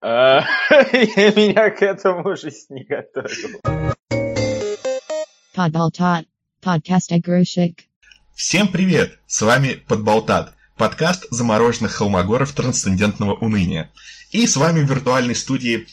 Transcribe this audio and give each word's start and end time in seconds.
А, 0.00 0.42
я 0.92 1.32
меня 1.32 1.70
к 1.70 1.82
этому 1.82 2.36
жизнь 2.36 2.66
не 2.70 2.84
готовил. 2.84 3.60
Подболтат. 5.54 6.24
Подкаст 6.60 7.12
Игрушек. 7.12 7.80
Всем 8.34 8.68
привет! 8.68 9.18
С 9.26 9.42
вами 9.42 9.74
Подболтат, 9.88 10.54
подкаст 10.76 11.26
замороженных 11.30 11.92
холмогоров 11.92 12.52
трансцендентного 12.52 13.34
уныния. 13.34 13.90
И 14.30 14.46
с 14.46 14.56
вами 14.56 14.82
в 14.82 14.88
виртуальной 14.88 15.34
студии 15.34 15.88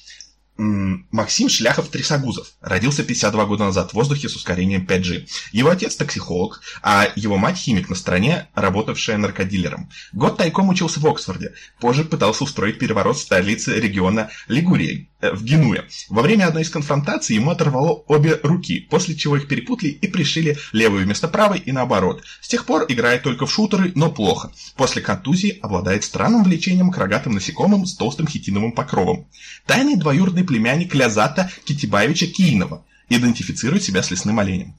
Максим 0.58 1.50
Шляхов-Трясогузов 1.50 2.48
родился 2.62 3.04
52 3.04 3.46
года 3.46 3.66
назад 3.66 3.92
в 3.92 3.94
воздухе 3.94 4.30
с 4.30 4.36
ускорением 4.38 4.86
5G. 4.86 5.28
Его 5.52 5.70
отец 5.70 5.98
токсихолог, 5.98 6.62
а 6.82 7.10
его 7.18 7.38
мать 7.38 7.58
химик 7.58 7.90
на 7.90 7.96
стороне, 7.96 8.48
работавшая 8.56 9.18
наркодилером. 9.18 9.90
Год 10.14 10.38
тайком 10.38 10.70
учился 10.70 11.02
в 11.02 11.08
Оксфорде. 11.08 11.54
Позже 11.82 12.06
пытался 12.06 12.46
устроить 12.46 12.80
переворот 12.80 13.18
в 13.18 13.22
столице 13.22 13.78
региона 13.78 14.30
Лигурии, 14.48 15.10
э, 15.20 15.32
в 15.32 15.44
Генуе. 15.44 15.86
Во 16.10 16.22
время 16.22 16.48
одной 16.48 16.64
из 16.64 16.70
конфронтаций 16.70 17.36
ему 17.36 17.52
оторвало 17.52 18.04
обе 18.08 18.40
руки, 18.42 18.80
после 18.90 19.16
чего 19.16 19.36
их 19.36 19.50
перепутали 19.50 19.90
и 19.90 20.08
пришили 20.08 20.58
левую 20.72 21.04
вместо 21.04 21.28
правой 21.28 21.60
и 21.60 21.74
наоборот. 21.74 22.24
С 22.40 22.48
тех 22.48 22.66
пор 22.66 22.86
играет 22.88 23.24
только 23.24 23.46
в 23.46 23.52
шутеры, 23.52 23.92
но 23.96 24.10
плохо. 24.10 24.54
После 24.78 25.02
контузии 25.02 25.60
обладает 25.62 26.06
странным 26.06 26.46
влечением 26.46 26.92
к 26.92 26.98
рогатым 26.98 27.34
насекомым 27.34 27.86
с 27.86 27.96
толстым 27.96 28.28
хитиновым 28.28 28.72
покровом. 28.72 29.28
Тайный 29.66 29.98
двоюродный 29.98 30.45
племянник 30.46 30.94
Лязата 30.94 31.52
Китибаевича 31.66 32.28
Киинова, 32.28 32.86
идентифицирует 33.10 33.84
себя 33.84 34.02
с 34.04 34.12
лесным 34.12 34.40
оленем. 34.40 34.76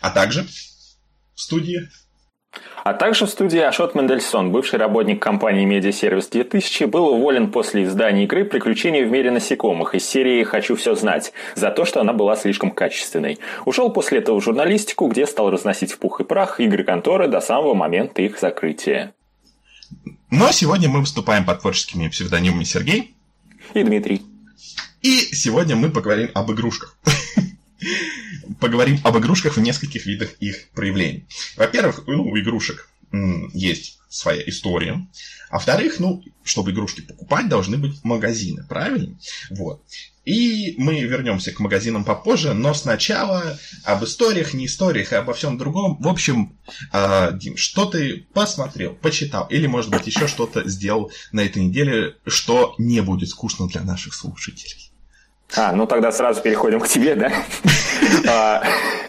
А 0.00 0.10
также 0.10 0.46
в 1.34 1.40
студии 1.40 1.88
а 2.86 2.94
также 2.94 3.26
в 3.26 3.30
студии 3.30 3.58
Ашот 3.58 3.96
Мендельсон, 3.96 4.52
бывший 4.52 4.78
работник 4.78 5.20
компании 5.20 5.64
Медиасервис 5.64 6.28
2000, 6.28 6.84
был 6.84 7.08
уволен 7.08 7.50
после 7.50 7.82
издания 7.82 8.22
игры 8.22 8.44
«Приключения 8.44 9.04
в 9.04 9.10
мире 9.10 9.32
насекомых» 9.32 9.96
из 9.96 10.08
серии 10.08 10.44
«Хочу 10.44 10.76
все 10.76 10.94
знать» 10.94 11.32
за 11.56 11.72
то, 11.72 11.84
что 11.84 12.00
она 12.00 12.12
была 12.12 12.36
слишком 12.36 12.70
качественной. 12.70 13.40
Ушел 13.64 13.90
после 13.90 14.18
этого 14.18 14.40
в 14.40 14.44
журналистику, 14.44 15.08
где 15.08 15.26
стал 15.26 15.50
разносить 15.50 15.90
в 15.90 15.98
пух 15.98 16.20
и 16.20 16.24
прах 16.24 16.60
игры 16.60 16.84
конторы 16.84 17.26
до 17.26 17.40
самого 17.40 17.74
момента 17.74 18.22
их 18.22 18.38
закрытия. 18.38 19.14
Но 20.30 20.52
сегодня 20.52 20.88
мы 20.88 21.00
выступаем 21.00 21.44
под 21.44 21.62
творческими 21.62 22.06
псевдонимами 22.06 22.62
Сергей 22.62 23.16
и 23.74 23.82
Дмитрий. 23.82 24.22
И 25.02 25.20
сегодня 25.32 25.76
мы 25.76 25.90
поговорим 25.90 26.30
об 26.34 26.50
игрушках. 26.52 26.96
Поговорим 28.60 29.00
об 29.04 29.18
игрушках 29.18 29.56
в 29.56 29.60
нескольких 29.60 30.06
видах 30.06 30.34
их 30.40 30.68
проявлений. 30.70 31.26
Во-первых, 31.56 32.04
ну, 32.06 32.24
у 32.24 32.38
игрушек 32.38 32.88
есть 33.52 33.98
своя 34.16 34.42
история. 34.46 35.06
А 35.50 35.54
во-вторых, 35.54 36.00
ну, 36.00 36.22
чтобы 36.42 36.70
игрушки 36.72 37.02
покупать, 37.02 37.48
должны 37.48 37.76
быть 37.76 38.02
магазины, 38.02 38.64
правильно? 38.68 39.18
Вот. 39.50 39.82
И 40.24 40.74
мы 40.78 41.00
вернемся 41.02 41.52
к 41.52 41.60
магазинам 41.60 42.04
попозже, 42.04 42.52
но 42.52 42.74
сначала 42.74 43.56
об 43.84 44.04
историях, 44.04 44.54
не 44.54 44.66
историях, 44.66 45.12
и 45.12 45.16
обо 45.16 45.34
всем 45.34 45.56
другом. 45.56 45.98
В 46.00 46.08
общем, 46.08 46.58
э, 46.92 47.30
Дим, 47.34 47.56
что 47.56 47.86
ты 47.86 48.26
посмотрел, 48.34 48.94
почитал, 48.94 49.46
или, 49.50 49.68
может 49.68 49.90
быть, 49.92 50.06
еще 50.06 50.26
что-то 50.26 50.68
сделал 50.68 51.12
на 51.30 51.42
этой 51.42 51.62
неделе, 51.62 52.16
что 52.26 52.74
не 52.78 53.02
будет 53.02 53.28
скучно 53.28 53.68
для 53.68 53.82
наших 53.82 54.14
слушателей? 54.14 54.90
А, 55.54 55.72
ну 55.72 55.86
тогда 55.86 56.10
сразу 56.10 56.42
переходим 56.42 56.80
к 56.80 56.88
тебе, 56.88 57.14
да? 57.14 57.32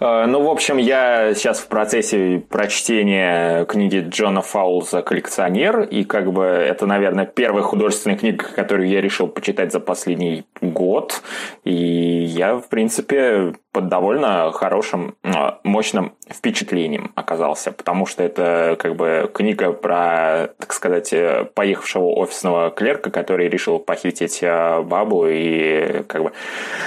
А, 0.00 0.26
ну, 0.26 0.42
в 0.42 0.48
общем, 0.48 0.78
я 0.78 1.34
сейчас 1.34 1.60
в 1.60 1.68
процессе 1.68 2.42
прочтения 2.48 3.64
книги 3.66 4.04
Джона 4.08 4.42
Фаулза 4.42 5.02
«Коллекционер», 5.02 5.82
и 5.82 6.04
как 6.04 6.32
бы 6.32 6.42
это, 6.42 6.86
наверное, 6.86 7.26
первая 7.26 7.62
художественная 7.62 8.16
книга, 8.16 8.44
которую 8.54 8.88
я 8.88 9.00
решил 9.00 9.28
почитать 9.28 9.72
за 9.72 9.80
последний 9.80 10.44
год, 10.60 11.22
и 11.64 11.74
я, 11.74 12.56
в 12.56 12.68
принципе, 12.68 13.54
под 13.72 13.88
довольно 13.88 14.52
хорошим, 14.52 15.14
а, 15.22 15.60
мощным 15.64 16.12
впечатлением 16.30 17.12
оказался, 17.14 17.72
потому 17.72 18.06
что 18.06 18.22
это 18.22 18.76
как 18.78 18.96
бы 18.96 19.30
книга 19.32 19.72
про, 19.72 20.48
так 20.58 20.72
сказать, 20.72 21.14
поехавшего 21.54 22.04
офисного 22.04 22.70
клерка, 22.70 23.10
который 23.10 23.48
решил 23.48 23.78
похитить 23.78 24.42
бабу 24.42 25.26
и 25.26 26.02
как 26.06 26.22
бы... 26.22 26.32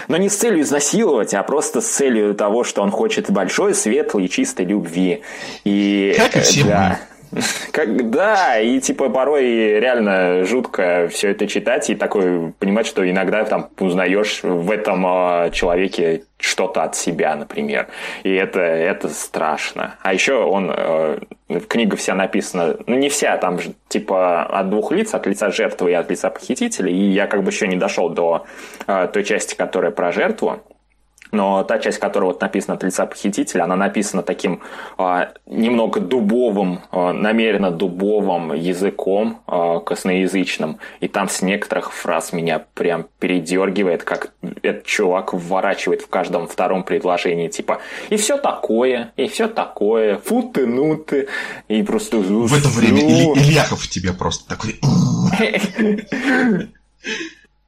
Но 0.07 0.17
не 0.17 0.29
с 0.29 0.35
целью 0.35 0.61
изнасиловать, 0.61 1.33
а 1.33 1.43
просто 1.43 1.81
с 1.81 1.87
целью 1.87 2.24
того, 2.33 2.63
что 2.63 2.81
он 2.81 2.91
хочет 2.91 3.29
большой, 3.29 3.73
светлой 3.73 4.25
и 4.25 4.29
чистой 4.29 4.65
любви. 4.65 5.21
И, 5.63 6.15
как 6.17 6.35
и 6.35 6.39
все 6.39 6.63
да. 6.63 6.89
мы. 6.89 7.15
Как, 7.71 8.09
да, 8.09 8.59
и 8.59 8.79
типа 8.79 9.09
порой 9.09 9.79
реально 9.79 10.45
жутко 10.45 11.09
все 11.11 11.31
это 11.31 11.47
читать 11.47 11.89
и 11.89 11.95
такой 11.95 12.53
понимать, 12.59 12.87
что 12.87 13.09
иногда 13.09 13.43
там 13.43 13.69
узнаешь 13.79 14.41
в 14.43 14.71
этом 14.71 15.05
э, 15.05 15.49
человеке 15.51 16.23
что-то 16.37 16.83
от 16.83 16.95
себя, 16.95 17.35
например. 17.35 17.87
И 18.23 18.33
это, 18.33 18.61
это 18.61 19.09
страшно. 19.09 19.95
А 20.01 20.13
еще 20.13 20.35
он, 20.35 20.71
э, 20.73 21.19
книга 21.67 21.97
вся 21.97 22.15
написана, 22.15 22.77
ну 22.87 22.95
не 22.95 23.09
вся, 23.09 23.35
там 23.37 23.59
же 23.59 23.73
типа 23.89 24.43
от 24.43 24.69
двух 24.69 24.91
лиц, 24.91 25.13
от 25.13 25.27
лица 25.27 25.51
жертвы 25.51 25.91
и 25.91 25.93
от 25.93 26.09
лица 26.09 26.29
похитителя. 26.29 26.89
И 26.89 27.09
я 27.09 27.27
как 27.27 27.43
бы 27.43 27.51
еще 27.51 27.67
не 27.67 27.75
дошел 27.75 28.09
до 28.09 28.45
э, 28.87 29.07
той 29.11 29.23
части, 29.23 29.55
которая 29.55 29.91
про 29.91 30.11
жертву 30.11 30.61
но 31.35 31.63
та 31.63 31.79
часть, 31.79 31.99
которая 31.99 32.31
вот 32.31 32.41
написана 32.41 32.75
от 32.75 32.83
лица 32.83 33.05
похитителя, 33.05 33.63
она 33.63 33.75
написана 33.75 34.23
таким 34.23 34.61
а, 34.97 35.33
немного 35.45 35.99
дубовым, 35.99 36.81
а, 36.91 37.13
намеренно 37.13 37.71
дубовым 37.71 38.53
языком 38.53 39.41
а, 39.45 39.79
косноязычным, 39.79 40.79
и 41.01 41.07
там 41.07 41.29
с 41.29 41.41
некоторых 41.41 41.93
фраз 41.93 42.33
меня 42.33 42.65
прям 42.73 43.07
передергивает, 43.19 44.03
как 44.03 44.31
этот 44.61 44.85
чувак 44.85 45.33
вворачивает 45.33 46.01
в 46.01 46.07
каждом 46.07 46.47
втором 46.47 46.83
предложении, 46.83 47.49
типа 47.49 47.81
«и 48.09 48.15
все 48.15 48.37
такое, 48.37 49.11
и 49.17 49.27
все 49.27 49.47
такое, 49.47 50.17
фу 50.17 50.43
ты, 50.53 50.65
ну 50.65 50.95
ты», 50.95 51.27
и 51.67 51.83
просто... 51.83 52.17
В 52.17 52.53
это 52.53 52.69
время 52.69 53.01
Иль, 53.01 53.37
Ильяхов 53.37 53.87
тебе 53.87 54.13
просто 54.13 54.47
такой... 54.47 54.79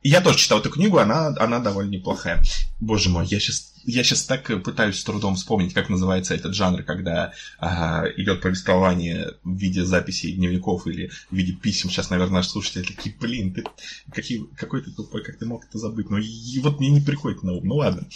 Я 0.09 0.21
тоже 0.21 0.37
читал 0.37 0.59
эту 0.59 0.69
книгу, 0.69 0.99
она, 0.99 1.35
она 1.37 1.59
довольно 1.59 1.89
неплохая. 1.89 2.41
Боже 2.79 3.09
мой, 3.09 3.25
я 3.27 3.41
сейчас, 3.41 3.73
я 3.83 4.05
сейчас 4.05 4.23
так 4.23 4.63
пытаюсь 4.63 4.97
с 4.97 5.03
трудом 5.03 5.35
вспомнить, 5.35 5.73
как 5.73 5.89
называется 5.89 6.33
этот 6.33 6.55
жанр, 6.55 6.83
когда 6.83 7.33
ага, 7.59 8.09
идет 8.15 8.39
повествование 8.39 9.33
в 9.43 9.57
виде 9.57 9.83
записей 9.83 10.31
дневников 10.31 10.87
или 10.87 11.11
в 11.29 11.35
виде 11.35 11.51
писем. 11.51 11.89
Сейчас, 11.89 12.09
наверное, 12.09 12.35
наши 12.35 12.51
слушатели 12.51 12.83
такие, 12.83 13.13
блин, 13.19 13.53
ты 13.53 13.65
какие, 14.09 14.45
какой 14.55 14.81
ты 14.81 14.91
тупой, 14.91 15.25
как 15.25 15.39
ты 15.39 15.45
мог 15.45 15.65
это 15.65 15.77
забыть? 15.77 16.09
Ну, 16.09 16.17
и 16.19 16.59
вот 16.59 16.79
мне 16.79 16.89
не 16.89 17.01
приходит 17.01 17.43
на 17.43 17.51
ум. 17.51 17.65
Ну, 17.65 17.75
ладно. 17.75 18.07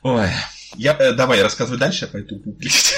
Ой, 0.00 0.30
я, 0.76 0.96
э, 0.98 1.12
давай, 1.12 1.42
рассказывай 1.42 1.78
дальше, 1.78 2.06
я 2.06 2.10
пойду 2.10 2.36
гуглить. 2.36 2.94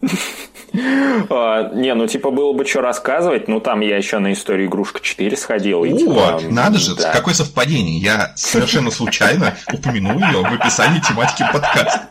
А, 0.72 1.70
не, 1.74 1.94
ну 1.94 2.06
типа 2.06 2.30
было 2.30 2.52
бы 2.52 2.64
что 2.64 2.80
рассказывать, 2.80 3.48
ну 3.48 3.60
там 3.60 3.80
я 3.80 3.96
еще 3.96 4.18
на 4.18 4.32
историю 4.32 4.68
игрушка 4.68 5.00
4 5.00 5.36
сходил. 5.36 5.84
Типа, 5.84 6.40
надо 6.48 6.78
же, 6.78 6.94
какое 6.96 7.34
совпадение. 7.34 7.98
Я 7.98 8.32
совершенно 8.36 8.90
случайно 8.90 9.54
упомянул 9.72 10.18
ее 10.18 10.42
в 10.42 10.52
описании 10.52 11.00
тематики 11.00 11.44
подкаста. 11.52 12.08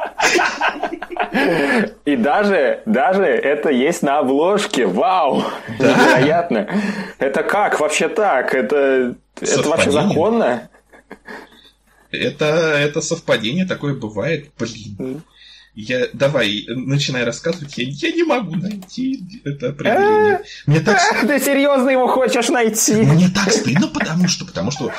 И 2.05 2.15
даже, 2.15 2.81
даже 2.85 3.23
это 3.23 3.69
есть 3.69 4.01
на 4.01 4.19
обложке. 4.19 4.85
Вау! 4.85 5.43
Да. 5.77 5.93
Невероятно. 5.93 6.67
Это 7.19 7.43
как 7.43 7.79
вообще 7.79 8.09
так? 8.09 8.53
Это, 8.53 9.15
это 9.39 9.69
вообще 9.69 9.91
законно? 9.91 10.69
Это, 12.11 12.45
это 12.45 13.01
совпадение 13.01 13.65
такое 13.65 13.93
бывает, 13.93 14.49
блин. 14.57 15.21
Я, 15.81 16.07
давай, 16.11 16.65
начинай 16.67 17.23
рассказывать, 17.23 17.77
я, 17.77 17.85
я 17.87 18.11
не 18.11 18.23
могу 18.23 18.53
найти 18.55 19.41
это 19.45 19.69
определение. 19.69 20.41
Мне 20.65 20.81
так... 20.81 20.99
Ты 21.21 21.39
серьезно 21.39 21.89
его 21.89 22.05
хочешь 22.05 22.49
найти? 22.49 22.95
Мне 22.95 23.29
так 23.29 23.49
стыдно, 23.49 23.87
потому 23.87 24.27
что, 24.27 24.43
потому 24.43 24.71
что, 24.71 24.91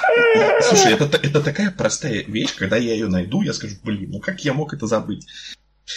слушай, 0.62 0.94
это, 0.94 1.04
это 1.18 1.42
такая 1.42 1.70
простая 1.70 2.24
вещь, 2.26 2.54
когда 2.54 2.78
я 2.78 2.94
ее 2.94 3.08
найду, 3.08 3.42
я 3.42 3.52
скажу, 3.52 3.74
блин, 3.84 4.08
ну 4.10 4.20
как 4.20 4.42
я 4.42 4.54
мог 4.54 4.72
это 4.72 4.86
забыть? 4.86 5.26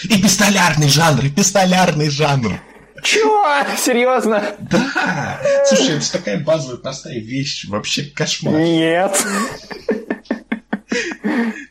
И 0.03 0.21
пистолярный 0.21 0.89
жанр, 0.89 1.23
и 1.23 1.29
пистолярный 1.29 2.09
жанр. 2.09 2.59
Чего? 3.03 3.47
Серьезно? 3.77 4.43
Да. 4.59 5.39
Слушай, 5.65 5.95
это 5.95 6.11
такая 6.11 6.43
базовая 6.43 6.77
простая 6.77 7.19
вещь, 7.19 7.67
вообще 7.69 8.03
кошмар. 8.03 8.55
Нет. 8.55 9.25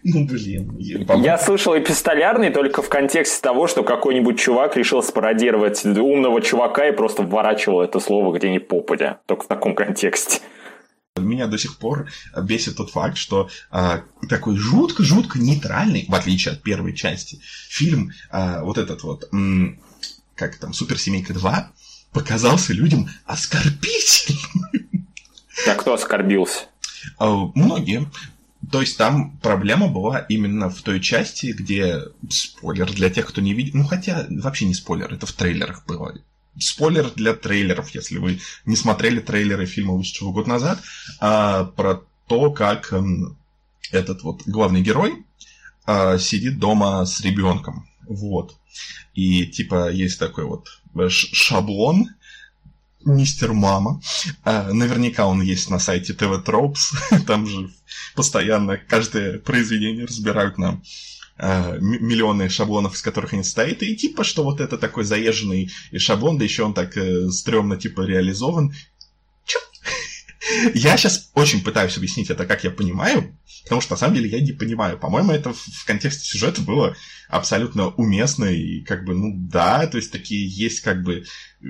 Ну, 0.05 0.27
блин. 0.27 0.77
Я 1.23 1.39
слышал 1.39 1.79
эпистолярный 1.79 2.51
только 2.51 2.83
в 2.83 2.89
контексте 2.89 3.41
того, 3.41 3.69
что 3.69 3.85
какой-нибудь 3.85 4.39
чувак 4.39 4.77
решил 4.77 5.03
спародировать 5.03 5.85
умного 5.85 6.43
чувака 6.43 6.89
и 6.89 6.93
просто 6.93 7.23
вворачивал 7.23 7.83
это 7.83 8.01
слово 8.01 8.37
где 8.37 8.51
ни 8.51 8.59
попадя. 8.59 9.21
Только 9.27 9.45
в 9.45 9.49
таком 9.49 9.75
контексте. 9.75 10.41
Меня 11.17 11.47
до 11.47 11.59
сих 11.59 11.79
пор 11.79 12.09
бесит 12.43 12.77
тот 12.79 12.91
факт, 12.91 13.17
что 13.19 13.49
э, 13.71 14.01
такой 14.31 14.57
жутко-жутко 14.57 15.39
нейтральный, 15.39 16.07
в 16.09 16.15
отличие 16.15 16.53
от 16.53 16.63
первой 16.63 16.95
части, 16.95 17.39
фильм, 17.69 18.13
э, 18.33 18.63
вот 18.63 18.79
этот 18.79 19.03
вот, 19.03 19.29
м- 19.33 19.79
как 20.35 20.57
там, 20.57 20.73
Суперсемейка 20.73 21.35
2, 21.35 21.71
показался 22.13 22.73
людям 22.73 23.09
оскорбительным. 23.27 25.07
А 25.69 25.75
кто 25.75 25.93
оскорбился? 25.95 26.61
А, 27.19 27.31
Многие. 27.55 28.09
То 28.73 28.81
есть 28.81 28.97
там 28.97 29.37
проблема 29.43 29.89
была 29.89 30.21
именно 30.21 30.71
в 30.71 30.81
той 30.81 30.99
части, 30.99 31.53
где 31.53 32.05
спойлер 32.31 32.91
для 32.91 33.11
тех, 33.11 33.27
кто 33.27 33.43
не 33.43 33.53
видел. 33.53 33.73
Ну 33.75 33.85
хотя 33.85 34.27
вообще 34.31 34.65
не 34.65 34.73
спойлер, 34.73 35.13
это 35.13 35.27
в 35.27 35.33
трейлерах 35.33 35.85
было. 35.85 36.15
Спойлер 36.59 37.11
для 37.11 37.35
трейлеров, 37.35 37.91
если 37.91 38.17
вы 38.17 38.41
не 38.65 38.77
смотрели 38.77 39.21
трейлеры 39.21 39.67
фильма 39.67 39.93
«Вышедшего 39.93 40.33
год 40.33 40.47
назад», 40.47 40.81
а, 41.21 41.65
про 41.65 42.01
то, 42.27 42.51
как 42.51 42.95
м, 42.95 43.37
этот 43.91 44.23
вот 44.23 44.43
главный 44.47 44.81
герой 44.81 45.27
а, 45.85 46.17
сидит 46.17 46.59
дома 46.59 47.05
с 47.05 47.21
ребенком. 47.21 47.87
Вот. 48.09 48.57
И 49.13 49.47
типа 49.47 49.91
есть 49.91 50.19
такой 50.19 50.45
вот 50.45 50.81
шаблон, 51.11 52.09
мистер 53.05 53.53
Мама. 53.53 54.01
А, 54.45 54.73
наверняка 54.73 55.27
он 55.27 55.43
есть 55.43 55.71
на 55.71 55.79
сайте 55.79 56.13
TV 56.13 56.45
Tropes. 56.45 57.25
Там 57.27 57.47
же 57.47 57.71
постоянно 58.15 58.77
каждое 58.77 59.39
произведение 59.39 60.05
разбирают 60.05 60.59
на 60.59 60.81
а, 61.39 61.77
миллионы 61.81 62.49
шаблонов, 62.49 62.95
из 62.95 63.03
которых 63.03 63.33
они 63.33 63.43
состоят. 63.43 63.83
И 63.83 63.97
типа, 63.97 64.25
что 64.25 64.45
вот 64.45 64.61
это 64.61 64.79
такой 64.79 65.05
заезженный 65.05 65.71
шаблон, 65.97 66.39
да 66.39 66.45
еще 66.45 66.65
он 66.65 66.75
так 66.75 66.97
э, 66.97 67.31
стрёмно 67.31 67.77
типа 67.77 68.03
реализован. 68.03 68.75
Я 70.75 70.97
сейчас 70.97 71.31
очень 71.35 71.62
пытаюсь 71.62 71.97
объяснить 71.97 72.31
это, 72.31 72.47
как 72.47 72.65
я 72.65 72.71
понимаю, 72.71 73.39
потому 73.62 73.81
что 73.81 73.93
на 73.93 73.97
самом 73.97 74.17
деле 74.17 74.29
я 74.29 74.41
не 74.41 74.53
понимаю. 74.53 74.99
По-моему, 74.99 75.33
это 75.33 75.53
в 75.53 75.85
контексте 75.87 76.25
сюжета 76.25 76.62
было 76.62 76.97
абсолютно 77.29 77.89
уместно 77.89 78.47
и 78.47 78.81
как 78.81 79.05
бы, 79.05 79.15
ну 79.15 79.33
да, 79.37 79.87
то 79.87 79.99
есть 79.99 80.11
такие 80.11 80.47
есть 80.49 80.81
как 80.81 81.03
бы 81.03 81.25
э, 81.62 81.67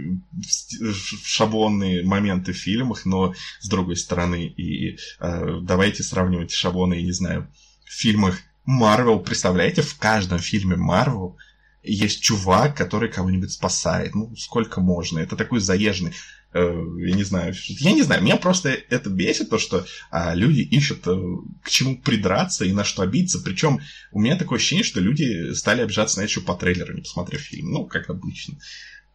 шаблонные 1.25 2.03
моменты 2.05 2.53
в 2.53 2.57
фильмах, 2.57 3.05
но 3.05 3.35
с 3.61 3.69
другой 3.69 3.97
стороны, 3.97 4.47
и 4.47 4.97
э, 5.21 5.59
давайте 5.63 6.03
сравнивать 6.03 6.53
шаблоны, 6.53 6.95
я 6.95 7.03
не 7.03 7.13
знаю, 7.13 7.49
в 7.85 7.93
фильмах 7.93 8.41
Марвел, 8.65 9.21
представляете, 9.21 9.83
в 9.83 9.99
каждом 9.99 10.39
фильме 10.39 10.77
Марвел 10.77 11.37
есть 11.83 12.23
чувак, 12.23 12.77
который 12.77 13.11
кого-нибудь 13.11 13.53
спасает. 13.53 14.15
Ну, 14.15 14.35
сколько 14.37 14.81
можно? 14.81 15.19
Это 15.19 15.37
такой 15.37 15.61
заезженный. 15.61 16.15
Э, 16.53 16.83
Я 16.99 17.15
не 17.15 17.25
знаю. 17.25 17.55
Я 17.69 17.93
не 17.93 18.03
знаю. 18.03 18.23
Меня 18.23 18.37
просто 18.37 18.71
это 18.71 19.11
бесит, 19.11 19.51
то, 19.51 19.59
что 19.59 19.85
а, 20.11 20.35
люди 20.35 20.61
ищут 20.61 21.07
э, 21.07 21.15
к 21.63 21.71
чему 21.71 21.99
придраться 21.99 22.65
и 22.65 22.73
на 22.73 22.85
что 22.85 23.03
обидеться. 23.03 23.41
Причем 23.41 23.81
у 24.13 24.21
меня 24.21 24.37
такое 24.37 24.59
ощущение, 24.59 24.85
что 24.85 25.01
люди 25.01 25.53
стали 25.55 25.83
обижаться 25.83 26.19
на 26.19 26.25
еще 26.25 26.41
по 26.41 26.55
трейлеру, 26.55 26.95
не 26.95 27.03
посмотрев 27.03 27.41
фильм. 27.41 27.71
Ну, 27.73 27.87
как 27.87 28.11
обычно. 28.11 28.59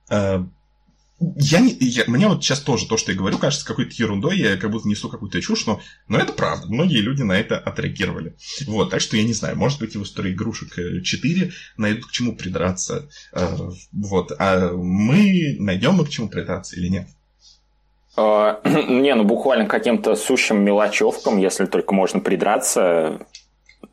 Э, 0.10 0.44
Я 1.19 1.62
не, 1.62 1.75
я, 1.80 2.04
мне 2.06 2.28
вот 2.28 2.44
сейчас 2.44 2.60
тоже 2.62 2.88
то, 2.88 2.95
что 2.95 3.12
я 3.12 3.18
говорю, 3.18 3.40
кажется 3.40 3.66
какой-то 3.66 3.92
ерундой, 3.98 4.38
я 4.38 4.56
как 4.56 4.69
будто 4.69 4.88
несу 4.88 5.10
какую-то 5.10 5.42
чушь, 5.42 5.66
но, 5.66 5.81
но 6.07 6.19
это 6.19 6.31
правда. 6.31 6.68
Многие 6.68 7.01
люди 7.01 7.24
на 7.24 7.36
это 7.40 7.57
отреагировали. 7.57 8.36
Вот, 8.68 8.92
так 8.92 9.01
что 9.01 9.18
я 9.18 9.24
не 9.24 9.33
знаю, 9.33 9.57
может 9.57 9.80
быть, 9.80 9.95
и 9.95 9.98
в 9.98 10.04
истории 10.04 10.33
игрушек 10.33 10.78
э, 10.78 11.01
4 11.01 11.51
найдут 11.78 12.06
к 12.06 12.12
чему 12.12 12.36
придраться. 12.36 13.10
Э, 13.33 13.57
Вот, 13.92 14.31
а 14.38 14.72
мы 14.74 15.56
найдем 15.60 15.94
мы 15.95 16.06
к 16.06 16.10
чему 16.10 16.30
придраться 16.30 16.75
или 16.75 16.88
нет? 16.88 17.07
А, 18.18 18.60
Не, 18.90 19.14
ну 19.16 19.24
буквально 19.24 19.68
каким-то 19.68 20.16
сущим 20.16 20.62
мелочевкам, 20.64 21.38
если 21.38 21.66
только 21.66 21.94
можно 21.94 22.19
придраться. 22.19 23.19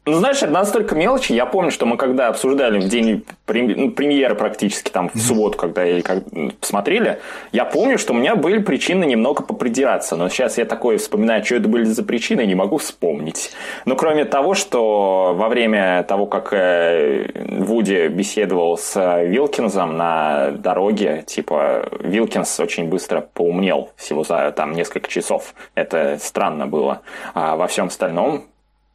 Ну, 0.07 0.19
знаешь, 0.19 0.43
это 0.43 0.53
настолько 0.53 0.95
мелочи. 0.95 1.33
Я 1.33 1.47
помню, 1.47 1.71
что 1.71 1.87
мы 1.87 1.97
когда 1.97 2.29
обсуждали 2.29 2.79
в 2.79 2.89
день 2.89 3.25
ну, 3.49 3.91
премьеры 3.91 4.35
практически, 4.35 4.91
там, 4.91 5.11
в 5.15 5.19
субботу, 5.19 5.57
когда 5.57 5.87
или 5.87 6.03
как 6.03 6.25
посмотрели, 6.61 7.21
я 7.53 7.65
помню, 7.65 7.97
что 7.97 8.13
у 8.13 8.17
меня 8.17 8.37
были 8.37 8.59
причины 8.59 9.05
немного 9.05 9.43
попридираться. 9.43 10.17
Но 10.17 10.29
сейчас 10.29 10.59
я 10.59 10.67
такое 10.67 10.99
вспоминаю, 10.99 11.43
что 11.43 11.57
это 11.57 11.69
были 11.69 11.85
за 11.85 12.05
причины, 12.05 12.45
не 12.45 12.55
могу 12.55 12.77
вспомнить. 12.77 13.53
Ну, 13.87 13.97
кроме 13.97 14.27
того, 14.27 14.53
что 14.53 15.33
во 15.35 15.49
время 15.49 16.03
того, 16.03 16.27
как 16.27 16.53
э, 16.53 17.27
Вуди 17.61 18.09
беседовал 18.09 18.77
с 18.77 18.95
э, 18.97 19.27
Вилкинсом 19.27 19.97
на 19.97 20.51
дороге, 20.51 21.25
типа, 21.27 21.89
Вилкинс 22.01 22.61
очень 22.61 22.89
быстро 22.91 23.23
поумнел 23.33 23.91
всего 23.97 24.23
за 24.23 24.53
там 24.53 24.73
несколько 24.73 25.09
часов. 25.09 25.55
Это 25.75 26.19
странно 26.21 26.67
было. 26.67 27.01
А 27.33 27.57
во 27.57 27.67
всем 27.69 27.87
остальном 27.87 28.45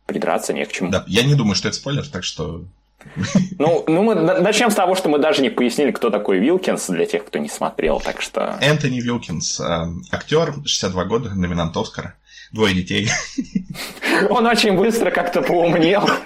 придраться 0.09 0.53
не 0.53 0.65
к 0.65 0.71
чему. 0.71 0.91
Да, 0.91 1.03
я 1.07 1.23
не 1.23 1.35
думаю, 1.35 1.55
что 1.55 1.67
это 1.67 1.77
спойлер, 1.77 2.05
так 2.07 2.23
что... 2.23 2.65
Ну, 3.57 3.83
ну 3.87 4.03
мы 4.03 4.15
на- 4.15 4.39
начнем 4.39 4.71
с 4.71 4.75
того, 4.75 4.95
что 4.95 5.07
мы 5.07 5.19
даже 5.19 5.41
не 5.41 5.49
пояснили, 5.49 5.91
кто 5.91 6.09
такой 6.09 6.39
Вилкинс, 6.39 6.87
для 6.87 7.05
тех, 7.05 7.25
кто 7.25 7.39
не 7.39 7.49
смотрел, 7.49 8.01
так 8.01 8.21
что... 8.21 8.57
Энтони 8.61 8.99
Вилкинс, 8.99 9.59
э, 9.59 9.87
актер, 10.11 10.55
62 10.65 11.05
года, 11.05 11.29
номинант 11.29 11.77
Оскара, 11.77 12.15
двое 12.51 12.73
детей. 12.73 13.09
Он 14.29 14.45
очень 14.45 14.75
быстро 14.75 15.11
как-то 15.11 15.41
поумнел. 15.41 16.09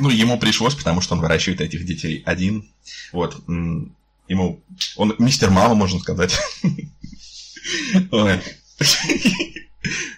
Ну, 0.00 0.10
ему 0.10 0.38
пришлось, 0.38 0.74
потому 0.74 1.00
что 1.00 1.14
он 1.14 1.20
выращивает 1.20 1.60
этих 1.60 1.86
детей 1.86 2.22
один. 2.26 2.68
Вот. 3.12 3.36
Ему... 3.46 4.60
Он 4.96 5.14
мистер 5.18 5.50
мама, 5.50 5.74
можно 5.74 6.00
сказать. 6.00 6.38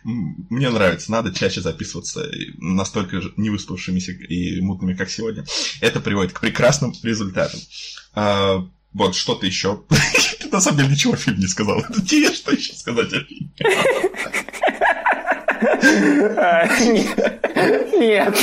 Мне 0.04 0.70
нравится, 0.70 1.10
надо 1.10 1.32
чаще 1.34 1.60
записываться 1.60 2.28
настолько 2.58 3.20
же 3.20 3.32
невыспавшимися 3.36 4.12
и 4.12 4.60
мутными, 4.60 4.94
как 4.94 5.10
сегодня. 5.10 5.44
Это 5.80 6.00
приводит 6.00 6.32
к 6.32 6.40
прекрасным 6.40 6.94
результатам. 7.02 7.60
А, 8.14 8.66
вот, 8.92 9.14
что-то 9.14 9.46
еще. 9.46 9.82
Ты 10.40 10.48
на 10.52 10.60
самом 10.60 10.78
деле 10.78 10.90
ничего 10.90 11.14
о 11.14 11.16
фильме 11.16 11.40
не 11.40 11.46
сказал. 11.46 11.82
Тебе 12.06 12.32
что 12.32 12.52
еще 12.52 12.74
сказать 12.74 13.12
о 13.12 13.20
фильме? 13.20 13.50
А, 15.60 16.66
не- 16.84 17.98
Нет. 17.98 18.36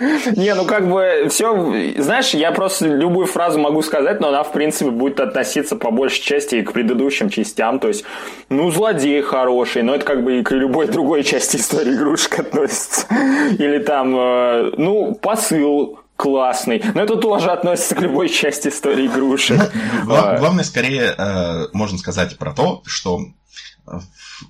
Не, 0.36 0.54
ну 0.54 0.64
как 0.64 0.88
бы 0.88 1.26
все, 1.30 1.54
знаешь, 1.98 2.30
я 2.30 2.52
просто 2.52 2.86
любую 2.86 3.26
фразу 3.26 3.58
могу 3.58 3.82
сказать, 3.82 4.20
но 4.20 4.28
она, 4.28 4.42
в 4.42 4.52
принципе, 4.52 4.90
будет 4.90 5.20
относиться 5.20 5.76
по 5.76 5.90
большей 5.90 6.22
части 6.22 6.56
и 6.56 6.62
к 6.62 6.72
предыдущим 6.72 7.30
частям. 7.30 7.78
То 7.78 7.88
есть, 7.88 8.04
ну, 8.48 8.70
злодей 8.70 9.20
хороший, 9.22 9.82
но 9.82 9.94
это 9.94 10.04
как 10.04 10.24
бы 10.24 10.38
и 10.40 10.42
к 10.42 10.50
любой 10.52 10.86
другой 10.88 11.22
части 11.24 11.56
истории 11.56 11.94
игрушек 11.94 12.38
относится. 12.38 13.06
Или 13.58 13.78
там, 13.78 14.14
э, 14.16 14.72
ну, 14.76 15.14
посыл 15.14 16.00
классный, 16.16 16.82
но 16.94 17.02
это 17.02 17.16
тоже 17.16 17.50
относится 17.50 17.94
к 17.94 18.00
любой 18.00 18.28
части 18.30 18.68
истории 18.68 19.06
игрушек. 19.06 19.58
Гла- 20.04 20.36
Главное, 20.38 20.64
скорее, 20.64 21.14
э, 21.16 21.66
можно 21.74 21.98
сказать 21.98 22.38
про 22.38 22.52
то, 22.52 22.82
что 22.86 23.20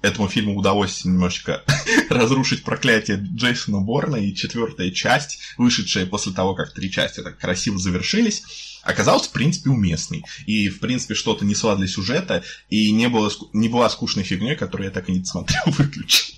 этому 0.02 0.28
фильму 0.28 0.56
удалось 0.56 1.04
немножечко 1.04 1.62
разрушить 2.10 2.64
проклятие 2.64 3.18
Джейсона 3.18 3.80
Борна, 3.80 4.16
и 4.16 4.34
четвертая 4.34 4.90
часть, 4.90 5.40
вышедшая 5.56 6.06
после 6.06 6.32
того, 6.32 6.54
как 6.54 6.72
три 6.72 6.90
части 6.90 7.22
так 7.22 7.38
красиво 7.38 7.78
завершились, 7.78 8.80
оказалась, 8.82 9.26
в 9.26 9.32
принципе, 9.32 9.70
уместной. 9.70 10.24
И, 10.46 10.68
в 10.68 10.80
принципе, 10.80 11.14
что-то 11.14 11.44
несла 11.44 11.76
для 11.76 11.86
сюжета, 11.86 12.42
и 12.70 12.92
не, 12.92 13.08
было, 13.08 13.30
не 13.52 13.68
была 13.68 13.90
скучной 13.90 14.24
фигней, 14.24 14.56
которую 14.56 14.86
я 14.86 14.92
так 14.92 15.08
и 15.08 15.12
не 15.12 15.20
досмотрел, 15.20 15.62
выключил. 15.66 16.34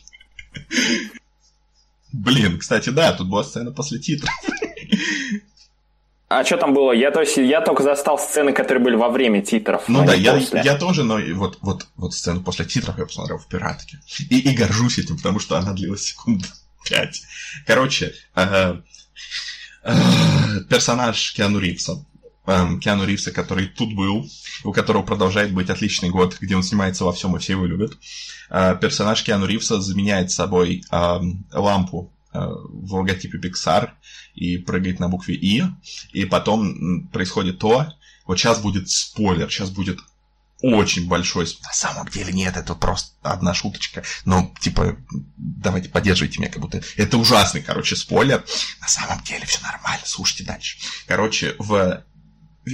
Блин, 2.13 2.59
кстати, 2.59 2.89
да, 2.91 3.13
тут 3.13 3.29
была 3.29 3.45
сцена 3.45 3.71
после 3.71 3.99
титров. 3.99 4.31
А 6.29 6.45
что 6.45 6.59
там 6.59 6.75
было? 6.75 6.93
Я, 6.93 7.11
то 7.11 7.21
есть, 7.21 7.39
я 7.39 7.63
только 7.63 7.83
застал 7.83 8.19
сцены, 8.19 8.53
которые 8.53 8.85
были 8.85 8.97
во 8.97 9.09
время 9.09 9.41
титров. 9.41 9.85
Ну 9.89 10.03
а 10.03 10.07
да, 10.07 10.15
я, 10.15 10.35
после. 10.35 10.61
я 10.63 10.77
тоже, 10.77 11.03
но 11.03 11.19
вот, 11.35 11.59
вот, 11.63 11.87
вот 11.97 12.13
сцену 12.13 12.43
после 12.43 12.67
титров 12.67 12.99
я 12.99 13.07
посмотрел 13.07 13.39
в 13.39 13.47
«Пиратке». 13.47 13.99
И, 14.29 14.39
и 14.39 14.55
горжусь 14.55 14.99
этим, 14.99 15.17
потому 15.17 15.41
что 15.41 15.57
она 15.57 15.73
длилась 15.73 16.03
секунд 16.03 16.45
пять. 16.85 17.23
Короче, 17.67 18.13
э, 18.37 18.77
э, 19.85 19.93
персонаж 20.69 21.33
Киану 21.33 21.59
Ривза. 21.59 22.05
эм, 22.47 22.79
Киану 22.79 23.07
Ривза, 23.07 23.31
который 23.31 23.67
тут 23.67 23.95
был, 23.95 24.29
у 24.65 24.73
которого 24.73 25.03
продолжает 25.03 25.53
быть 25.53 25.71
отличный 25.71 26.11
год, 26.11 26.37
где 26.41 26.57
он 26.57 26.63
снимается 26.63 27.05
во 27.05 27.13
всем, 27.13 27.37
и 27.37 27.39
все 27.39 27.55
его 27.55 27.65
любят. 27.65 27.93
Э, 28.51 28.77
персонаж 28.79 29.23
Киану 29.23 29.47
Ривза 29.47 29.81
заменяет 29.81 30.31
собой 30.31 30.83
эм, 30.91 31.47
лампу 31.53 32.13
э, 32.13 32.18
в 32.47 32.95
логотипе 32.95 33.39
Pixar 33.39 33.91
и 34.35 34.59
прыгает 34.59 35.01
на 35.01 35.09
букве 35.09 35.35
И. 35.35 35.65
И 36.13 36.25
потом 36.25 37.09
происходит 37.09 37.59
то, 37.59 37.87
вот 38.27 38.39
сейчас 38.39 38.61
будет 38.61 38.91
спойлер, 38.91 39.51
сейчас 39.51 39.71
будет 39.71 39.99
очень 40.61 41.07
большой... 41.07 41.47
На 41.63 41.73
самом 41.73 42.09
деле 42.09 42.33
нет, 42.33 42.57
это 42.57 42.75
просто 42.75 43.15
одна 43.23 43.55
шуточка. 43.55 44.03
Но, 44.25 44.53
типа, 44.61 44.97
давайте 45.37 45.89
поддерживайте 45.89 46.41
меня, 46.41 46.51
как 46.51 46.61
будто... 46.61 46.83
Это 46.97 47.17
ужасный, 47.17 47.63
короче, 47.63 47.97
спойлер. 47.97 48.45
На 48.81 48.89
самом 48.89 49.23
деле 49.23 49.47
все 49.47 49.61
нормально, 49.63 50.05
слушайте 50.05 50.45
дальше. 50.45 50.79
Короче, 51.07 51.55
в 51.59 52.05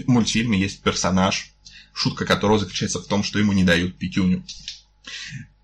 мультфильме 0.06 0.58
есть 0.58 0.82
персонаж, 0.82 1.52
шутка 1.92 2.24
которого 2.24 2.58
заключается 2.58 3.00
в 3.00 3.06
том, 3.06 3.22
что 3.22 3.38
ему 3.38 3.52
не 3.52 3.64
дают 3.64 3.96
пятюню. 3.98 4.44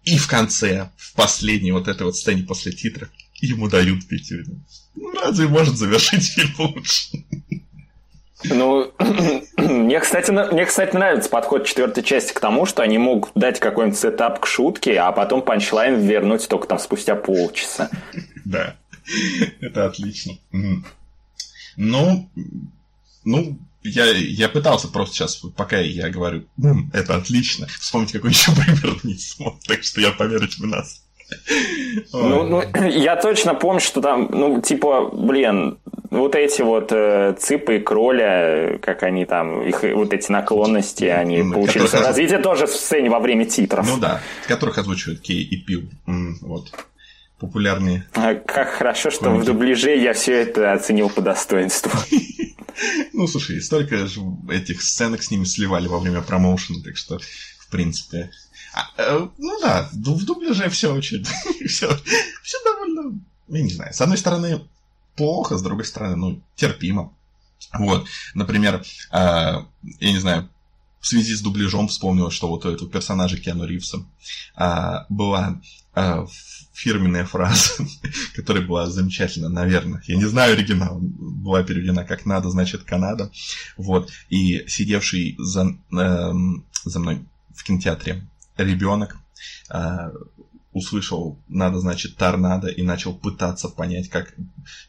И 0.04 0.18
в 0.18 0.28
конце, 0.28 0.90
в 0.96 1.14
последней 1.14 1.72
вот 1.72 1.88
этой 1.88 2.02
вот 2.02 2.16
сцене 2.16 2.42
после 2.42 2.72
титров, 2.72 3.08
ему 3.42 3.68
дают 3.68 4.06
пятюню. 4.06 4.60
Ну, 4.94 5.12
разве 5.12 5.48
может 5.48 5.76
завершить 5.76 6.24
фильм 6.24 6.54
лучше? 6.58 7.24
Ну, 8.44 8.92
мне, 9.56 10.00
кстати, 10.00 10.30
мне, 10.30 10.64
кстати, 10.64 10.94
нравится 10.94 11.28
подход 11.28 11.66
четвертой 11.66 12.02
части 12.02 12.32
к 12.32 12.40
тому, 12.40 12.66
что 12.66 12.82
они 12.82 12.98
могут 12.98 13.32
дать 13.34 13.60
какой-нибудь 13.60 13.98
setup 13.98 14.40
к 14.40 14.46
шутке, 14.46 14.98
а 14.98 15.12
потом 15.12 15.42
punchline 15.42 16.00
вернуть 16.00 16.48
только 16.48 16.66
там 16.66 16.78
спустя 16.78 17.16
полчаса. 17.16 17.90
Да, 18.44 18.76
это 19.60 19.86
отлично. 19.86 20.34
Ну, 21.76 22.30
ну, 23.24 23.58
я, 23.82 24.06
я 24.06 24.48
пытался 24.48 24.88
просто 24.88 25.14
сейчас, 25.14 25.36
пока 25.56 25.78
я 25.78 26.10
говорю, 26.10 26.46
это 26.92 27.16
отлично, 27.16 27.66
вспомнить 27.78 28.12
какой 28.12 28.30
еще 28.30 28.52
пример 28.52 28.98
не 29.02 29.14
смог, 29.14 29.62
так 29.64 29.82
что 29.84 30.00
я 30.00 30.12
поверить 30.12 30.58
в 30.58 30.66
нас. 30.66 31.02
Ну, 32.12 32.44
ну, 32.44 32.62
я 32.88 33.16
точно 33.16 33.54
помню, 33.54 33.80
что 33.80 34.00
там, 34.00 34.28
ну, 34.32 34.60
типа, 34.60 35.10
блин, 35.12 35.78
вот 36.10 36.34
эти 36.34 36.62
вот 36.62 36.92
э, 36.92 37.34
цыпы 37.38 37.76
и 37.76 37.80
кроля, 37.80 38.78
как 38.82 39.02
они 39.02 39.24
там, 39.24 39.62
их 39.62 39.82
вот 39.82 40.12
эти 40.12 40.30
наклонности, 40.30 41.04
они 41.04 41.42
ну, 41.42 41.54
получили 41.54 41.84
которых... 41.84 42.06
развитие 42.06 42.38
тоже 42.38 42.66
в 42.66 42.70
сцене 42.70 43.10
во 43.10 43.20
время 43.20 43.44
титров. 43.44 43.86
Ну 43.88 43.98
да, 43.98 44.20
которых 44.46 44.78
озвучивают 44.78 45.20
Кей 45.20 45.42
и 45.42 45.56
Пил. 45.56 45.82
Вот. 46.42 46.72
Популярные. 47.38 48.06
А 48.14 48.34
как 48.34 48.68
хорошо, 48.68 49.10
что 49.10 49.24
комики. 49.24 49.42
в 49.42 49.44
дубляже 49.46 49.96
я 49.96 50.12
все 50.12 50.42
это 50.42 50.72
оценил 50.72 51.08
по 51.08 51.22
достоинству. 51.22 51.90
Ну, 53.12 53.26
слушай, 53.26 53.60
столько 53.60 54.06
же 54.06 54.20
этих 54.48 54.80
сценок 54.80 55.22
с 55.22 55.30
ними 55.30 55.44
сливали 55.44 55.86
во 55.86 55.98
время 55.98 56.22
промоушена, 56.22 56.82
так 56.82 56.96
что, 56.96 57.18
принципе, 57.70 58.30
а, 58.72 58.88
э, 58.96 59.28
ну 59.38 59.60
да, 59.60 59.88
в 59.92 60.24
дубляже 60.24 60.68
все 60.70 60.94
очень... 60.94 61.24
все, 61.66 61.88
все 62.42 62.58
довольно... 62.64 63.20
Я 63.48 63.62
не 63.62 63.72
знаю. 63.72 63.92
С 63.92 64.00
одной 64.00 64.18
стороны, 64.18 64.62
плохо, 65.16 65.58
с 65.58 65.62
другой 65.62 65.84
стороны, 65.84 66.16
ну, 66.16 66.42
терпимо. 66.54 67.12
Вот, 67.72 68.06
например, 68.34 68.76
э, 68.76 68.84
я 69.12 69.66
не 70.00 70.18
знаю, 70.18 70.48
в 71.00 71.06
связи 71.06 71.34
с 71.34 71.40
дубляжом 71.40 71.88
вспомнил, 71.88 72.30
что 72.30 72.48
вот 72.48 72.64
у 72.64 72.70
этого 72.70 72.88
персонажа 72.88 73.38
Киану 73.38 73.64
Ривса 73.64 74.04
э, 74.56 75.04
была 75.08 75.60
э, 75.94 76.26
фирменная 76.72 77.24
фраза, 77.24 77.84
которая 78.34 78.64
была 78.64 78.86
замечательна, 78.86 79.48
наверное. 79.48 80.02
Я 80.06 80.16
не 80.16 80.26
знаю 80.26 80.52
оригинал, 80.52 80.98
была 81.00 81.62
переведена 81.62 82.04
как 82.04 82.26
надо, 82.26 82.50
значит 82.50 82.84
Канада. 82.84 83.30
Вот. 83.76 84.10
И 84.28 84.64
сидевший 84.68 85.36
за, 85.38 85.76
э, 85.92 86.32
за 86.84 87.00
мной 87.00 87.24
в 87.60 87.64
кинотеатре 87.64 88.22
ребенок 88.56 89.18
э, 89.70 90.10
услышал 90.72 91.38
«надо, 91.48 91.78
значит, 91.78 92.16
торнадо» 92.16 92.68
и 92.68 92.82
начал 92.82 93.12
пытаться 93.14 93.68
понять, 93.68 94.08
как 94.08 94.34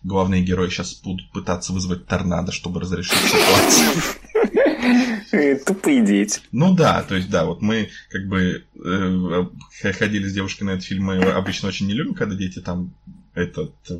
главные 0.04 0.42
герои 0.42 0.70
сейчас 0.70 0.94
будут 1.02 1.30
пытаться 1.32 1.74
вызвать 1.74 2.08
торнадо, 2.08 2.54
чтобы 2.54 2.80
разрешить 2.80 3.18
ситуацию. 3.18 4.04
Тупые 5.66 6.06
дети. 6.06 6.40
Ну 6.52 6.74
да, 6.74 7.04
то 7.04 7.16
есть 7.16 7.30
да, 7.30 7.46
вот 7.46 7.62
мы 7.62 7.90
как 8.10 8.28
бы 8.28 8.64
э, 8.74 9.92
ходили 9.94 10.28
с 10.30 10.34
девушкой 10.34 10.64
на 10.64 10.70
этот 10.72 10.86
фильм, 10.86 11.06
мы 11.06 11.18
обычно 11.18 11.68
очень 11.68 11.88
не 11.88 11.94
любим, 11.94 12.14
когда 12.14 12.36
дети 12.36 12.60
там 12.60 12.94
этот, 13.34 13.74
э, 13.90 13.98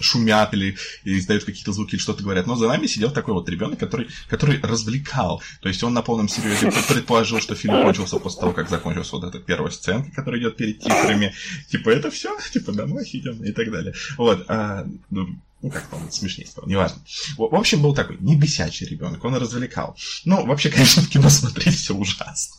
шумят 0.00 0.52
или, 0.54 0.76
или 1.04 1.18
издают 1.18 1.44
какие-то 1.44 1.72
звуки 1.72 1.94
или 1.94 2.00
что-то 2.00 2.22
говорят. 2.22 2.46
Но 2.46 2.56
за 2.56 2.68
нами 2.68 2.86
сидел 2.86 3.10
такой 3.10 3.34
вот 3.34 3.48
ребенок, 3.48 3.78
который, 3.78 4.08
который 4.28 4.60
развлекал. 4.60 5.42
То 5.60 5.68
есть 5.68 5.82
он 5.82 5.94
на 5.94 6.02
полном 6.02 6.28
серьезе 6.28 6.70
предположил, 6.88 7.40
что 7.40 7.54
фильм 7.54 7.82
кончился 7.82 8.18
после 8.18 8.40
того, 8.40 8.52
как 8.52 8.68
закончилась 8.68 9.12
вот 9.12 9.24
эта 9.24 9.38
первая 9.38 9.70
сценка, 9.70 10.10
которая 10.12 10.40
идет 10.40 10.56
перед 10.56 10.80
титрами. 10.80 11.34
Типа, 11.70 11.90
это 11.90 12.10
все, 12.10 12.36
типа, 12.52 12.72
домой 12.72 13.08
идем 13.12 13.42
и 13.44 13.52
так 13.52 13.70
далее. 13.70 13.94
Вот. 14.16 14.44
А, 14.48 14.86
ну, 15.10 15.28
ну, 15.62 15.70
как 15.70 15.84
он 15.92 16.10
смешнее 16.10 16.46
стал, 16.46 16.66
неважно. 16.66 17.00
В 17.38 17.54
общем, 17.54 17.82
был 17.82 17.94
такой 17.94 18.16
не 18.18 18.36
бесячий 18.36 18.86
ребенок, 18.86 19.24
он 19.24 19.36
развлекал. 19.36 19.96
Ну, 20.24 20.44
вообще, 20.44 20.70
конечно, 20.70 21.02
в 21.02 21.08
кино 21.08 21.28
смотреть 21.28 21.76
все 21.76 21.94
ужасно. 21.94 22.56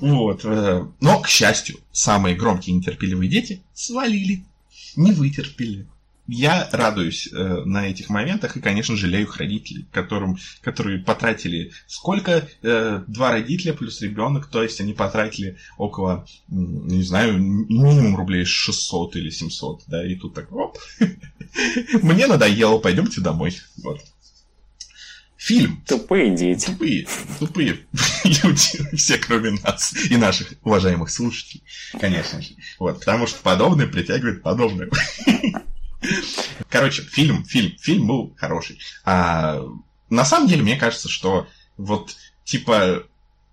Вот. 0.00 0.44
Э, 0.44 0.86
но, 1.00 1.20
к 1.20 1.28
счастью, 1.28 1.78
самые 1.92 2.36
громкие 2.36 2.76
нетерпеливые 2.76 3.28
дети 3.28 3.62
свалили 3.74 4.44
не 4.96 5.12
вытерпели. 5.12 5.86
Я 6.28 6.68
радуюсь 6.72 7.28
э, 7.32 7.62
на 7.64 7.88
этих 7.88 8.08
моментах 8.08 8.56
и, 8.56 8.60
конечно, 8.60 8.96
жалею 8.96 9.28
родителей, 9.36 9.86
которым, 9.92 10.36
которые 10.60 10.98
потратили 10.98 11.70
сколько? 11.86 12.48
Э, 12.62 13.04
два 13.06 13.30
родителя 13.30 13.74
плюс 13.74 14.00
ребенок, 14.02 14.46
то 14.46 14.62
есть 14.62 14.80
они 14.80 14.92
потратили 14.92 15.56
около, 15.78 16.26
не 16.48 17.04
знаю, 17.04 17.38
минимум 17.38 18.16
рублей 18.16 18.44
600 18.44 19.14
или 19.16 19.30
700, 19.30 19.84
да, 19.86 20.04
и 20.04 20.16
тут 20.16 20.34
так, 20.34 20.50
оп, 20.50 20.78
мне 22.02 22.26
надоело, 22.26 22.78
пойдемте 22.78 23.20
домой. 23.20 23.56
Вот. 23.84 24.00
Фильм. 25.36 25.82
Тупые 25.86 26.34
дети. 26.34 26.66
Тупые, 26.66 27.06
тупые 27.38 27.80
люди, 28.24 28.96
все 28.96 29.18
кроме 29.18 29.50
нас 29.62 29.94
и 30.10 30.16
наших 30.16 30.54
уважаемых 30.62 31.10
слушателей, 31.10 31.62
конечно 32.00 32.40
же. 32.40 32.54
Вот, 32.78 33.00
потому 33.00 33.26
что 33.26 33.42
подобное 33.42 33.86
притягивает 33.86 34.42
подобное. 34.42 34.88
Короче, 36.70 37.02
фильм, 37.02 37.44
фильм, 37.44 37.76
фильм 37.78 38.06
был 38.06 38.34
хороший. 38.36 38.78
А, 39.04 39.62
на 40.08 40.24
самом 40.24 40.48
деле, 40.48 40.62
мне 40.62 40.76
кажется, 40.76 41.08
что 41.08 41.46
вот, 41.76 42.16
типа, 42.44 43.04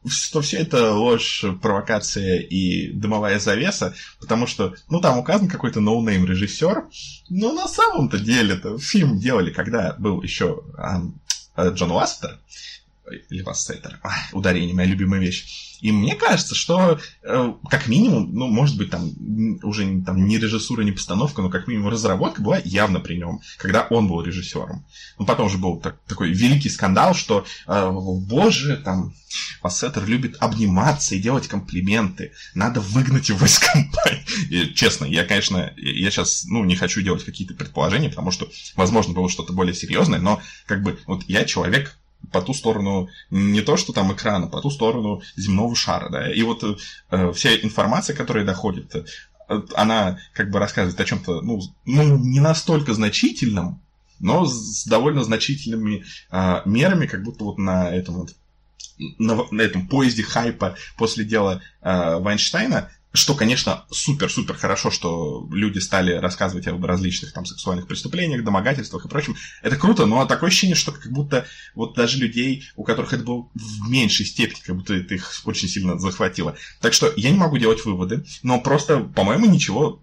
что 0.08 0.42
все 0.42 0.58
это 0.58 0.94
ложь, 0.94 1.44
провокация 1.62 2.40
и 2.40 2.92
дымовая 2.92 3.40
завеса, 3.40 3.94
потому 4.20 4.48
что, 4.48 4.76
ну, 4.90 5.02
там 5.02 5.18
указан 5.18 5.48
какой-то 5.48 5.80
ноунейм 5.80 6.26
режиссер, 6.26 6.86
но 7.30 7.52
на 7.52 7.68
самом-то 7.68 8.20
деле-то 8.20 8.78
фильм 8.78 9.20
делали, 9.20 9.52
когда 9.52 9.96
был 9.98 10.22
еще 10.22 10.64
Э, 11.56 11.70
Джон 11.70 11.92
Или 13.30 13.42
Вассетер, 13.42 14.00
ударение, 14.32 14.74
моя 14.74 14.88
любимая 14.88 15.20
вещь. 15.20 15.74
И 15.82 15.92
мне 15.92 16.16
кажется, 16.16 16.56
что 16.56 17.00
э, 17.24 17.54
как 17.70 17.88
минимум, 17.88 18.34
ну, 18.34 18.48
может 18.48 18.78
быть, 18.78 18.90
там 18.90 19.12
уже 19.64 20.02
там, 20.06 20.26
не 20.26 20.38
режиссура, 20.38 20.82
не 20.84 20.94
постановка, 20.94 21.42
но 21.42 21.50
как 21.50 21.68
минимум 21.68 21.90
разработка 21.90 22.42
была 22.42 22.58
явно 22.64 23.02
при 23.02 23.18
нем, 23.18 23.42
когда 23.58 23.86
он 23.90 24.08
был 24.08 24.22
режиссером. 24.22 24.86
Ну, 25.20 25.26
потом 25.26 25.50
же 25.50 25.58
был 25.58 25.82
так, 25.82 26.00
такой 26.08 26.32
великий 26.32 26.70
скандал, 26.70 27.14
что, 27.14 27.46
э, 27.68 27.90
боже, 27.92 28.78
там, 28.78 29.14
Вассетер 29.62 30.06
любит 30.06 30.38
обниматься 30.40 31.16
и 31.16 31.20
делать 31.20 31.50
комплименты. 31.50 32.32
Надо 32.54 32.80
выгнать 32.80 33.28
его 33.28 33.46
из 33.46 33.60
компании. 33.74 34.74
Честно, 34.74 35.04
я, 35.04 35.26
конечно, 35.26 35.74
я 35.76 36.12
сейчас, 36.12 36.46
ну, 36.46 36.64
не 36.64 36.78
хочу 36.78 37.02
делать 37.02 37.26
какие-то 37.26 37.56
предположения, 37.56 38.10
потому 38.10 38.32
что, 38.32 38.50
возможно, 38.78 39.14
было 39.14 39.30
что-то 39.30 39.52
более 39.52 39.74
серьезное, 39.74 40.20
но, 40.20 40.42
как 40.66 40.82
бы, 40.82 40.98
вот 41.08 41.24
я 41.28 41.44
человек 41.44 41.98
по 42.32 42.42
ту 42.42 42.54
сторону 42.54 43.10
не 43.30 43.62
то, 43.62 43.78
что 43.78 43.94
там 43.94 44.14
экрана, 44.14 44.48
по 44.48 44.62
ту 44.62 44.70
сторону 44.70 45.22
земного 45.36 45.76
шара, 45.76 46.10
да. 46.10 46.32
И 46.32 46.42
вот 46.44 46.64
э, 46.64 47.32
вся 47.34 47.56
информация, 47.56 48.16
которая 48.16 48.46
доходит, 48.46 48.96
э, 48.96 49.04
она 49.76 50.20
как 50.34 50.50
бы 50.50 50.60
рассказывает 50.60 51.00
о 51.00 51.06
чем-то, 51.06 51.42
ну, 51.42 51.62
ну, 51.86 52.18
не 52.18 52.40
настолько 52.40 52.94
значительном, 52.94 53.82
но 54.20 54.46
с 54.46 54.86
довольно 54.86 55.24
значительными 55.24 56.06
э, 56.32 56.62
мерами, 56.66 57.08
как 57.08 57.24
будто 57.24 57.44
вот 57.44 57.58
на 57.58 57.90
этом 57.90 58.16
вот 58.16 58.36
на, 59.18 59.46
на 59.52 59.62
этом 59.62 59.88
поезде 59.88 60.24
хайпа 60.24 60.76
после 60.98 61.26
дела 61.26 61.62
э, 61.82 62.18
Вайнштейна 62.18 62.92
что, 63.14 63.36
конечно, 63.36 63.86
супер-супер 63.92 64.58
хорошо, 64.58 64.90
что 64.90 65.48
люди 65.52 65.80
стали 65.80 66.14
рассказывать 66.14 66.68
об 66.68 66.84
различных 66.84 67.32
там 67.32 67.46
сексуальных 67.46 67.88
преступлениях, 67.88 68.44
домогательствах 68.44 69.06
и 69.06 69.08
прочем. 69.08 69.36
Это 69.62 69.78
круто, 69.78 70.06
но 70.06 70.26
такое 70.26 70.50
ощущение, 70.50 70.76
что 70.76 70.92
как 70.92 71.12
будто 71.12 71.46
вот 71.76 71.94
даже 71.96 72.18
людей, 72.18 72.66
у 72.76 72.84
которых 72.84 73.14
это 73.14 73.24
было 73.24 73.50
в 73.54 73.90
меньшей 73.90 74.26
степени, 74.26 74.60
как 74.62 74.76
будто 74.76 74.96
это 74.96 75.14
их 75.14 75.42
очень 75.46 75.70
сильно 75.70 76.00
захватило. 76.00 76.56
Так 76.82 76.94
что 76.94 77.14
я 77.16 77.30
не 77.30 77.38
могу 77.38 77.58
делать 77.58 77.86
выводы, 77.86 78.26
но 78.42 78.60
просто, 78.60 79.00
по-моему, 79.00 79.46
ничего 79.46 80.03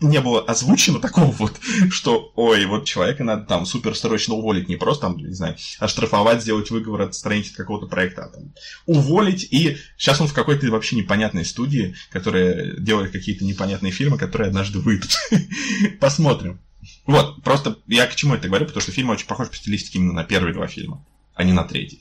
не 0.00 0.20
было 0.20 0.40
озвучено 0.42 0.98
такого 0.98 1.30
вот, 1.32 1.58
что, 1.90 2.32
ой, 2.34 2.64
вот 2.66 2.84
человека 2.84 3.24
надо 3.24 3.44
там 3.44 3.66
супер 3.66 3.94
срочно 3.94 4.34
уволить, 4.34 4.68
не 4.68 4.76
просто 4.76 5.02
там, 5.02 5.16
не 5.18 5.34
знаю, 5.34 5.56
оштрафовать, 5.78 6.42
сделать 6.42 6.70
выговор, 6.70 7.02
от 7.02 7.14
какого-то 7.56 7.86
проекта, 7.86 8.24
а 8.24 8.28
там 8.28 8.52
уволить, 8.86 9.46
и 9.50 9.76
сейчас 9.96 10.20
он 10.20 10.28
в 10.28 10.34
какой-то 10.34 10.66
вообще 10.70 10.96
непонятной 10.96 11.44
студии, 11.44 11.94
которая 12.10 12.76
делает 12.76 13.12
какие-то 13.12 13.44
непонятные 13.44 13.92
фильмы, 13.92 14.18
которые 14.18 14.48
однажды 14.48 14.78
выйдут. 14.78 15.10
Посмотрим. 16.00 16.60
Вот, 17.06 17.42
просто 17.42 17.78
я 17.86 18.06
к 18.06 18.14
чему 18.14 18.34
это 18.34 18.48
говорю, 18.48 18.66
потому 18.66 18.82
что 18.82 18.92
фильм 18.92 19.10
очень 19.10 19.26
похож 19.26 19.48
по 19.48 19.56
стилистике 19.56 19.98
именно 19.98 20.14
на 20.14 20.24
первые 20.24 20.54
два 20.54 20.66
фильма, 20.66 21.04
а 21.34 21.44
не 21.44 21.52
на 21.52 21.64
третий. 21.64 22.00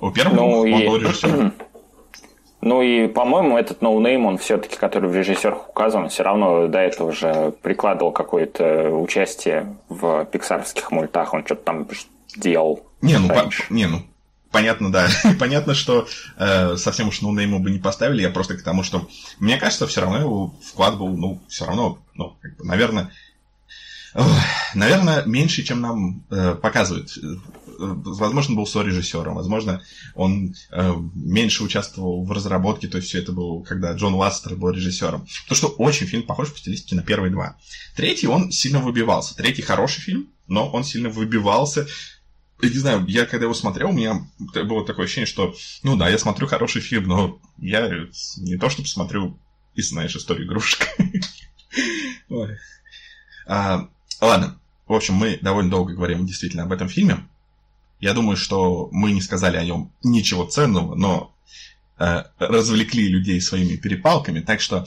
У 0.00 0.10
первого 0.10 0.36
ну, 0.36 0.60
он 0.60 0.86
был 0.86 0.96
режиссером. 0.96 1.54
Ну 2.68 2.82
и, 2.82 3.08
по-моему, 3.08 3.56
этот 3.56 3.80
ноунейм, 3.80 4.26
он 4.26 4.36
все-таки, 4.36 4.76
который 4.76 5.08
в 5.08 5.16
режиссерах 5.16 5.70
указан, 5.70 6.10
все 6.10 6.22
равно 6.22 6.66
до 6.68 6.78
этого 6.78 7.12
же 7.12 7.54
прикладывал 7.62 8.12
какое-то 8.12 8.90
участие 8.90 9.74
в 9.88 10.26
пиксарских 10.26 10.90
мультах, 10.90 11.32
он 11.32 11.46
что-то 11.46 11.62
там 11.62 11.88
делал. 12.36 12.84
Не, 13.00 13.16
ну, 13.16 13.28
по, 13.28 13.48
не, 13.70 13.86
ну 13.86 14.02
понятно, 14.50 14.92
да. 14.92 15.08
понятно, 15.40 15.72
что 15.72 16.08
э, 16.36 16.76
совсем 16.76 17.08
уж 17.08 17.22
ноунейма 17.22 17.58
бы 17.58 17.70
не 17.70 17.78
поставили. 17.78 18.20
Я 18.20 18.28
просто 18.28 18.54
к 18.54 18.62
тому, 18.62 18.82
что 18.82 19.08
мне 19.38 19.56
кажется, 19.56 19.86
все 19.86 20.02
равно 20.02 20.18
его 20.18 20.54
вклад 20.62 20.98
был, 20.98 21.16
ну, 21.16 21.40
все 21.48 21.64
равно, 21.64 21.98
ну, 22.16 22.36
как 22.42 22.54
бы, 22.58 22.66
наверное, 22.66 23.10
наверное, 24.74 25.24
меньше, 25.24 25.62
чем 25.62 25.80
нам 25.80 26.24
э, 26.30 26.54
показывают. 26.54 27.16
Э, 27.16 27.36
возможно, 27.78 28.56
был 28.56 28.66
сорежиссером, 28.66 29.34
возможно, 29.34 29.82
он 30.14 30.54
э, 30.70 30.94
меньше 31.14 31.62
участвовал 31.62 32.24
в 32.24 32.32
разработке, 32.32 32.88
то 32.88 32.96
есть 32.96 33.08
все 33.08 33.20
это 33.20 33.32
было, 33.32 33.62
когда 33.62 33.92
Джон 33.92 34.14
Ластер 34.14 34.56
был 34.56 34.70
режиссером. 34.70 35.26
То, 35.48 35.54
что 35.54 35.68
очень 35.68 36.06
фильм 36.06 36.24
похож 36.24 36.52
по 36.52 36.58
стилистике 36.58 36.96
на 36.96 37.02
первые 37.02 37.30
два. 37.30 37.56
Третий, 37.94 38.26
он 38.26 38.50
сильно 38.50 38.80
выбивался. 38.80 39.36
Третий 39.36 39.62
хороший 39.62 40.00
фильм, 40.00 40.28
но 40.48 40.68
он 40.68 40.84
сильно 40.84 41.08
выбивался 41.08 41.86
я 42.60 42.70
не 42.70 42.78
знаю, 42.78 43.04
я 43.06 43.24
когда 43.24 43.44
его 43.44 43.54
смотрел, 43.54 43.90
у 43.90 43.92
меня 43.92 44.26
было 44.38 44.84
такое 44.84 45.04
ощущение, 45.04 45.26
что, 45.26 45.54
ну 45.84 45.96
да, 45.96 46.08
я 46.08 46.18
смотрю 46.18 46.48
хороший 46.48 46.80
фильм, 46.80 47.06
но 47.06 47.40
я 47.58 47.88
не 48.38 48.56
то 48.56 48.68
чтобы 48.68 48.88
смотрю, 48.88 49.38
и 49.74 49.82
знаешь, 49.82 50.16
историю 50.16 50.46
игрушек. 50.46 50.88
Ладно, 54.20 54.58
в 54.86 54.92
общем, 54.92 55.14
мы 55.14 55.38
довольно 55.40 55.70
долго 55.70 55.94
говорим 55.94 56.26
действительно 56.26 56.64
об 56.64 56.72
этом 56.72 56.88
фильме. 56.88 57.28
Я 58.00 58.14
думаю, 58.14 58.36
что 58.36 58.88
мы 58.92 59.12
не 59.12 59.20
сказали 59.20 59.56
о 59.56 59.64
нем 59.64 59.92
ничего 60.02 60.44
ценного, 60.44 60.94
но 60.94 61.34
э, 61.98 62.24
развлекли 62.38 63.08
людей 63.08 63.40
своими 63.40 63.76
перепалками, 63.76 64.40
так 64.40 64.60
что 64.60 64.86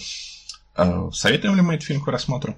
э, 0.76 1.10
советуем 1.14 1.56
ли 1.56 1.62
мы 1.62 1.76
этот 1.76 1.86
фильм 1.86 2.02
к 2.02 2.08
рассмотру? 2.08 2.58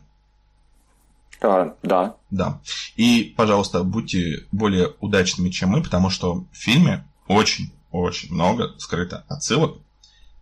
А, 1.42 1.76
да. 1.84 2.16
Да. 2.30 2.62
И, 2.96 3.34
пожалуйста, 3.36 3.84
будьте 3.84 4.46
более 4.52 4.94
удачными, 5.00 5.50
чем 5.50 5.70
мы, 5.70 5.84
потому 5.84 6.10
что 6.10 6.46
в 6.52 6.56
фильме 6.56 7.06
очень-очень 7.28 8.34
много 8.34 8.74
скрыто 8.78 9.26
отсылок 9.28 9.78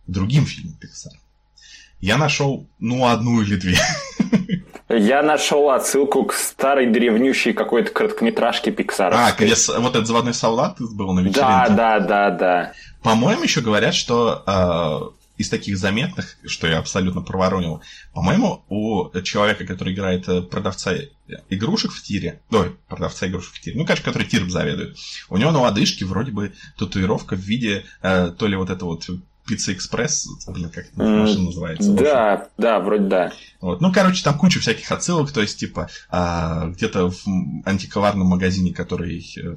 к 0.06 0.10
другим 0.10 0.46
фильмам 0.46 0.76
Pixar. 0.80 1.16
Я 2.00 2.18
нашел, 2.18 2.68
ну, 2.78 3.06
одну 3.06 3.42
или 3.42 3.56
две. 3.56 3.78
Я 4.92 5.22
нашел 5.22 5.70
отсылку 5.70 6.24
к 6.24 6.34
старой 6.34 6.86
древнющей 6.86 7.52
какой-то 7.52 7.90
короткометражке 7.90 8.70
Pixar. 8.70 9.10
А, 9.12 9.32
где 9.32 9.54
вот 9.78 9.94
этот 9.94 10.06
заводной 10.06 10.34
солдат 10.34 10.76
был 10.78 11.12
на 11.12 11.20
вечеринке? 11.20 11.40
Да, 11.40 11.68
да, 11.68 12.00
да, 12.00 12.30
да. 12.30 12.72
По-моему, 13.02 13.42
еще 13.42 13.62
говорят, 13.62 13.94
что 13.94 14.42
э, 14.46 15.22
из 15.38 15.48
таких 15.48 15.78
заметных, 15.78 16.36
что 16.46 16.66
я 16.66 16.78
абсолютно 16.78 17.22
проворонил, 17.22 17.82
по-моему, 18.12 18.64
у 18.68 19.10
человека, 19.22 19.64
который 19.66 19.94
играет 19.94 20.28
э, 20.28 20.42
продавца 20.42 20.94
игрушек 21.48 21.92
в 21.92 22.02
тире, 22.02 22.40
ой, 22.50 22.76
продавца 22.88 23.26
игрушек 23.26 23.54
в 23.54 23.60
тире, 23.60 23.78
ну, 23.78 23.84
конечно, 23.84 24.04
который 24.04 24.28
тиром 24.28 24.50
заведует, 24.50 24.96
у 25.30 25.36
него 25.36 25.50
на 25.50 25.60
лодыжке 25.60 26.04
вроде 26.04 26.32
бы 26.32 26.52
татуировка 26.78 27.34
в 27.34 27.40
виде 27.40 27.84
э, 28.02 28.30
то 28.36 28.46
ли 28.46 28.56
вот 28.56 28.70
это 28.70 28.84
вот 28.84 29.06
Пицца 29.52 29.74
Экспресс, 29.74 30.26
блин, 30.46 30.70
как 30.70 30.86
эта 30.86 31.02
машина 31.02 31.44
называется? 31.44 31.92
Да, 31.92 32.48
да, 32.56 32.80
вроде 32.80 33.04
да. 33.04 33.32
Вот. 33.60 33.82
Ну, 33.82 33.92
короче, 33.92 34.24
там 34.24 34.38
куча 34.38 34.60
всяких 34.60 34.90
отсылок, 34.90 35.30
то 35.30 35.42
есть, 35.42 35.60
типа, 35.60 35.90
а, 36.08 36.68
где-то 36.68 37.10
в 37.10 37.18
антикварном 37.66 38.28
магазине, 38.28 38.72
который 38.72 39.22
э, 39.36 39.56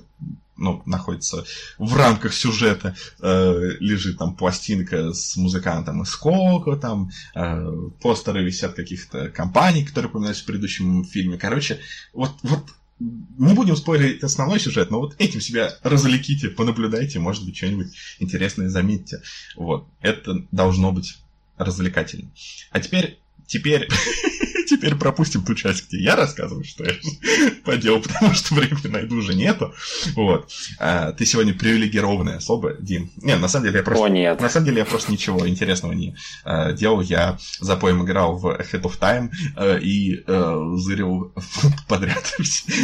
ну, 0.57 0.83
находится 0.85 1.45
в 1.77 1.95
рамках 1.95 2.33
сюжета, 2.33 2.93
э, 3.21 3.53
лежит 3.79 4.17
там 4.17 4.35
пластинка 4.35 5.13
с 5.13 5.37
музыкантом 5.37 6.03
из 6.03 6.13
Коко, 6.13 6.75
там 6.75 7.09
э, 7.33 7.71
постеры 8.01 8.43
висят 8.43 8.73
каких-то 8.73 9.29
компаний, 9.29 9.85
которые 9.85 10.09
упоминались 10.09 10.41
в 10.41 10.45
предыдущем 10.45 11.05
фильме. 11.05 11.37
Короче, 11.37 11.79
вот, 12.11 12.31
вот 12.43 12.65
не 12.99 13.53
будем 13.53 13.75
спорить 13.75 14.23
основной 14.23 14.59
сюжет, 14.59 14.89
но 14.89 14.99
вот 14.99 15.15
этим 15.19 15.41
себя 15.41 15.73
развлеките, 15.83 16.49
понаблюдайте, 16.49 17.19
может 17.19 17.45
быть, 17.45 17.57
что-нибудь 17.57 17.87
интересное 18.19 18.69
заметьте. 18.69 19.21
Вот. 19.55 19.87
Это 20.01 20.45
должно 20.51 20.91
быть 20.91 21.17
развлекательно. 21.57 22.31
А 22.71 22.79
теперь, 22.79 23.19
теперь 23.47 23.87
теперь 24.65 24.95
пропустим 24.95 25.43
ту 25.43 25.55
часть, 25.55 25.87
где 25.87 25.99
я 25.99 26.15
рассказываю, 26.15 26.63
что 26.63 26.83
я 26.83 26.93
поделал, 27.63 28.01
потому 28.01 28.33
что 28.33 28.55
времени 28.55 28.87
найду 28.87 29.17
уже 29.17 29.33
нету. 29.33 29.73
Вот. 30.15 30.51
А, 30.79 31.11
ты 31.13 31.25
сегодня 31.25 31.53
привилегированная 31.53 32.37
особа, 32.37 32.73
Дим. 32.73 33.11
Не, 33.17 33.35
на 33.37 33.47
самом 33.47 33.65
деле 33.65 33.77
я 33.77 33.83
просто... 33.83 34.03
О, 34.03 34.07
нет. 34.09 34.39
На 34.41 34.49
самом 34.49 34.65
деле 34.65 34.79
я 34.79 34.85
просто 34.85 35.11
ничего 35.11 35.47
интересного 35.47 35.93
не 35.93 36.15
а, 36.43 36.71
делал. 36.73 37.01
Я 37.01 37.37
за 37.59 37.75
поем 37.75 38.03
играл 38.03 38.37
в 38.37 38.47
Ahead 38.47 38.81
of 38.81 38.99
Time 38.99 39.29
а, 39.55 39.77
и 39.77 40.23
а, 40.27 40.75
зырил 40.77 41.33
подряд 41.87 42.25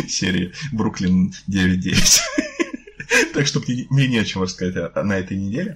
серии 0.08 0.54
Бруклин 0.72 1.34
9.9. 1.50 2.22
Так 3.34 3.46
что 3.46 3.62
мне 3.90 4.08
не 4.08 4.20
о 4.20 4.24
чем 4.24 4.44
рассказать 4.44 4.96
на 4.96 5.18
этой 5.18 5.36
неделе. 5.36 5.76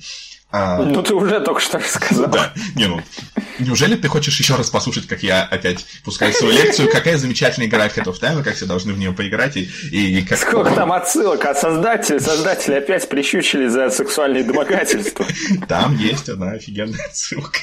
А... 0.52 0.82
Ну, 0.82 1.04
ты 1.04 1.14
уже 1.14 1.42
только 1.42 1.60
что 1.60 1.80
рассказал. 1.80 2.30
Да. 2.30 2.54
Не, 2.76 2.88
ну, 2.88 3.02
неужели 3.60 3.96
ты 3.96 4.08
хочешь 4.08 4.40
еще 4.40 4.56
раз 4.56 4.70
послушать, 4.70 5.08
как 5.08 5.24
я 5.24 5.44
опять 5.44 5.86
пускаю 6.04 6.34
свою 6.34 6.54
лекцию, 6.54 6.90
какая 6.92 7.18
замечательная 7.18 7.68
игра 7.68 7.88
в 7.90 7.98
Head 7.98 8.06
of 8.06 8.20
Time, 8.20 8.44
как 8.44 8.56
все 8.56 8.66
должны 8.66 8.94
в 8.94 8.98
нее 8.98 9.12
поиграть, 9.12 9.58
и, 9.58 9.70
и, 9.92 10.20
и 10.20 10.22
как... 10.24 10.40
Сколько 10.40 10.72
там 10.72 10.92
отсылок, 10.92 11.44
а 11.46 11.56
создатели, 11.56 12.20
создатели 12.20 12.76
опять 12.76 13.08
прищучили 13.10 13.68
за 13.68 13.90
сексуальные 13.90 14.44
домогательства. 14.44 15.26
Там 15.68 15.98
есть 15.98 16.30
одна 16.30 16.52
офигенная 16.52 17.06
отсылка. 17.06 17.60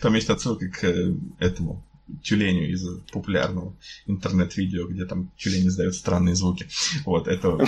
Там 0.00 0.14
есть 0.14 0.30
отсылка 0.30 0.68
к 0.68 0.84
э, 0.84 1.14
этому 1.38 1.84
тюленю 2.22 2.70
из 2.70 2.86
популярного 3.10 3.74
интернет-видео, 4.06 4.86
где 4.86 5.04
там 5.06 5.30
тюлень 5.36 5.68
издает 5.68 5.94
странные 5.94 6.34
звуки. 6.34 6.68
Вот, 7.04 7.28
это... 7.28 7.58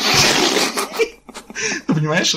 Ты 1.87 1.95
понимаешь, 1.95 2.37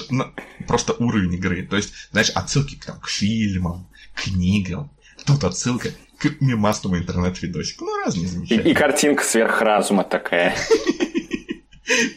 просто 0.68 0.94
уровень 0.94 1.34
игры. 1.34 1.66
То 1.66 1.76
есть, 1.76 1.94
знаешь, 2.12 2.30
отсылки 2.30 2.76
к 2.76 3.08
фильмам, 3.08 3.88
книгам. 4.18 4.92
Тут 5.26 5.44
отсылка 5.44 5.90
к 6.18 6.42
мемасному 6.42 6.98
интернет-видосику. 6.98 7.86
Ну, 7.86 8.04
раз 8.04 8.16
не 8.16 8.26
замечательно. 8.26 8.68
И, 8.68 8.72
и 8.72 8.74
картинка 8.74 9.24
сверхразума 9.24 10.04
такая. 10.04 10.56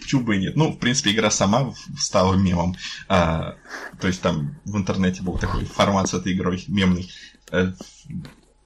Почему 0.01 0.23
бы 0.23 0.37
и 0.37 0.41
нет? 0.41 0.57
Ну, 0.57 0.73
в 0.73 0.79
принципе, 0.79 1.13
игра 1.13 1.31
сама 1.31 1.73
стала 1.97 2.35
мемом. 2.35 2.75
А, 3.09 3.57
то 4.01 4.09
есть 4.09 4.21
там 4.21 4.57
в 4.65 4.77
интернете 4.77 5.23
был 5.23 5.39
такой 5.39 5.65
формат 5.65 6.09
с 6.09 6.15
этой 6.15 6.33
игрой 6.33 6.65
мемный. 6.67 7.11
Э, 7.53 7.73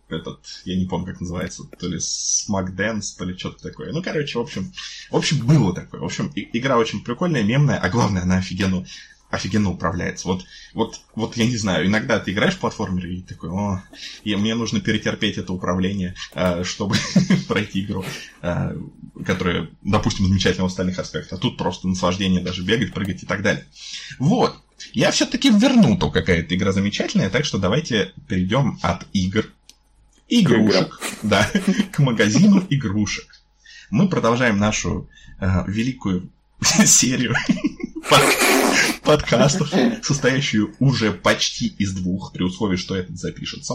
этот, 0.09 0.41
я 0.65 0.77
не 0.77 0.87
помню, 0.87 1.07
как 1.07 1.21
называется, 1.21 1.65
то 1.79 1.89
ли 1.89 1.99
Smack 1.99 2.75
Dance, 2.75 3.17
то 3.19 3.25
ли 3.25 3.37
что-то 3.37 3.63
такое. 3.63 3.93
Ну, 3.93 4.03
короче, 4.03 4.39
в 4.39 4.43
общем, 4.43 4.73
в 5.11 5.17
общем, 5.17 5.45
было 5.47 5.75
такое. 5.75 6.01
В 6.01 6.05
общем, 6.05 6.33
игра 6.35 6.79
очень 6.79 7.03
прикольная, 7.03 7.43
мемная, 7.43 7.79
а 7.79 7.89
главное, 7.91 8.23
она 8.23 8.39
офигенно, 8.39 8.87
офигенно 9.35 9.71
управляется. 9.71 10.29
Вот, 10.29 10.45
вот, 10.73 11.01
вот 11.15 11.37
я 11.37 11.47
не 11.47 11.57
знаю, 11.57 11.87
иногда 11.87 12.19
ты 12.19 12.33
играешь 12.33 12.55
в 12.55 12.59
платформере 12.59 13.17
и 13.17 13.23
такой, 13.23 13.51
о, 13.51 13.83
и 14.23 14.35
мне 14.37 14.55
нужно 14.55 14.81
перетерпеть 14.81 15.39
это 15.39 15.53
управление, 15.53 16.15
э, 16.35 16.65
чтобы 16.65 16.97
пройти 17.49 17.83
игру, 17.83 18.05
э, 18.43 18.77
которая, 19.25 19.69
допустим, 19.83 20.27
замечательная 20.27 20.69
в 20.69 20.71
остальных 20.71 20.99
аспектах. 20.99 21.39
А 21.39 21.43
тут 21.43 21.57
просто 21.57 21.89
наслаждение 21.89 22.41
даже 22.41 22.63
бегать, 22.63 22.93
прыгать 22.93 23.23
и 23.23 23.27
так 23.27 23.43
далее. 23.43 23.67
Вот. 24.19 24.57
Я 24.93 25.11
все-таки 25.11 25.51
верну 25.51 25.97
то, 25.97 26.11
какая 26.11 26.41
эта 26.41 26.55
игра 26.55 26.73
замечательная, 26.73 27.31
так 27.31 27.45
что 27.45 27.59
давайте 27.59 28.13
перейдем 28.29 28.79
от 28.83 29.07
игр 29.13 29.47
игрушек, 30.29 31.01
да, 31.23 31.49
к 31.93 31.99
магазину 31.99 32.65
игрушек. 32.71 33.27
Мы 33.91 34.09
продолжаем 34.09 34.59
нашу 34.59 35.09
э, 35.41 35.65
великую 35.67 36.31
серию 36.87 37.35
подкастов, 39.03 39.71
состоящую 40.03 40.75
уже 40.79 41.13
почти 41.13 41.67
из 41.67 41.93
двух, 41.93 42.33
при 42.33 42.43
условии, 42.43 42.77
что 42.77 42.97
этот 42.97 43.19
запишется. 43.19 43.75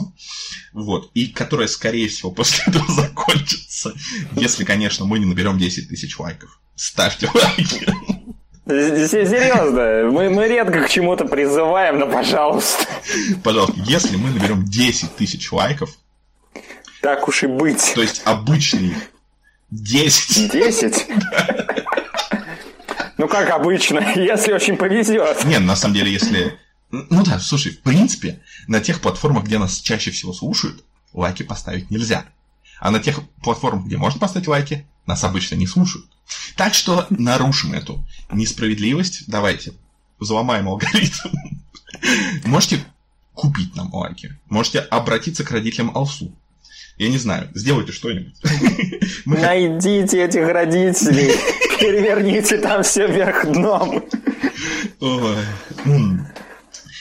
Вот. 0.74 1.12
И 1.14 1.28
которая, 1.28 1.68
скорее 1.68 2.08
всего, 2.08 2.32
после 2.32 2.64
этого 2.68 2.86
закончится, 2.92 3.94
если, 4.34 4.64
конечно, 4.64 5.06
мы 5.06 5.20
не 5.20 5.26
наберем 5.26 5.58
10 5.58 5.90
тысяч 5.90 6.18
лайков. 6.20 6.60
Ставьте 6.76 7.30
лайки. 7.34 7.86
Серьезно, 8.68 10.12
мы, 10.12 10.30
мы 10.30 10.48
редко 10.48 10.84
к 10.84 10.90
чему-то 10.90 11.26
призываем, 11.26 12.00
но 12.00 12.08
пожалуйста. 12.08 12.86
Пожалуйста, 13.44 13.76
если 13.88 14.16
мы 14.16 14.30
наберем 14.30 14.64
10 14.64 15.16
тысяч 15.16 15.52
лайков, 15.52 15.90
так 17.02 17.28
уж 17.28 17.44
и 17.44 17.48
быть. 17.48 17.94
То 17.96 18.02
есть 18.02 18.22
обычный 18.26 18.94
10. 19.72 20.52
10? 20.52 21.08
Ну, 23.20 23.28
как 23.28 23.50
обычно, 23.50 24.00
если 24.16 24.54
очень 24.54 24.78
повезет. 24.78 25.44
Не, 25.44 25.60
на 25.60 25.76
самом 25.76 25.94
деле, 25.94 26.12
если... 26.12 26.58
Ну 26.90 27.24
да, 27.24 27.38
слушай, 27.38 27.74
в 27.74 27.82
принципе, 27.82 28.42
на 28.68 28.80
тех 28.80 29.02
платформах, 29.02 29.44
где 29.44 29.60
нас 29.60 29.80
чаще 29.80 30.10
всего 30.10 30.32
слушают, 30.34 30.86
лайки 31.14 31.44
поставить 31.44 31.92
нельзя. 31.92 32.26
А 32.80 32.92
на 32.92 33.00
тех 33.00 33.20
платформах, 33.44 33.86
где 33.86 33.98
можно 33.98 34.22
поставить 34.22 34.48
лайки, 34.48 34.88
нас 35.06 35.24
обычно 35.26 35.56
не 35.56 35.68
слушают. 35.68 36.08
Так 36.56 36.74
что 36.74 37.08
нарушим 37.10 37.74
эту 37.74 38.08
несправедливость. 38.32 39.26
Давайте, 39.28 39.74
взломаем 40.18 40.70
алгоритм. 40.70 41.30
Можете 42.46 42.80
купить 43.34 43.76
нам 43.76 43.94
лайки. 43.94 44.38
Можете 44.48 44.80
обратиться 44.80 45.44
к 45.44 45.52
родителям 45.52 45.92
Алсу. 45.94 46.34
Я 46.98 47.10
не 47.10 47.18
знаю, 47.18 47.50
сделайте 47.54 47.92
что-нибудь. 47.92 48.36
Найдите 49.26 50.24
этих 50.24 50.48
родителей, 50.48 51.32
переверните 51.80 52.58
там 52.58 52.84
все 52.84 53.08
вверх 53.08 53.46
дном. 53.46 54.04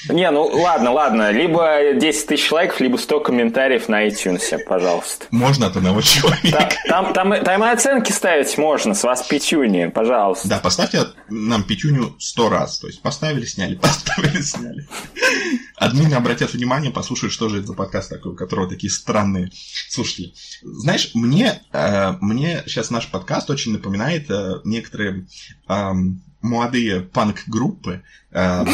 Не, 0.08 0.30
ну 0.30 0.46
ладно, 0.46 0.92
ладно. 0.92 1.30
Либо 1.30 1.94
10 1.94 2.26
тысяч 2.26 2.50
лайков, 2.52 2.80
либо 2.80 2.96
100 2.96 3.20
комментариев 3.20 3.88
на 3.88 4.06
iTunes, 4.06 4.56
пожалуйста. 4.66 5.26
Можно 5.30 5.66
от 5.66 5.76
одного 5.76 6.00
человека. 6.00 6.76
Там, 6.88 7.12
там, 7.12 7.44
там 7.44 7.64
и 7.64 7.68
оценки 7.68 8.12
ставить 8.12 8.56
можно, 8.58 8.94
с 8.94 9.02
вас 9.02 9.22
пятюни, 9.22 9.86
пожалуйста. 9.86 10.48
Да, 10.48 10.58
поставьте 10.58 11.06
нам 11.28 11.64
пятюню 11.64 12.14
сто 12.18 12.48
раз. 12.48 12.78
То 12.78 12.86
есть 12.86 13.02
поставили, 13.02 13.44
сняли, 13.44 13.74
поставили, 13.82 14.40
сняли. 14.40 14.86
Админы 15.76 16.14
обратят 16.14 16.52
внимание, 16.52 16.90
послушают, 16.90 17.32
что 17.32 17.48
же 17.48 17.58
это 17.58 17.68
за 17.68 17.74
подкаст 17.74 18.10
такой, 18.10 18.32
у 18.32 18.36
которого 18.36 18.68
такие 18.68 18.90
странные 18.90 19.50
слушатели. 19.88 20.32
Знаешь, 20.62 21.10
мне, 21.14 21.62
э, 21.72 22.12
мне 22.20 22.62
сейчас 22.66 22.90
наш 22.90 23.08
подкаст 23.08 23.50
очень 23.50 23.72
напоминает 23.72 24.30
э, 24.30 24.60
некоторые 24.64 25.26
молодые 26.48 27.00
панк-группы. 27.00 28.02
Э, 28.32 28.64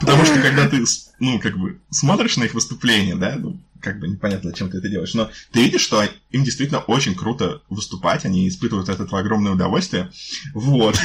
Потому 0.00 0.24
что 0.24 0.40
когда 0.40 0.68
ты, 0.68 0.84
ну, 1.18 1.38
как 1.40 1.56
бы, 1.58 1.78
смотришь 1.90 2.36
на 2.36 2.44
их 2.44 2.54
выступления, 2.54 3.14
да, 3.16 3.36
ну, 3.36 3.58
как 3.80 3.98
бы 3.98 4.08
непонятно, 4.08 4.50
зачем 4.50 4.70
ты 4.70 4.78
это 4.78 4.88
делаешь, 4.88 5.14
но 5.14 5.30
ты 5.52 5.62
видишь, 5.62 5.82
что 5.82 6.02
им 6.30 6.44
действительно 6.44 6.80
очень 6.80 7.14
круто 7.14 7.62
выступать, 7.68 8.24
они 8.24 8.48
испытывают 8.48 8.88
от 8.88 9.00
этого 9.00 9.20
огромное 9.20 9.52
удовольствие, 9.52 10.10
вот, 10.54 10.96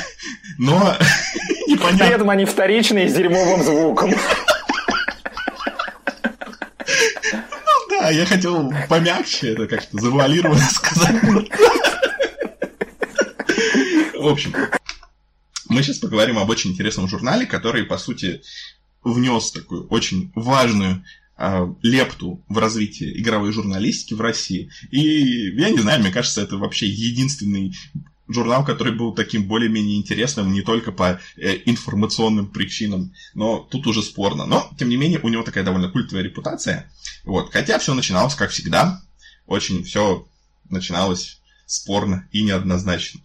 но 0.57 0.95
непонятно... 1.67 2.05
При 2.05 2.15
этом 2.15 2.29
они 2.29 2.45
вторичные 2.45 3.09
с 3.09 3.13
дерьмовым 3.13 3.63
звуком. 3.63 4.13
Ну 7.31 7.89
да, 7.89 8.09
я 8.09 8.25
хотел 8.25 8.73
помягче 8.89 9.53
это 9.53 9.67
как-то 9.67 9.99
завуалированно 9.99 10.67
сказать. 10.71 11.15
В 14.21 14.27
общем, 14.27 14.53
мы 15.67 15.81
сейчас 15.81 15.97
поговорим 15.97 16.37
об 16.37 16.47
очень 16.47 16.71
интересном 16.71 17.07
журнале, 17.07 17.47
который, 17.47 17.85
по 17.85 17.97
сути, 17.97 18.43
внес 19.03 19.49
такую 19.49 19.87
очень 19.87 20.31
важную 20.35 21.03
э, 21.39 21.67
лепту 21.81 22.39
в 22.47 22.59
развитие 22.59 23.19
игровой 23.19 23.51
журналистики 23.51 24.13
в 24.13 24.21
России. 24.21 24.69
И 24.91 25.55
я 25.59 25.71
не 25.71 25.79
знаю, 25.79 26.01
мне 26.01 26.11
кажется, 26.11 26.41
это 26.41 26.57
вообще 26.57 26.87
единственный 26.87 27.73
журнал, 28.27 28.63
который 28.63 28.93
был 28.93 29.15
таким 29.15 29.47
более-менее 29.47 29.97
интересным 29.97 30.53
не 30.53 30.61
только 30.61 30.91
по 30.91 31.19
э, 31.37 31.57
информационным 31.65 32.45
причинам, 32.45 33.15
но 33.33 33.57
тут 33.71 33.87
уже 33.87 34.03
спорно. 34.03 34.45
Но, 34.45 34.71
тем 34.77 34.89
не 34.89 34.97
менее, 34.97 35.19
у 35.23 35.29
него 35.29 35.41
такая 35.41 35.63
довольно 35.63 35.89
культовая 35.89 36.23
репутация. 36.23 36.91
Вот. 37.23 37.51
Хотя 37.51 37.79
все 37.79 37.95
начиналось, 37.95 38.35
как 38.35 38.51
всегда, 38.51 39.01
очень 39.47 39.83
все 39.83 40.27
начиналось 40.69 41.41
спорно 41.65 42.27
и 42.31 42.43
неоднозначно. 42.43 43.21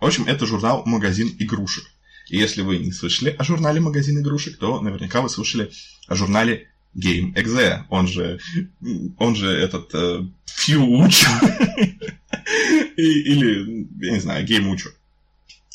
В 0.00 0.04
общем, 0.04 0.26
это 0.26 0.46
журнал 0.46 0.82
«Магазин 0.84 1.34
игрушек». 1.38 1.84
И 2.28 2.36
если 2.36 2.62
вы 2.62 2.78
не 2.78 2.92
слышали 2.92 3.34
о 3.38 3.44
журнале 3.44 3.80
«Магазин 3.80 4.20
игрушек», 4.20 4.58
то 4.58 4.80
наверняка 4.80 5.20
вы 5.20 5.28
слышали 5.28 5.70
о 6.08 6.14
журнале 6.14 6.68
Game 6.96 7.34
Exe, 7.34 7.84
он 7.88 8.08
же, 8.08 8.40
он 9.18 9.36
же 9.36 9.50
этот 9.50 9.94
э, 9.94 10.24
Future, 10.46 11.94
или, 12.96 13.86
я 14.04 14.12
не 14.12 14.20
знаю, 14.20 14.46
Game 14.46 14.72
Ucho. 14.72 14.90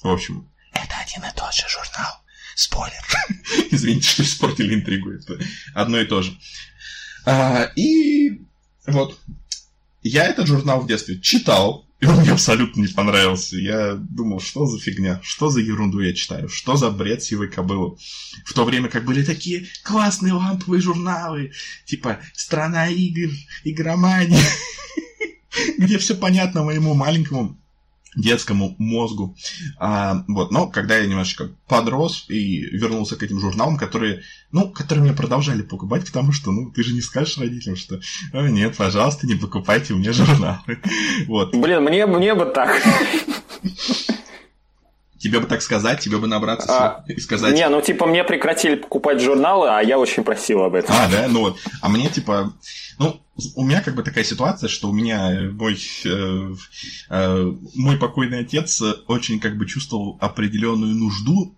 В 0.02 0.10
общем, 0.10 0.48
это 0.74 0.96
один 0.98 1.24
и 1.24 1.36
тот 1.36 1.54
же 1.54 1.64
журнал. 1.70 2.22
Спойлер. 2.56 3.04
Извините, 3.72 4.10
что 4.10 4.24
испортили 4.24 4.76
интригу. 4.76 5.12
Это 5.12 5.40
одно 5.74 6.00
и 6.00 6.06
то 6.06 6.22
же. 6.22 6.38
А, 7.26 7.72
и 7.76 8.42
вот, 8.88 9.20
я 10.04 10.26
этот 10.26 10.48
журнал 10.48 10.82
в 10.82 10.88
детстве 10.88 11.20
читал, 11.20 11.86
и 12.02 12.06
он 12.08 12.18
мне 12.18 12.32
абсолютно 12.32 12.82
не 12.82 12.88
понравился. 12.88 13.58
Я 13.58 13.94
думал, 13.94 14.40
что 14.40 14.66
за 14.66 14.80
фигня, 14.80 15.20
что 15.24 15.50
за 15.50 15.60
ерунду 15.60 16.00
я 16.00 16.14
читаю, 16.14 16.50
что 16.50 16.76
за 16.76 16.90
бред 16.90 17.22
сивой 17.24 17.48
кобылы. 17.48 17.98
В 18.44 18.54
то 18.54 18.66
время 18.66 18.90
как 18.90 19.06
были 19.06 19.24
такие 19.24 19.68
классные 19.84 20.34
ламповые 20.34 20.82
журналы, 20.82 21.52
типа 21.86 22.20
«Страна 22.34 22.88
игр», 22.88 23.32
«Игромания», 23.64 24.44
где 25.78 26.00
все 26.00 26.16
понятно 26.16 26.64
моему 26.64 26.96
маленькому 26.96 27.61
детскому 28.16 28.76
мозгу. 28.78 29.36
А, 29.78 30.24
вот, 30.28 30.52
но 30.52 30.68
когда 30.68 30.98
я 30.98 31.08
немножечко 31.08 31.50
подрос 31.68 32.26
и 32.28 32.62
вернулся 32.62 33.16
к 33.16 33.24
этим 33.24 33.40
журналам, 33.40 33.78
которые, 33.78 34.24
ну, 34.52 34.70
которые 34.70 35.04
меня 35.04 35.14
продолжали 35.14 35.62
покупать, 35.62 36.06
потому 36.06 36.32
что, 36.32 36.52
ну, 36.52 36.72
ты 36.72 36.84
же 36.84 36.94
не 36.94 37.02
скажешь 37.02 37.38
родителям, 37.38 37.76
что, 37.76 38.02
а, 38.34 38.50
нет, 38.50 38.76
пожалуйста, 38.78 39.28
не 39.28 39.36
покупайте 39.36 39.94
мне 39.94 40.12
журналы. 40.12 40.60
Вот. 41.28 41.56
Блин, 41.56 41.84
мне, 41.84 42.06
мне 42.06 42.34
бы 42.36 42.46
так. 42.46 42.82
Тебе 45.22 45.40
бы 45.40 45.46
так 45.46 45.62
сказать, 45.62 46.00
тебе 46.00 46.18
бы 46.18 46.28
набраться 46.28 46.72
а, 46.72 47.04
и 47.08 47.20
сказать... 47.20 47.54
Не, 47.54 47.70
ну 47.70 47.80
типа 47.80 48.08
мне 48.08 48.24
прекратили 48.24 48.74
покупать 48.74 49.22
журналы, 49.22 49.70
а 49.70 49.80
я 49.82 50.00
очень 50.00 50.24
просил 50.24 50.64
об 50.64 50.74
этом. 50.74 50.96
А, 50.98 51.08
да, 51.10 51.28
ну 51.28 51.42
вот. 51.42 51.60
А 51.82 51.90
мне 51.90 52.10
типа... 52.10 52.52
Ну, 52.98 53.22
у 53.56 53.64
меня 53.64 53.82
как 53.82 53.96
бы 53.96 54.02
такая 54.02 54.24
ситуация, 54.24 54.68
что 54.68 54.90
у 54.90 54.94
меня 54.94 55.52
мой, 55.52 55.80
э, 56.06 56.54
э, 57.10 57.54
мой 57.76 57.98
покойный 57.98 58.40
отец 58.40 58.82
очень 59.08 59.40
как 59.40 59.58
бы 59.58 59.68
чувствовал 59.68 60.18
определенную 60.20 60.96
нужду, 60.96 61.56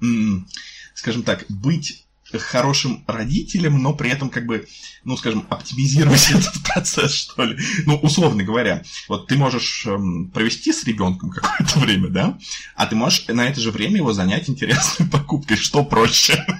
скажем 0.93 1.23
так, 1.23 1.45
быть 1.47 2.05
хорошим 2.39 3.03
родителем, 3.07 3.81
но 3.81 3.93
при 3.93 4.09
этом 4.09 4.29
как 4.29 4.45
бы, 4.45 4.67
ну, 5.03 5.17
скажем, 5.17 5.45
оптимизировать 5.49 6.29
этот 6.31 6.61
процесс, 6.63 7.13
что 7.13 7.43
ли. 7.43 7.57
Ну, 7.85 7.95
условно 7.97 8.43
говоря, 8.43 8.83
вот 9.07 9.27
ты 9.27 9.35
можешь 9.35 9.85
эм, 9.85 10.29
провести 10.29 10.71
с 10.71 10.83
ребенком 10.83 11.29
какое-то 11.29 11.79
время, 11.79 12.09
да, 12.09 12.37
а 12.75 12.85
ты 12.85 12.95
можешь 12.95 13.27
на 13.27 13.45
это 13.47 13.59
же 13.59 13.71
время 13.71 13.97
его 13.97 14.13
занять 14.13 14.49
интересной 14.49 15.07
покупкой, 15.11 15.57
что 15.57 15.83
проще. 15.83 16.45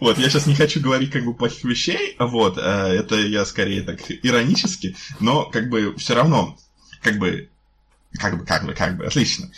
Вот, 0.00 0.18
я 0.18 0.28
сейчас 0.28 0.46
не 0.46 0.54
хочу 0.54 0.80
говорить 0.80 1.10
как 1.12 1.24
бы 1.24 1.34
плохих 1.34 1.64
вещей, 1.64 2.16
вот, 2.18 2.58
э, 2.58 2.60
это 2.60 3.16
я 3.16 3.44
скорее 3.44 3.82
так 3.82 4.00
иронически, 4.08 4.96
но 5.20 5.44
как 5.44 5.68
бы 5.68 5.94
все 5.96 6.14
равно, 6.14 6.56
как 7.02 7.18
бы, 7.18 7.48
как 8.12 8.38
бы, 8.38 8.44
как 8.44 8.66
бы, 8.66 8.74
как 8.74 8.96
бы, 8.96 9.06
отлично. 9.06 9.50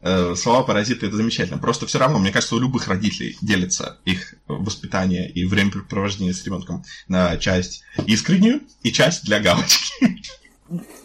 Э, 0.00 0.34
слова 0.36 0.62
паразиты 0.62 1.06
это 1.06 1.16
замечательно. 1.16 1.58
Просто 1.58 1.86
все 1.86 1.98
равно, 1.98 2.18
мне 2.18 2.30
кажется, 2.30 2.54
у 2.54 2.60
любых 2.60 2.88
родителей 2.88 3.36
делится 3.40 3.98
их 4.04 4.34
воспитание 4.46 5.30
и 5.30 5.44
времяпрепровождение 5.44 6.34
с 6.34 6.44
ребенком 6.44 6.84
на 7.08 7.36
часть 7.36 7.82
искреннюю 8.06 8.62
и 8.82 8.92
часть 8.92 9.24
для 9.24 9.40
галочки. 9.40 10.22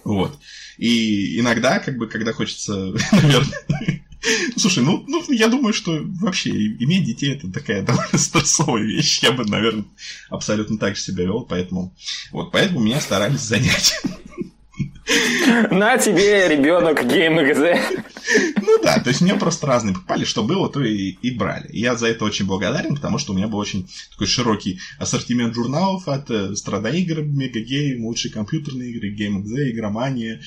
Вот. 0.04 0.38
И 0.78 1.40
иногда, 1.40 1.80
как 1.80 1.96
бы, 1.96 2.08
когда 2.08 2.34
хочется, 2.34 2.94
наверное, 3.14 4.04
Слушай, 4.58 4.84
ну, 4.84 5.04
ну, 5.08 5.24
я 5.32 5.48
думаю, 5.48 5.74
что 5.74 6.00
вообще 6.22 6.50
иметь 6.52 7.06
детей 7.06 7.34
это 7.34 7.52
такая 7.52 7.84
довольно 7.84 8.18
стрессовая 8.18 8.84
вещь. 8.84 9.20
Я 9.22 9.32
бы, 9.32 9.46
наверное, 9.46 9.86
абсолютно 10.30 10.78
так 10.78 10.96
же 10.96 11.02
себя 11.02 11.24
вел, 11.26 11.42
поэтому 11.42 11.94
вот, 12.32 12.52
поэтому 12.52 12.80
меня 12.80 13.02
старались 13.02 13.42
занять. 13.42 14.02
На 15.72 15.98
тебе, 15.98 16.48
ребенок, 16.48 17.04
GameXZ. 17.04 18.04
Ну 18.62 18.82
да, 18.82 19.00
то 19.00 19.10
есть 19.10 19.22
мне 19.22 19.36
просто 19.36 19.68
разные 19.68 19.94
попали, 19.94 20.24
что 20.24 20.44
было, 20.44 20.70
то 20.70 20.82
и, 20.82 21.18
и 21.22 21.32
брали. 21.32 21.68
Я 21.72 21.96
за 21.96 22.08
это 22.08 22.26
очень 22.26 22.46
благодарен, 22.46 22.96
потому 22.96 23.18
что 23.18 23.34
у 23.34 23.36
меня 23.36 23.48
был 23.48 23.60
очень 23.60 23.89
такой 24.12 24.28
широкий 24.28 24.80
ассортимент 25.00 25.54
журналов 25.56 26.08
от 26.08 26.32
э, 26.32 26.56
Страдаигр, 26.56 27.22
Мегагейм, 27.22 28.06
лучшие 28.06 28.32
компьютерные 28.32 28.92
игры, 28.92 29.13
GameXZ, 29.13 29.72
Игромания, 29.72 30.42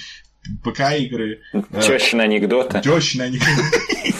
ПК-игры. 0.64 1.40
Тещины 1.82 2.22
анекдоты. 2.22 2.80
Тещины 2.80 3.22
анекдоты. 3.22 4.14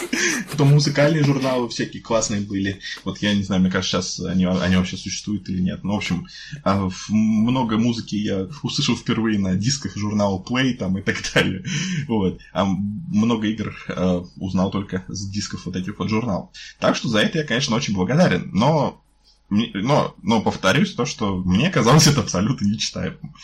Потом 0.50 0.68
музыкальные 0.68 1.24
журналы 1.24 1.68
всякие 1.68 2.02
классные 2.02 2.40
были. 2.40 2.80
Вот 3.04 3.18
я 3.18 3.34
не 3.34 3.42
знаю, 3.42 3.62
мне 3.62 3.70
кажется, 3.70 4.00
сейчас 4.00 4.20
они, 4.20 4.44
они 4.44 4.76
вообще 4.76 4.96
существуют 4.96 5.48
или 5.48 5.60
нет. 5.60 5.84
Ну, 5.84 5.94
в 5.94 5.96
общем, 5.96 6.26
а, 6.64 6.88
много 7.08 7.78
музыки 7.78 8.16
я 8.16 8.48
услышал 8.62 8.96
впервые 8.96 9.38
на 9.38 9.56
дисках 9.56 9.96
журнала 9.96 10.42
Play 10.42 10.74
там 10.74 10.98
и 10.98 11.02
так 11.02 11.16
далее. 11.34 11.64
Вот. 12.08 12.40
А 12.52 12.64
много 12.64 13.46
игр 13.46 13.76
а, 13.88 14.24
узнал 14.36 14.70
только 14.70 15.04
с 15.08 15.28
дисков 15.28 15.66
вот 15.66 15.76
этих 15.76 15.98
вот 15.98 16.08
журналов. 16.08 16.50
Так 16.78 16.96
что 16.96 17.08
за 17.08 17.20
это 17.20 17.38
я, 17.38 17.44
конечно, 17.44 17.76
очень 17.76 17.94
благодарен. 17.94 18.50
Но 18.52 19.02
но, 19.48 20.16
но 20.22 20.40
повторюсь, 20.40 20.94
то, 20.94 21.06
что 21.06 21.36
мне 21.36 21.70
казалось 21.70 22.08
это 22.08 22.20
абсолютно 22.20 22.66
нечитаемым. 22.66 23.34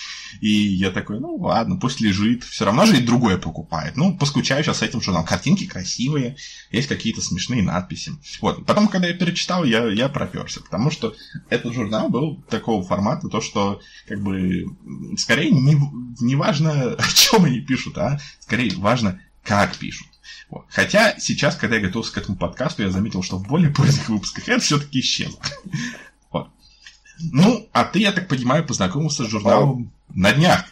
И 0.40 0.50
я 0.50 0.90
такой, 0.90 1.20
ну 1.20 1.36
ладно, 1.36 1.76
пусть 1.76 2.00
лежит. 2.00 2.42
Все 2.42 2.64
равно 2.64 2.86
же 2.86 2.96
и 2.98 3.04
другое 3.04 3.38
покупает. 3.38 3.96
Ну, 3.96 4.16
поскучаю 4.16 4.64
сейчас 4.64 4.78
с 4.78 4.82
этим 4.82 5.00
журналом. 5.00 5.26
Картинки 5.26 5.66
красивые, 5.66 6.36
есть 6.72 6.88
какие-то 6.88 7.20
смешные 7.20 7.62
надписи. 7.62 8.12
Вот. 8.40 8.66
Потом, 8.66 8.88
когда 8.88 9.06
я 9.06 9.14
перечитал, 9.14 9.64
я, 9.64 9.86
я 9.86 10.08
проперся. 10.08 10.60
Потому 10.60 10.90
что 10.90 11.14
этот 11.50 11.72
журнал 11.72 12.08
был 12.08 12.42
такого 12.50 12.82
формата, 12.82 13.28
то, 13.28 13.40
что 13.40 13.80
как 14.08 14.20
бы 14.20 14.66
скорее 15.16 15.52
не, 15.52 15.78
не 16.20 16.34
важно, 16.34 16.94
о 16.98 17.08
чем 17.14 17.44
они 17.44 17.60
пишут, 17.60 17.96
а 17.98 18.20
скорее 18.40 18.74
важно, 18.76 19.20
как 19.44 19.76
пишут. 19.76 20.08
Вот. 20.52 20.66
Хотя 20.68 21.18
сейчас, 21.18 21.56
когда 21.56 21.76
я 21.76 21.82
готовился 21.82 22.12
к 22.12 22.18
этому 22.18 22.36
подкасту, 22.36 22.82
я 22.82 22.90
заметил, 22.90 23.22
что 23.22 23.38
в 23.38 23.48
более 23.48 23.70
поздних 23.70 24.10
выпусках 24.10 24.46
это 24.50 24.60
все-таки 24.60 25.00
исчезло. 25.00 25.40
Вот. 26.30 26.48
Ну, 27.32 27.66
а 27.72 27.84
ты, 27.84 28.00
я 28.00 28.12
так 28.12 28.28
понимаю, 28.28 28.66
познакомился 28.66 29.24
с 29.24 29.28
журналом 29.28 29.90
на 30.14 30.32
днях. 30.32 30.66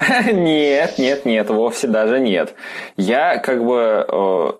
Нет, 0.00 0.96
нет, 0.98 1.24
нет, 1.24 1.50
вовсе 1.50 1.88
даже 1.88 2.20
нет. 2.20 2.54
Я 2.96 3.38
как 3.38 3.64
бы... 3.64 4.58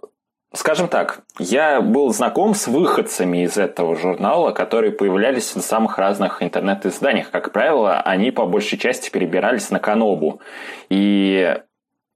Скажем 0.53 0.89
так, 0.89 1.21
я 1.39 1.81
был 1.81 2.13
знаком 2.13 2.55
с 2.55 2.67
выходцами 2.67 3.45
из 3.45 3.57
этого 3.57 3.95
журнала, 3.95 4.51
которые 4.51 4.93
появлялись 4.93 5.55
в 5.55 5.61
самых 5.61 5.99
разных 5.99 6.43
интернет-изданиях. 6.43 7.31
Как 7.31 7.53
правило, 7.53 8.01
они 8.01 8.33
по 8.33 8.47
большей 8.47 8.79
части 8.79 9.11
перебирались 9.11 9.71
на 9.71 9.79
Канобу. 9.79 10.41
И 10.89 11.57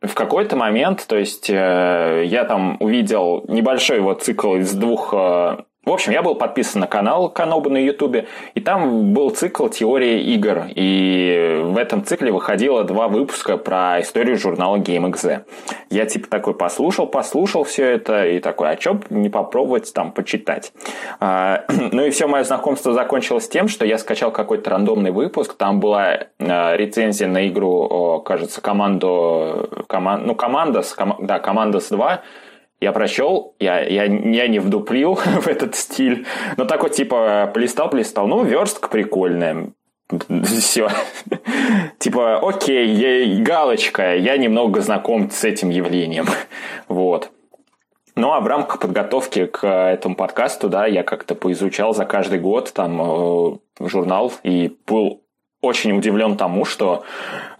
в 0.02 0.14
какой-то 0.14 0.56
момент, 0.56 1.04
то 1.06 1.16
есть 1.16 1.48
э, 1.48 2.24
я 2.26 2.44
там 2.44 2.76
увидел 2.80 3.44
небольшой 3.48 4.00
вот 4.00 4.22
цикл 4.22 4.56
из 4.56 4.72
двух 4.74 5.14
э, 5.14 5.58
в 5.84 5.90
общем, 5.90 6.12
я 6.12 6.22
был 6.22 6.36
подписан 6.36 6.80
на 6.80 6.86
канал 6.86 7.28
Каноба 7.28 7.68
на 7.68 7.78
Ютубе, 7.78 8.28
и 8.54 8.60
там 8.60 9.12
был 9.12 9.30
цикл 9.30 9.66
«Теория 9.66 10.22
игр». 10.22 10.66
И 10.68 11.60
в 11.64 11.76
этом 11.76 12.04
цикле 12.04 12.30
выходило 12.30 12.84
два 12.84 13.08
выпуска 13.08 13.56
про 13.56 14.00
историю 14.00 14.38
журнала 14.38 14.76
GameXZ. 14.76 15.42
Я 15.90 16.06
типа 16.06 16.28
такой 16.28 16.54
послушал, 16.54 17.08
послушал 17.08 17.64
все 17.64 17.84
это, 17.86 18.26
и 18.26 18.38
такой, 18.38 18.70
а 18.70 18.76
чё 18.76 19.00
не 19.10 19.28
попробовать 19.28 19.92
там 19.92 20.12
почитать? 20.12 20.72
А, 21.18 21.64
ну 21.92 22.04
и 22.04 22.10
все 22.10 22.28
мое 22.28 22.44
знакомство 22.44 22.92
закончилось 22.92 23.48
тем, 23.48 23.66
что 23.66 23.84
я 23.84 23.98
скачал 23.98 24.30
какой-то 24.30 24.70
рандомный 24.70 25.10
выпуск, 25.10 25.54
там 25.54 25.80
была 25.80 26.28
а, 26.38 26.76
рецензия 26.76 27.26
на 27.26 27.48
игру, 27.48 28.22
кажется, 28.24 28.60
команду, 28.60 29.68
коман, 29.88 30.26
ну, 30.26 30.36
Командос, 30.36 30.94
ком, 30.94 31.16
да, 31.20 31.38
Командос 31.38 31.88
2, 31.88 32.22
я 32.82 32.92
прочел, 32.92 33.54
я, 33.60 33.80
я, 33.80 34.04
я 34.04 34.48
не 34.48 34.58
вдуплил 34.58 35.14
в 35.42 35.46
этот 35.46 35.76
стиль, 35.76 36.26
но 36.56 36.64
так 36.64 36.82
вот 36.82 36.92
типа 36.92 37.50
плистал-плистал, 37.54 38.26
ну, 38.26 38.42
верстка 38.42 38.88
прикольная. 38.88 39.68
Все. 40.44 40.90
типа, 41.98 42.40
окей, 42.46 42.88
я, 42.88 43.42
галочка, 43.42 44.16
я 44.16 44.36
немного 44.36 44.80
знаком 44.80 45.30
с 45.30 45.44
этим 45.44 45.70
явлением. 45.70 46.26
вот. 46.88 47.30
Ну, 48.14 48.32
а 48.32 48.40
в 48.40 48.46
рамках 48.46 48.80
подготовки 48.80 49.46
к 49.46 49.66
этому 49.66 50.16
подкасту, 50.16 50.68
да, 50.68 50.86
я 50.86 51.02
как-то 51.02 51.34
поизучал 51.34 51.94
за 51.94 52.04
каждый 52.04 52.40
год 52.40 52.72
там 52.74 53.00
э, 53.00 53.58
журнал 53.80 54.32
и 54.42 54.76
был 54.86 55.21
очень 55.62 55.96
удивлен 55.96 56.36
тому, 56.36 56.64
что 56.64 57.04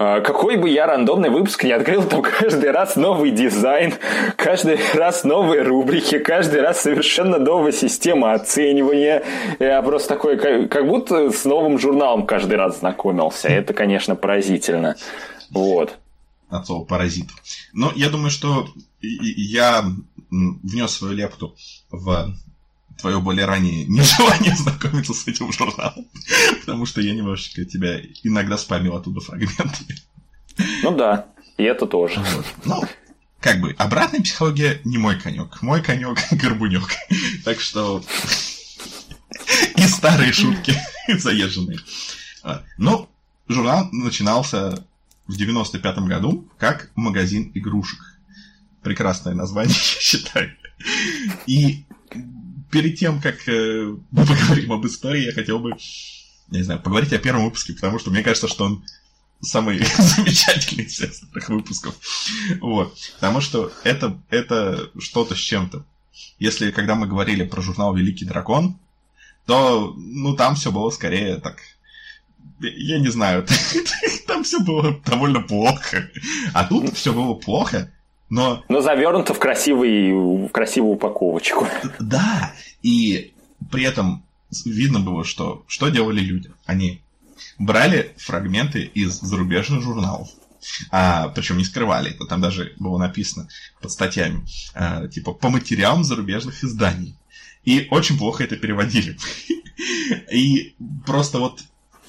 э, 0.01 0.21
какой 0.23 0.57
бы 0.57 0.69
я 0.69 0.87
рандомный 0.87 1.31
выпуск 1.31 1.63
не 1.63 1.71
открыл, 1.71 2.03
там 2.03 2.21
каждый 2.21 2.73
раз 2.73 2.97
новый 2.97 3.31
дизайн, 3.31 3.95
каждый 4.37 4.77
раз 4.95 5.23
новые 5.23 5.63
рубрики, 5.63 6.19
каждый 6.19 6.63
раз 6.63 6.83
совершенно 6.83 7.39
новая 7.39 7.71
система 7.71 8.33
оценивания. 8.33 9.23
Я 9.61 9.81
просто 9.83 10.09
такой, 10.09 10.37
как, 10.37 10.69
как 10.69 10.89
будто 10.89 11.31
с 11.31 11.45
новым 11.45 11.79
журналом 11.79 12.27
каждый 12.27 12.55
раз 12.55 12.81
знакомился. 12.81 13.47
Это, 13.49 13.73
конечно, 13.73 14.17
поразительно. 14.17 14.97
Вот. 15.51 15.97
От 16.51 16.67
слова 16.67 16.85
паразит. 16.85 17.29
Но 17.73 17.93
я 17.95 18.11
думаю, 18.11 18.31
что 18.31 18.67
я 19.01 19.85
внес 20.31 20.91
свою 20.91 21.15
лепту 21.15 21.55
в 21.93 22.35
твое 23.03 23.21
более 23.21 23.45
ранее 23.45 23.85
нежелание 23.89 24.57
знакомиться 24.57 25.13
с 25.13 25.27
этим 25.29 25.53
журналом, 25.53 26.07
потому 26.61 26.87
что 26.87 27.03
я 27.03 27.13
немножечко 27.13 27.65
тебя 27.65 28.01
иногда 28.23 28.57
спамил 28.57 28.97
оттуда 28.97 29.21
фрагментами. 29.21 29.99
Ну 30.83 30.97
да, 30.97 31.27
и 31.59 31.65
это 31.65 31.87
тоже. 31.87 32.21
Вот. 32.35 32.47
Ну, 32.65 32.83
как 33.41 33.61
бы, 33.61 33.75
обратная 33.77 34.21
психология 34.21 34.81
не 34.85 34.99
мой 34.99 35.19
конек. 35.19 35.61
Мой 35.63 35.83
конек 35.83 36.19
горбунек. 36.31 36.89
Так 37.45 37.61
что 37.61 38.03
и 39.77 39.83
старые 39.83 40.33
шутки 40.33 40.75
заезженные. 41.09 41.79
А, 42.45 42.63
Но 42.79 43.09
ну, 43.49 43.55
журнал 43.55 43.89
начинался 43.91 44.87
в 45.27 45.37
95-м 45.37 46.07
году 46.07 46.49
как 46.59 46.91
магазин 46.95 47.51
игрушек. 47.55 47.99
Прекрасное 48.83 49.35
название, 49.35 49.75
я 49.77 50.01
считаю. 50.01 50.53
И 51.47 51.85
перед 52.73 52.99
тем, 52.99 53.21
как 53.21 53.47
э, 53.49 53.95
мы 54.11 54.27
поговорим 54.27 54.73
об 54.73 54.85
истории, 54.87 55.27
я 55.27 55.33
хотел 55.33 55.61
бы, 55.61 55.77
я 56.51 56.59
не 56.59 56.65
знаю, 56.65 56.81
поговорить 56.81 57.13
о 57.13 57.19
первом 57.19 57.45
выпуске, 57.45 57.75
потому 57.75 58.01
что 58.01 58.11
мне 58.11 58.23
кажется, 58.23 58.49
что 58.49 58.65
он 58.65 58.85
самый 59.41 59.79
замечательный 59.99 60.85
из 60.85 60.95
всех 60.95 61.11
этих 61.11 61.49
выпусков. 61.49 61.95
Вот. 62.61 62.97
Потому 63.15 63.41
что 63.41 63.73
это, 63.85 64.19
это 64.31 64.91
что-то 64.99 65.35
с 65.37 65.39
чем-то. 65.39 65.85
Если 66.39 66.71
когда 66.71 66.95
мы 66.95 67.07
говорили 67.07 67.45
про 67.45 67.63
журнал 67.63 67.95
Великий 67.95 68.25
дракон, 68.25 68.79
то 69.47 69.95
ну 69.97 70.35
там 70.35 70.55
все 70.55 70.73
было 70.73 70.91
скорее 70.91 71.37
так. 71.37 71.59
Я 72.61 72.99
не 73.01 73.09
знаю, 73.09 73.47
там 74.27 74.45
все 74.45 74.61
было 74.61 75.01
довольно 75.05 75.41
плохо. 75.41 76.11
А 76.53 76.65
тут 76.65 76.97
все 76.97 77.13
было 77.13 77.35
плохо, 77.35 77.93
но... 78.33 78.65
Но 78.71 78.81
завернуто 78.81 79.35
в, 79.35 79.39
красивый, 79.39 80.11
в 80.11 80.49
красивую 80.49 80.95
упаковочку. 80.95 81.69
Да, 82.01 82.55
и 82.83 83.35
при 83.71 83.85
этом 83.85 84.25
видно 84.65 85.01
было, 85.01 85.23
что, 85.23 85.65
что 85.67 85.91
делали 85.91 86.21
люди. 86.21 86.51
Они 86.65 87.03
брали 87.59 88.15
фрагменты 88.17 88.85
из 88.85 89.21
зарубежных 89.21 89.83
журналов, 89.83 90.31
а, 90.91 91.29
причем 91.29 91.59
не 91.59 91.65
скрывали 91.65 92.13
это, 92.15 92.25
там 92.25 92.41
даже 92.41 92.73
было 92.79 92.97
написано 92.97 93.49
под 93.83 93.93
статьями, 93.93 94.47
а, 94.73 95.09
типа 95.09 95.35
по 95.35 95.51
материалам 95.51 96.03
зарубежных 96.03 96.65
изданий. 96.65 97.15
И 97.67 97.87
очень 97.91 98.17
плохо 98.17 98.45
это 98.45 98.57
переводили. 98.57 99.19
И 100.33 100.75
просто 101.05 101.39
вот 101.39 101.61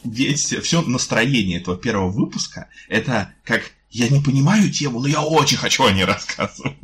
весь, 0.05 0.53
все 0.53 0.81
настроение 0.83 1.59
этого 1.59 1.75
первого 1.75 2.11
выпуска, 2.11 2.69
это 2.87 3.33
как 3.43 3.73
я 3.93 4.09
не 4.09 4.19
понимаю 4.19 4.71
тему, 4.71 4.99
но 4.99 5.07
я 5.07 5.21
очень 5.21 5.57
хочу 5.57 5.83
о 5.85 5.91
ней 5.91 6.03
рассказывать. 6.03 6.75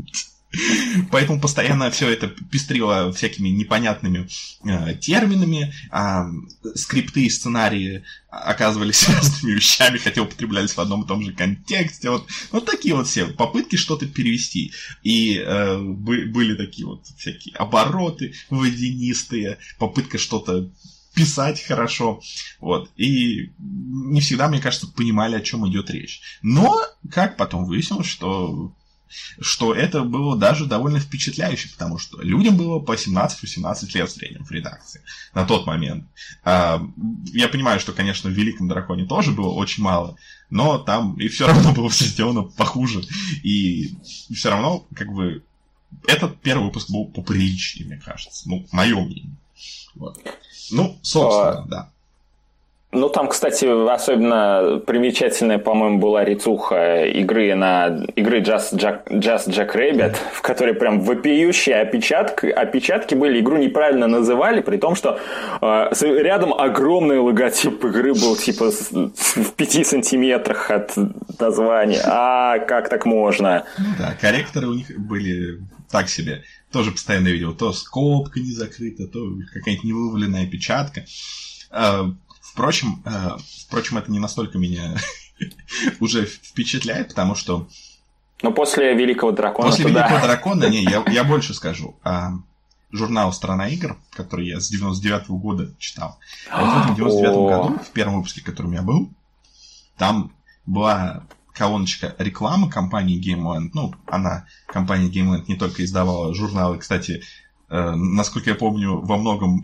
Поэтому 1.12 1.40
постоянно 1.40 1.92
все 1.92 2.10
это 2.10 2.28
пестрило 2.28 3.12
всякими 3.12 3.50
непонятными 3.50 4.28
э, 4.64 4.96
терминами, 4.96 5.72
э, 5.92 6.76
скрипты 6.76 7.26
и 7.26 7.30
сценарии 7.30 8.04
оказывались 8.30 9.08
разными 9.10 9.54
вещами, 9.54 10.00
хотя 10.00 10.24
употреблялись 10.24 10.72
в 10.72 10.80
одном 10.80 11.04
и 11.04 11.08
том 11.08 11.24
же 11.24 11.34
контексте. 11.34 12.10
Вот, 12.10 12.28
вот 12.52 12.66
такие 12.66 12.96
вот 12.96 13.08
все 13.08 13.28
попытки 13.28 13.76
что-то 13.76 14.08
перевести. 14.08 14.72
И 15.04 15.38
э, 15.38 15.78
были 15.80 16.56
такие 16.56 16.88
вот 16.88 17.06
всякие 17.18 17.56
обороты 17.56 18.34
водянистые, 18.50 19.60
попытка 19.78 20.18
что-то 20.18 20.70
писать 21.20 21.62
хорошо. 21.62 22.22
Вот. 22.60 22.90
И 22.96 23.52
не 23.60 24.22
всегда, 24.22 24.48
мне 24.48 24.62
кажется, 24.62 24.88
понимали, 24.88 25.36
о 25.36 25.42
чем 25.42 25.68
идет 25.70 25.90
речь. 25.90 26.22
Но, 26.42 26.80
как 27.12 27.36
потом 27.36 27.66
выяснилось, 27.66 28.08
что 28.08 28.72
что 29.42 29.74
это 29.74 30.04
было 30.04 30.38
даже 30.38 30.68
довольно 30.68 31.00
впечатляюще, 31.00 31.70
потому 31.70 31.98
что 31.98 32.22
людям 32.22 32.56
было 32.56 32.80
по 32.80 32.94
17-18 32.94 33.88
лет 33.96 34.08
в 34.08 34.14
среднем 34.14 34.46
в 34.46 34.52
редакции 34.52 35.02
на 35.34 35.46
тот 35.46 35.66
момент. 35.66 36.06
А, 36.44 36.80
я 37.34 37.48
понимаю, 37.48 37.80
что, 37.80 37.92
конечно, 37.92 38.30
в 38.30 38.34
Великом 38.34 38.68
Драконе 38.68 39.06
тоже 39.06 39.32
было 39.32 39.50
очень 39.50 39.82
мало, 39.82 40.16
но 40.52 40.78
там 40.78 41.16
и 41.16 41.28
все 41.28 41.48
равно 41.48 41.74
было 41.74 41.90
все 41.90 42.06
сделано 42.06 42.44
похуже. 42.44 43.02
И 43.42 43.96
все 44.32 44.52
равно, 44.52 44.86
как 44.94 45.12
бы, 45.12 45.44
этот 46.08 46.40
первый 46.42 46.66
выпуск 46.66 46.92
был 46.92 47.06
поприличнее, 47.06 47.88
мне 47.88 47.98
кажется. 47.98 48.48
Ну, 48.48 48.68
мое 48.72 48.96
мнение. 48.96 49.36
Вот. 49.96 50.18
Ну, 50.72 50.98
собственно, 51.02 51.50
а, 51.50 51.66
да. 51.68 51.90
Ну, 52.92 53.08
там, 53.08 53.28
кстати, 53.28 53.66
особенно 53.66 54.82
примечательная, 54.84 55.60
по-моему, 55.60 56.00
была 56.00 56.26
рецуха 56.26 57.06
игры 57.06 57.54
на 57.54 58.04
игры 58.16 58.42
Just 58.42 58.74
Jack, 58.74 59.08
Just 59.12 59.50
Jack 59.50 59.76
Rabbit, 59.76 60.16
в 60.34 60.42
которой 60.42 60.74
прям 60.74 61.02
вопиющие 61.02 61.80
опечатки, 61.80 62.48
опечатки 62.48 63.14
были, 63.14 63.42
игру 63.42 63.58
неправильно 63.58 64.08
называли, 64.08 64.62
при 64.62 64.78
том, 64.78 64.96
что 64.96 65.20
э, 65.62 65.90
рядом 66.02 66.52
огромный 66.52 67.20
логотип 67.20 67.84
игры 67.86 68.16
был 68.16 68.36
типа 68.36 68.72
в 68.72 69.52
пяти 69.56 69.84
сантиметрах 69.84 70.72
от 70.72 70.94
названия. 71.40 72.02
А, 72.06 72.58
как 72.58 72.90
так 72.90 73.06
можно? 73.06 73.66
Ну 73.78 73.86
да, 74.00 74.16
корректоры 74.20 74.68
у 74.68 74.74
них 74.74 74.88
были 74.98 75.60
так 75.92 76.10
себе 76.10 76.42
тоже 76.72 76.92
постоянно 76.92 77.28
видел, 77.30 77.54
то 77.54 77.74
скобка 77.74 78.40
не 78.40 78.52
закрыта, 78.52 79.08
то 79.08 79.20
какая-нибудь 79.54 79.84
невываленная 79.84 80.44
опечатка. 80.44 81.06
А, 81.72 82.14
впрочем, 82.42 83.02
а, 83.06 83.38
впрочем, 83.66 83.98
это 83.98 84.12
не 84.12 84.20
настолько 84.20 84.58
меня 84.58 84.96
уже 86.00 86.26
впечатляет, 86.26 87.10
потому 87.10 87.36
что... 87.36 87.68
Ну, 88.42 88.54
после 88.54 88.94
Великого 88.94 89.32
Дракона... 89.32 89.70
После 89.70 89.86
Великого 89.86 90.10
да. 90.10 90.22
Дракона, 90.28 90.70
не, 90.70 90.84
я, 90.84 91.04
я 91.12 91.24
больше 91.24 91.54
скажу. 91.54 91.98
А, 92.04 92.32
журнал 92.92 93.34
«Страна 93.34 93.68
игр», 93.70 93.98
который 94.12 94.48
я 94.48 94.60
с 94.60 94.70
99 94.70 95.28
-го 95.28 95.38
года 95.38 95.74
читал. 95.80 96.20
А 96.50 96.64
вот 96.64 96.74
в 96.74 96.84
этом 96.84 96.96
99 96.96 97.34
году, 97.36 97.80
в 97.84 97.92
первом 97.92 98.18
выпуске, 98.18 98.44
который 98.44 98.68
у 98.68 98.72
меня 98.72 98.82
был, 98.82 99.10
там 99.98 100.32
была 100.66 101.24
колоночка 101.60 102.16
рекламы 102.18 102.70
компании 102.70 103.22
GameLand. 103.22 103.72
Ну, 103.74 103.94
она, 104.08 104.48
компания 104.66 105.10
GameLand 105.10 105.44
не 105.50 105.58
только 105.58 105.84
издавала 105.84 106.34
журналы, 106.34 106.78
кстати, 106.78 107.22
э, 107.68 107.92
насколько 107.96 108.50
я 108.50 108.56
помню, 108.56 109.02
во 109.02 109.18
многом 109.18 109.62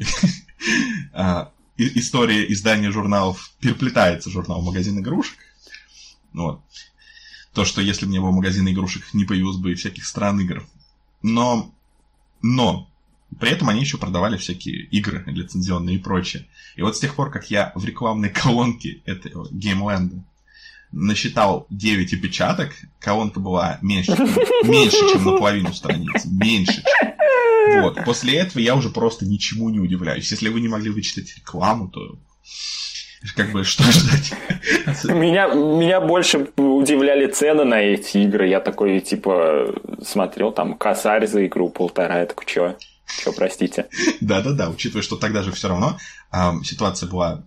э, 1.13 1.45
история 1.77 2.51
издания 2.51 2.91
журналов 2.91 3.49
переплетается 3.62 4.29
журнал 4.29 4.62
«Магазин 4.62 4.99
игрушек». 4.99 5.38
Вот. 6.34 6.62
То, 7.53 7.63
что 7.63 7.81
если 7.81 8.05
бы 8.05 8.12
не 8.12 8.19
было 8.19 8.31
магазина 8.31 8.73
игрушек, 8.73 9.13
не 9.13 9.23
появилось 9.23 9.55
бы 9.55 9.71
и 9.71 9.75
всяких 9.75 10.05
стран 10.05 10.41
игр. 10.41 10.67
Но 11.21 11.71
Но 12.41 12.89
при 13.39 13.51
этом 13.51 13.69
они 13.69 13.79
еще 13.79 13.97
продавали 13.97 14.36
всякие 14.36 14.84
игры 14.88 15.23
лицензионные 15.27 15.95
и 15.95 15.99
прочее. 15.99 16.45
И 16.75 16.81
вот 16.81 16.97
с 16.97 16.99
тех 16.99 17.15
пор, 17.15 17.31
как 17.31 17.49
я 17.49 17.71
в 17.73 17.86
рекламной 17.86 18.31
колонке 18.31 19.01
этого 19.05 19.47
Геймленда 19.49 20.21
насчитал 20.95 21.67
9 21.69 22.13
опечаток, 22.13 22.71
колонка 22.99 23.39
была 23.39 23.77
меньше, 23.81 24.13
меньше, 24.63 24.97
чем 25.12 25.25
наполовину 25.25 25.73
страницы. 25.73 26.27
Меньше. 26.31 26.84
Вот. 27.81 28.03
После 28.05 28.38
этого 28.38 28.60
я 28.60 28.75
уже 28.75 28.89
просто 28.89 29.25
ничему 29.25 29.69
не 29.69 29.79
удивляюсь. 29.79 30.31
Если 30.31 30.49
вы 30.49 30.62
не 30.62 30.67
могли 30.67 30.89
вычитать 30.89 31.36
рекламу, 31.36 31.89
то 31.89 32.17
как 33.36 33.51
бы 33.51 33.63
что 33.63 33.84
ждать? 33.84 34.34
Меня, 35.05 35.47
меня 35.47 35.99
больше 35.99 36.49
удивляли 36.58 37.27
цены 37.27 37.65
на 37.65 37.81
эти 37.81 38.19
игры. 38.19 38.47
Я 38.47 38.60
такой, 38.60 38.99
типа, 38.99 39.73
смотрел, 40.03 40.51
там, 40.51 40.75
косарь 40.75 41.25
за 41.27 41.45
игру 41.45 41.69
полтора. 41.69 42.19
Я 42.19 42.25
такой, 42.27 42.45
чё? 42.45 42.77
Чё, 43.23 43.34
простите? 43.34 43.88
Да-да-да, 44.21 44.69
учитывая, 44.69 45.03
что 45.03 45.15
тогда 45.15 45.41
же 45.41 45.51
все 45.51 45.69
равно 45.69 45.97
эм, 46.31 46.63
ситуация 46.63 47.10
была 47.10 47.43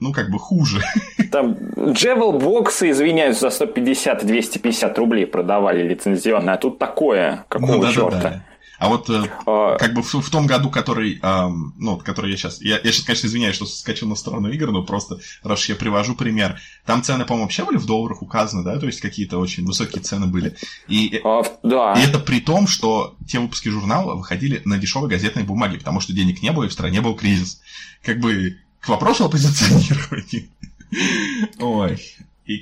ну, 0.00 0.12
как 0.12 0.30
бы 0.30 0.38
хуже. 0.38 0.80
Там 1.30 1.56
Джевел 1.92 2.32
боксы, 2.32 2.90
извиняюсь, 2.90 3.38
за 3.38 3.48
150-250 3.48 4.94
рублей 4.96 5.26
продавали 5.26 5.86
лицензионные, 5.86 6.54
а 6.54 6.58
тут 6.58 6.78
такое, 6.78 7.44
какого 7.48 7.76
ну, 7.76 7.82
да, 7.82 7.92
черта? 7.92 8.10
Да, 8.10 8.30
да. 8.30 8.44
А 8.80 8.88
вот 8.88 9.10
э, 9.10 9.24
а... 9.44 9.76
как 9.76 9.92
бы 9.92 10.02
в, 10.02 10.14
в 10.14 10.30
том 10.30 10.46
году, 10.46 10.70
который, 10.70 11.20
эм, 11.22 11.74
ну, 11.76 11.98
который 11.98 12.30
я 12.30 12.36
сейчас, 12.38 12.62
я, 12.62 12.80
я 12.82 12.92
сейчас, 12.92 13.04
конечно, 13.04 13.26
извиняюсь, 13.26 13.54
что 13.54 13.66
скачал 13.66 14.08
на 14.08 14.14
сторону 14.14 14.50
игр, 14.50 14.70
но 14.70 14.82
просто, 14.82 15.18
раз 15.44 15.68
я 15.68 15.76
привожу 15.76 16.14
пример, 16.14 16.58
там 16.86 17.02
цены, 17.02 17.26
по-моему, 17.26 17.44
вообще 17.44 17.66
были 17.66 17.76
в 17.76 17.84
долларах 17.84 18.22
указаны, 18.22 18.64
да, 18.64 18.78
то 18.78 18.86
есть 18.86 19.02
какие-то 19.02 19.36
очень 19.36 19.66
высокие 19.66 20.02
цены 20.02 20.28
были. 20.28 20.56
И, 20.88 21.20
а, 21.22 21.42
да. 21.62 21.92
и 21.92 22.08
это 22.08 22.18
при 22.18 22.40
том, 22.40 22.66
что 22.66 23.16
те 23.28 23.38
выпуски 23.38 23.68
журнала 23.68 24.14
выходили 24.14 24.62
на 24.64 24.78
дешевой 24.78 25.10
газетной 25.10 25.42
бумаге, 25.42 25.76
потому 25.76 26.00
что 26.00 26.14
денег 26.14 26.42
не 26.42 26.50
было, 26.50 26.64
и 26.64 26.68
в 26.68 26.72
стране 26.72 27.02
был 27.02 27.14
кризис. 27.14 27.60
Как 28.02 28.18
бы 28.18 28.56
к 28.80 28.88
вопросу 28.88 29.24
о 29.24 29.28
позиционировании. 29.28 30.50
Ой, 31.58 31.98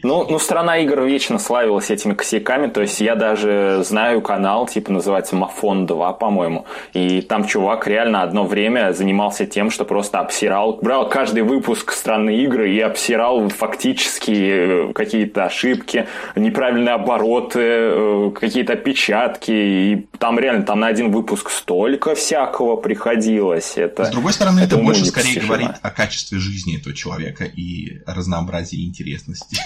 ну, 0.03 0.27
ну, 0.29 0.39
страна 0.39 0.79
игр 0.79 1.03
вечно 1.03 1.39
славилась 1.39 1.91
этими 1.91 2.15
косяками, 2.15 2.69
то 2.69 2.81
есть 2.81 3.01
я 3.01 3.15
даже 3.15 3.83
знаю 3.85 4.21
канал, 4.21 4.67
типа 4.67 4.93
называется 4.93 5.37
Мафон 5.37 5.87
2, 5.87 6.13
по-моему, 6.15 6.67
и 6.93 7.21
там 7.21 7.47
чувак 7.47 7.87
реально 7.87 8.23
одно 8.23 8.45
время 8.45 8.93
занимался 8.93 9.47
тем, 9.47 9.71
что 9.71 9.85
просто 9.85 10.21
обсирал, 10.21 10.79
брал 10.83 11.09
каждый 11.09 11.43
выпуск 11.43 11.93
страны 11.93 12.37
игры 12.43 12.75
и 12.75 12.81
обсирал 12.81 13.49
фактически 13.49 14.91
э, 14.91 14.93
какие-то 14.93 15.45
ошибки, 15.45 16.07
неправильные 16.37 16.95
обороты, 16.95 17.61
э, 17.61 18.31
какие-то 18.35 18.75
опечатки, 18.75 19.51
и 19.51 20.07
там 20.19 20.39
реально 20.39 20.65
там 20.65 20.81
на 20.81 20.89
один 20.89 21.11
выпуск 21.11 21.51
столько 21.51 22.15
всякого 22.15 22.77
приходилось. 22.77 23.75
Это, 23.77 24.05
С 24.05 24.11
другой 24.11 24.33
стороны, 24.33 24.61
это, 24.61 24.77
это 24.77 24.85
больше 24.85 25.05
скорее 25.07 25.41
говорит 25.41 25.71
о 25.83 25.91
качестве 25.91 26.39
жизни 26.39 26.79
этого 26.79 26.95
человека 26.95 27.45
и 27.45 28.01
разнообразии 28.07 28.85
интересности. 28.87 29.59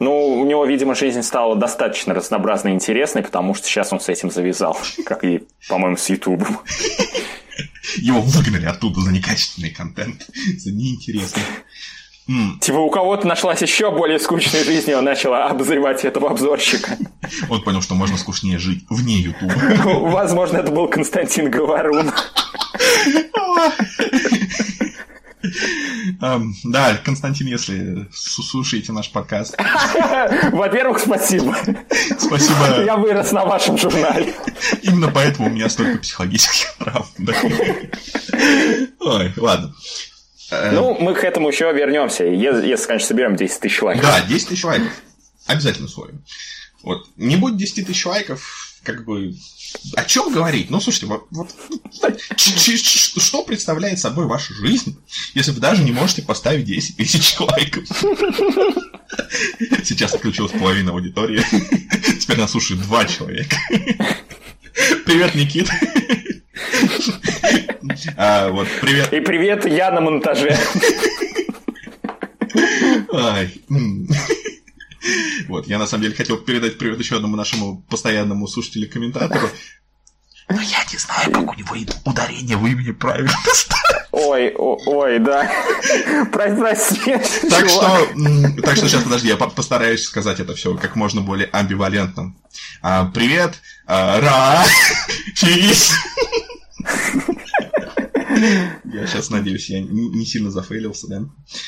Ну, 0.00 0.40
у 0.40 0.46
него, 0.46 0.64
видимо, 0.64 0.94
жизнь 0.94 1.22
стала 1.22 1.54
достаточно 1.56 2.14
разнообразной 2.14 2.72
и 2.72 2.74
интересной, 2.74 3.22
потому 3.22 3.54
что 3.54 3.66
сейчас 3.66 3.92
он 3.92 4.00
с 4.00 4.08
этим 4.08 4.30
завязал, 4.30 4.78
как 5.04 5.24
и, 5.24 5.42
по-моему, 5.68 5.98
с 5.98 6.08
Ютубом. 6.08 6.58
Его 7.98 8.22
выгнали 8.22 8.64
оттуда 8.64 9.00
за 9.00 9.12
некачественный 9.12 9.70
контент, 9.70 10.26
за 10.56 10.72
неинтересный. 10.72 11.42
Типа 12.60 12.78
у 12.78 12.90
кого-то 12.90 13.26
нашлась 13.26 13.60
еще 13.60 13.90
более 13.90 14.20
скучная 14.20 14.62
жизнь, 14.62 14.90
и 14.90 14.94
он 14.94 15.04
начал 15.04 15.34
обозревать 15.34 16.04
этого 16.04 16.30
обзорщика. 16.30 16.96
Он 17.48 17.60
понял, 17.62 17.82
что 17.82 17.96
можно 17.96 18.16
скучнее 18.16 18.58
жить 18.58 18.84
вне 18.88 19.16
Ютуба. 19.16 19.52
Возможно, 19.84 20.58
это 20.58 20.70
был 20.70 20.88
Константин 20.88 21.50
Говорун. 21.50 22.12
Да, 26.64 26.96
Константин, 27.04 27.46
если 27.46 28.08
слушаете 28.12 28.92
наш 28.92 29.10
подкаст. 29.10 29.56
Во-первых, 30.52 30.98
спасибо. 31.00 31.56
Спасибо. 32.18 32.82
Я 32.86 32.96
вырос 32.96 33.32
на 33.32 33.44
вашем 33.44 33.78
журнале. 33.78 34.34
Именно 34.82 35.08
поэтому 35.08 35.48
у 35.48 35.50
меня 35.50 35.68
столько 35.68 35.98
психологических 35.98 36.74
травм. 36.78 37.06
Ой, 39.00 39.32
ладно. 39.36 39.74
Э, 40.50 40.72
ну, 40.72 40.96
мы 41.00 41.14
к 41.14 41.24
этому 41.24 41.48
еще 41.48 41.72
вернемся, 41.72 42.24
если, 42.24 42.86
конечно, 42.86 43.08
соберем 43.08 43.36
10 43.36 43.60
тысяч 43.60 43.80
лайков. 43.82 44.04
Да, 44.04 44.20
10 44.22 44.48
тысяч 44.48 44.64
лайков. 44.64 44.92
Обязательно 45.46 45.88
словим. 45.88 46.22
Вот. 46.82 47.06
Не 47.16 47.36
будет 47.36 47.56
10 47.56 47.86
тысяч 47.86 48.04
лайков, 48.06 48.69
как 48.82 49.04
бы 49.04 49.34
о 49.94 50.04
чем 50.04 50.32
говорить? 50.32 50.70
Ну, 50.70 50.80
слушайте, 50.80 51.06
вот, 51.06 51.26
вот 51.30 51.54
что 52.36 53.42
представляет 53.44 53.98
собой 53.98 54.26
ваша 54.26 54.54
жизнь, 54.54 54.98
если 55.34 55.52
вы 55.52 55.60
даже 55.60 55.82
не 55.82 55.92
можете 55.92 56.22
поставить 56.22 56.64
10 56.64 56.96
тысяч 56.96 57.38
лайков? 57.40 57.86
Сейчас 59.84 60.14
отключилась 60.14 60.52
половина 60.52 60.92
аудитории. 60.92 61.42
Теперь 62.20 62.38
нас 62.38 62.52
слушает 62.52 62.80
два 62.82 63.04
человека. 63.04 63.56
Привет, 65.04 65.34
Никит. 65.34 65.68
А, 68.16 68.50
вот, 68.50 68.68
привет. 68.80 69.12
И 69.12 69.20
привет, 69.20 69.66
я 69.66 69.90
на 69.90 70.00
монтаже. 70.00 70.56
Ай. 73.12 73.50
Вот, 75.48 75.66
я 75.66 75.78
на 75.78 75.86
самом 75.86 76.02
деле 76.02 76.14
хотел 76.14 76.36
передать 76.36 76.78
привет 76.78 76.98
еще 76.98 77.16
одному 77.16 77.36
нашему 77.36 77.82
постоянному 77.88 78.46
слушателю-комментатору. 78.46 79.48
Но 80.48 80.60
я 80.60 80.84
не 80.90 80.98
знаю, 80.98 81.30
как 81.32 81.52
у 81.52 81.54
него 81.54 81.76
ударение 82.04 82.56
в 82.56 82.66
имени 82.66 82.90
правильно 82.90 83.32
Ой, 84.10 84.52
ой, 84.56 85.18
да. 85.20 85.50
Прости. 86.32 87.16
Так 87.48 87.68
что, 87.68 88.08
так 88.62 88.76
что 88.76 88.88
сейчас, 88.88 89.04
подожди, 89.04 89.28
я 89.28 89.36
постараюсь 89.36 90.04
сказать 90.04 90.40
это 90.40 90.54
все 90.54 90.76
как 90.76 90.96
можно 90.96 91.20
более 91.20 91.48
амбивалентно. 91.52 92.34
А, 92.82 93.06
привет, 93.06 93.60
а, 93.86 94.20
Ра, 94.20 94.64
Чиз. 95.34 95.92
Я 98.84 99.06
сейчас 99.06 99.30
надеюсь, 99.30 99.70
я 99.70 99.80
не 99.80 100.26
сильно 100.26 100.50
зафейлился, 100.50 101.06
да? 101.08 101.22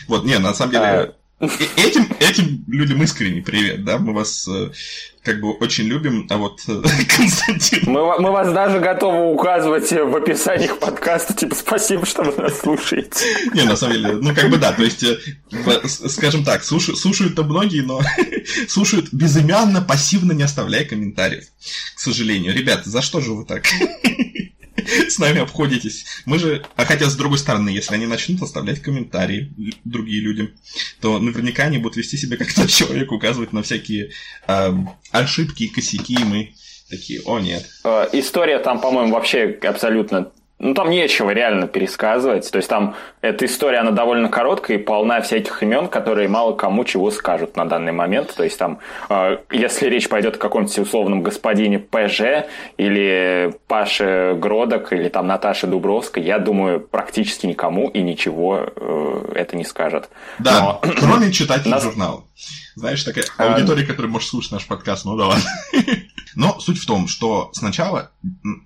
Вот, 0.09 0.25
не, 0.25 0.39
на 0.39 0.55
самом 0.55 0.73
деле, 0.73 1.15
Этим, 1.43 2.07
этим 2.21 2.65
людям 2.69 3.03
искренне 3.03 3.43
привет, 3.43 3.85
да, 3.85 3.99
мы 3.99 4.13
вас 4.13 4.47
э, 4.47 4.71
как 5.25 5.41
бы 5.41 5.51
очень 5.55 5.87
любим, 5.87 6.25
а 6.31 6.37
вот 6.37 6.61
э, 6.69 6.83
Константин... 7.17 7.81
Мы, 7.91 8.21
мы 8.21 8.31
вас 8.31 8.53
даже 8.53 8.79
готовы 8.79 9.33
указывать 9.33 9.91
в 9.91 10.15
описании 10.15 10.69
к 10.69 10.79
подкасту, 10.79 11.35
типа, 11.35 11.57
спасибо, 11.57 12.07
что 12.07 12.23
вы 12.23 12.41
нас 12.41 12.61
слушаете. 12.61 13.25
Не, 13.55 13.65
на 13.65 13.75
самом 13.75 13.95
деле, 13.95 14.13
ну 14.13 14.33
как 14.33 14.51
бы 14.51 14.57
да, 14.57 14.73
то 14.73 14.85
есть, 14.85 15.03
э, 15.03 15.19
скажем 15.89 16.45
так, 16.45 16.63
слушают, 16.63 17.01
слушают-то 17.01 17.43
многие, 17.43 17.81
но 17.81 18.01
слушают 18.69 19.13
безымянно, 19.13 19.83
пассивно, 19.83 20.31
не 20.31 20.45
оставляя 20.45 20.85
комментариев, 20.85 21.47
к 21.97 21.99
сожалению. 21.99 22.55
Ребята, 22.55 22.89
за 22.89 23.03
что 23.03 23.21
же 23.21 23.33
вы 23.33 23.45
так? 23.45 23.65
с 25.09 25.19
нами 25.19 25.41
обходитесь. 25.41 26.05
Мы 26.25 26.39
же, 26.39 26.65
а 26.77 26.85
хотя 26.85 27.09
с 27.09 27.17
другой 27.17 27.39
стороны, 27.39 27.69
если 27.71 27.95
они 27.95 28.07
начнут 28.07 28.43
оставлять 28.43 28.81
комментарии 28.81 29.53
другие 29.85 30.21
люди, 30.21 30.55
то 31.01 31.19
наверняка 31.19 31.65
они 31.65 31.79
будут 31.79 31.97
вести 31.97 32.17
себя 32.17 32.37
как 32.37 32.53
тот 32.53 32.69
человек, 32.71 33.13
указывать 33.13 33.53
на 33.53 33.63
всякие 33.63 34.11
э, 34.47 34.73
ошибки 35.11 35.65
и 35.65 35.69
косяки, 35.69 36.15
и 36.15 36.25
мы 36.25 36.55
такие, 36.91 37.21
о 37.25 37.39
нет. 37.39 37.69
Э, 37.85 38.07
история 38.13 38.59
там, 38.59 38.81
по-моему, 38.81 39.15
вообще 39.15 39.59
абсолютно 39.63 40.33
ну, 40.63 40.75
там 40.75 40.91
нечего 40.91 41.31
реально 41.31 41.67
пересказывать. 41.67 42.51
То 42.51 42.57
есть 42.57 42.69
там 42.69 42.95
эта 43.21 43.45
история, 43.47 43.79
она 43.79 43.91
довольно 43.91 44.29
короткая 44.29 44.79
и 44.79 44.81
полна 44.81 45.21
всяких 45.21 45.61
имен, 45.63 45.89
которые 45.89 46.29
мало 46.29 46.53
кому 46.53 46.85
чего 46.85 47.11
скажут 47.11 47.57
на 47.57 47.65
данный 47.65 47.91
момент. 47.91 48.33
То 48.35 48.45
есть 48.45 48.59
там, 48.59 48.79
э, 49.09 49.39
если 49.51 49.89
речь 49.89 50.09
пойдет 50.09 50.37
о 50.37 50.39
каком-нибудь 50.39 50.79
условном 50.79 51.23
господине 51.23 51.81
ПЖ 51.81 52.47
или 52.77 53.53
Паше 53.67 54.37
Гродок 54.39 54.93
или 54.93 55.09
там 55.09 55.27
Наташе 55.27 55.67
Дубровской, 55.67 56.23
я 56.23 56.39
думаю, 56.39 56.79
практически 56.81 57.47
никому 57.47 57.89
и 57.89 58.01
ничего 58.01 58.61
э, 58.77 59.33
это 59.35 59.57
не 59.57 59.65
скажет. 59.65 60.11
Да, 60.39 60.79
Но... 60.83 60.93
кроме 61.01 61.33
читателей 61.33 61.73
Нас... 61.73 61.83
журнала. 61.83 62.23
Знаешь, 62.75 63.03
такая 63.05 63.25
а, 63.39 63.55
аудитория, 63.55 63.85
которая 63.85 64.11
может 64.11 64.29
слушать 64.29 64.53
наш 64.53 64.67
подкаст, 64.67 65.05
ну 65.05 65.17
да 65.17 65.27
ладно. 65.27 65.51
Но 66.35 66.59
суть 66.61 66.79
в 66.79 66.87
том, 66.87 67.09
что 67.09 67.51
сначала 67.53 68.11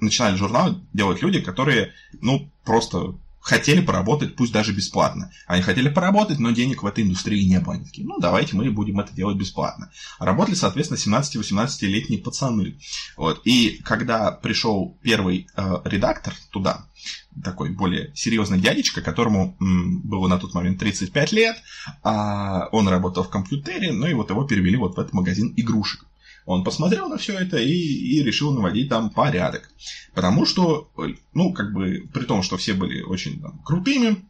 начинали 0.01 0.37
журналы 0.37 0.81
делать 0.93 1.23
люди, 1.23 1.41
которые, 1.41 1.93
ну, 2.21 2.51
просто 2.65 3.17
хотели 3.47 3.81
поработать, 3.81 4.35
пусть 4.35 4.53
даже 4.53 4.73
бесплатно. 4.73 5.31
Они 5.47 5.63
хотели 5.63 5.89
поработать, 5.89 6.41
но 6.41 6.51
денег 6.51 6.83
в 6.83 6.87
этой 6.87 7.05
индустрии 7.05 7.45
не 7.45 7.61
было. 7.61 7.75
Они 7.75 7.85
такие, 7.85 8.05
ну, 8.05 8.19
давайте 8.19 8.57
мы 8.57 8.69
будем 8.73 8.99
это 8.99 9.15
делать 9.15 9.37
бесплатно. 9.37 9.93
Работали, 10.19 10.57
соответственно, 10.57 11.21
17-18-летние 11.21 12.21
пацаны. 12.21 12.77
Вот. 13.17 13.43
И 13.45 13.81
когда 13.85 14.33
пришел 14.33 14.99
первый 15.01 15.47
э, 15.57 15.77
редактор 15.85 16.35
туда, 16.51 16.87
такой 17.43 17.71
более 17.71 18.13
серьезный 18.15 18.61
дядечка, 18.61 19.03
которому 19.03 19.57
было 19.59 20.29
на 20.29 20.39
тот 20.39 20.55
момент 20.55 20.79
35 20.79 21.33
лет, 21.33 21.57
а 22.03 22.69
он 22.73 22.89
работал 22.89 23.25
в 23.25 23.31
компьютере, 23.31 23.93
ну 23.93 24.07
и 24.07 24.15
вот 24.15 24.31
его 24.31 24.45
перевели 24.45 24.77
вот 24.77 24.97
в 24.97 25.01
этот 25.01 25.13
магазин 25.13 25.53
игрушек. 25.57 26.05
Он 26.47 26.63
посмотрел 26.63 27.09
на 27.09 27.19
все 27.19 27.35
это 27.35 27.59
и, 27.59 27.73
и 27.73 28.23
решил 28.23 28.55
наводить 28.55 28.89
там 28.89 29.11
порядок. 29.11 29.69
Потому 30.15 30.47
что, 30.47 30.89
ну, 31.35 31.53
как 31.53 31.73
бы, 31.73 32.09
при 32.15 32.25
том, 32.25 32.45
что 32.45 32.57
все 32.57 32.73
были 32.73 33.03
очень 33.03 33.41
там, 33.41 33.59
крутыми, 33.65 34.25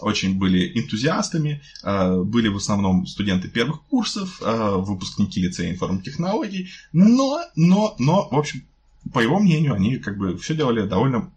очень 0.00 0.36
были 0.36 0.76
энтузиастами, 0.78 1.62
э, 1.84 2.22
были 2.22 2.48
в 2.48 2.56
основном 2.56 3.06
студенты 3.06 3.48
первых 3.48 3.82
курсов, 3.82 4.42
э, 4.42 4.74
выпускники 4.78 5.40
лицея 5.40 5.70
информтехнологий, 5.70 6.70
но, 6.92 7.40
но, 7.54 7.94
но, 7.98 8.28
в 8.28 8.36
общем, 8.36 8.64
по 9.12 9.20
его 9.20 9.38
мнению, 9.38 9.74
они 9.74 9.98
как 9.98 10.18
бы 10.18 10.36
все 10.38 10.56
делали 10.56 10.86
довольно 10.86 11.30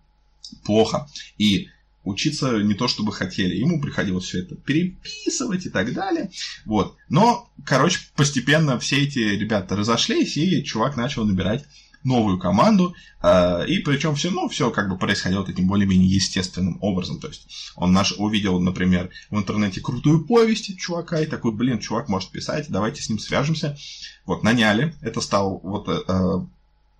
плохо. 0.64 1.08
И 1.38 1.70
учиться 2.04 2.62
не 2.62 2.74
то 2.74 2.88
чтобы 2.88 3.12
хотели. 3.12 3.56
Ему 3.56 3.82
приходилось 3.82 4.26
все 4.26 4.40
это 4.40 4.56
переписывать 4.56 5.66
и 5.66 5.70
так 5.70 5.94
далее. 5.94 6.32
Вот. 6.66 6.96
Но, 7.10 7.50
короче, 7.66 8.00
постепенно 8.16 8.78
все 8.80 9.04
эти 9.04 9.20
ребята 9.20 9.76
разошлись, 9.76 10.38
и 10.38 10.64
чувак 10.64 10.98
начал 10.98 11.26
набирать 11.26 11.66
новую 12.04 12.38
команду, 12.38 12.94
э, 13.22 13.66
и 13.68 13.80
причем 13.80 14.16
все, 14.16 14.30
ну, 14.30 14.50
все 14.50 14.72
как 14.72 14.90
бы 14.90 14.98
происходило 14.98 15.46
таким 15.46 15.68
более-менее 15.68 16.10
естественным 16.10 16.78
образом. 16.82 17.20
То 17.20 17.30
есть 17.30 17.48
он 17.76 17.94
наш 17.94 18.14
увидел, 18.18 18.60
например, 18.60 19.10
в 19.30 19.38
интернете 19.38 19.82
крутую 19.82 20.26
повесть 20.26 20.78
чувака, 20.78 21.22
и 21.22 21.26
такой, 21.26 21.54
блин, 21.54 21.80
чувак 21.80 22.10
может 22.10 22.30
писать, 22.30 22.68
давайте 22.70 23.02
с 23.02 23.10
ним 23.10 23.20
свяжемся. 23.20 23.78
Вот, 24.26 24.44
наняли. 24.44 24.94
Это 25.02 25.22
стал 25.22 25.60
вот 25.64 25.88
э, 25.88 26.46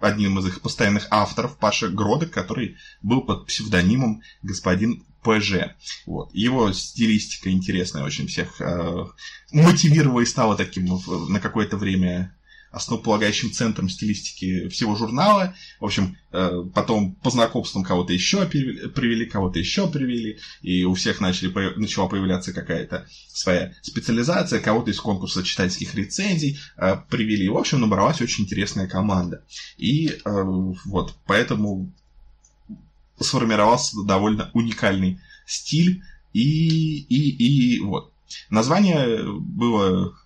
одним 0.04 0.40
из 0.40 0.48
их 0.48 0.62
постоянных 0.62 1.08
авторов, 1.10 1.58
Паша 1.58 1.90
Гродок, 1.90 2.32
который 2.32 2.78
был 3.02 3.22
под 3.22 3.48
псевдонимом 3.48 4.22
господин 4.42 5.04
ПЖ. 5.24 5.76
Вот. 6.06 6.34
Его 6.34 6.72
стилистика 6.74 7.50
интересная 7.50 8.04
очень 8.04 8.28
всех 8.28 8.60
э, 8.60 9.06
мотивировала 9.52 10.20
и 10.20 10.26
стала 10.26 10.56
таким 10.58 11.00
на 11.30 11.40
какое-то 11.40 11.78
время 11.78 12.36
основополагающим 12.74 13.52
центром 13.52 13.88
стилистики 13.88 14.68
всего 14.68 14.96
журнала. 14.96 15.56
В 15.80 15.86
общем, 15.86 16.18
э, 16.32 16.64
потом 16.74 17.14
по 17.14 17.30
знакомствам 17.30 17.84
кого-то 17.84 18.14
еще 18.14 18.46
привели, 18.48 19.28
кого-то 19.28 19.60
еще 19.60 19.88
привели, 19.88 20.40
и 20.64 20.84
у 20.84 20.96
всех 20.96 21.22
начали, 21.22 21.54
начала 21.78 22.10
появляться 22.10 22.52
какая-то 22.52 23.08
своя 23.28 23.74
специализация, 23.84 24.60
кого-то 24.60 24.90
из 24.90 25.00
конкурса 25.00 25.44
читательских 25.44 25.94
рецензий 25.94 26.60
э, 26.78 26.98
привели. 27.10 27.48
В 27.48 27.58
общем, 27.58 27.80
набралась 27.80 28.22
очень 28.22 28.46
интересная 28.46 28.88
команда. 28.88 29.46
И 29.78 30.08
э, 30.08 30.20
вот, 30.26 31.16
поэтому 31.28 31.94
сформировался 33.20 34.04
довольно 34.04 34.50
уникальный 34.54 35.20
стиль, 35.46 36.02
и, 36.34 37.02
и, 37.02 37.76
и 37.76 37.80
вот. 37.82 38.12
Название 38.50 39.32
было 39.32 40.18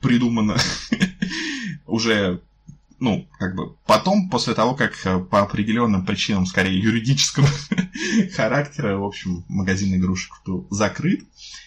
придумано 0.00 0.56
уже, 1.90 2.40
ну, 2.98 3.28
как 3.38 3.54
бы 3.54 3.74
потом, 3.86 4.30
после 4.30 4.54
того, 4.54 4.74
как 4.74 4.94
э, 5.04 5.18
по 5.18 5.42
определенным 5.42 6.04
причинам, 6.06 6.46
скорее 6.46 6.78
юридического 6.78 7.46
характера, 8.34 8.96
в 8.96 9.04
общем, 9.04 9.44
магазин 9.48 9.94
игрушек 9.94 10.32
был 10.44 10.66
закрыт, 10.70 11.20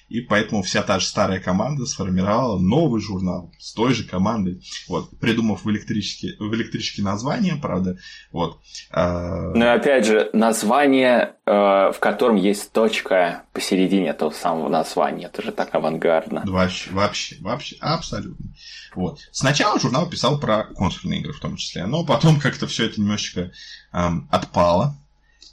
и 0.09 0.21
поэтому 0.21 0.61
вся 0.61 0.83
та 0.83 0.99
же 0.99 1.07
старая 1.07 1.39
команда 1.39 1.85
сформировала 1.85 2.59
новый 2.59 3.01
журнал 3.01 3.51
с 3.57 3.73
той 3.73 3.93
же 3.93 4.03
командой, 4.03 4.61
вот, 4.87 5.09
придумав 5.19 5.65
в 5.65 5.71
электричке, 5.71 6.35
в 6.39 6.53
электричке 6.53 7.01
название, 7.01 7.55
правда, 7.55 7.97
вот. 8.31 8.59
А, 8.91 9.51
ну 9.55 9.65
и 9.65 9.67
опять 9.67 10.05
же, 10.05 10.29
название, 10.33 11.35
э, 11.45 11.51
в 11.51 11.97
котором 11.99 12.35
есть 12.35 12.71
точка 12.71 13.43
посередине 13.53 14.09
этого 14.09 14.29
самого 14.29 14.69
названия, 14.69 15.25
это 15.25 15.41
же 15.41 15.51
так 15.51 15.73
авангардно. 15.73 16.43
Вообще, 16.45 16.91
вообще, 16.91 17.37
вообще, 17.39 17.77
абсолютно. 17.79 18.53
Вот. 18.95 19.19
Сначала 19.31 19.79
журнал 19.79 20.07
писал 20.09 20.39
про 20.39 20.65
консольные 20.65 21.21
игры 21.21 21.33
в 21.33 21.39
том 21.39 21.55
числе, 21.55 21.85
но 21.85 22.05
потом 22.05 22.39
как-то 22.39 22.67
все 22.67 22.85
это 22.85 23.01
немножечко 23.01 23.51
эм, 23.91 24.27
отпало, 24.31 24.95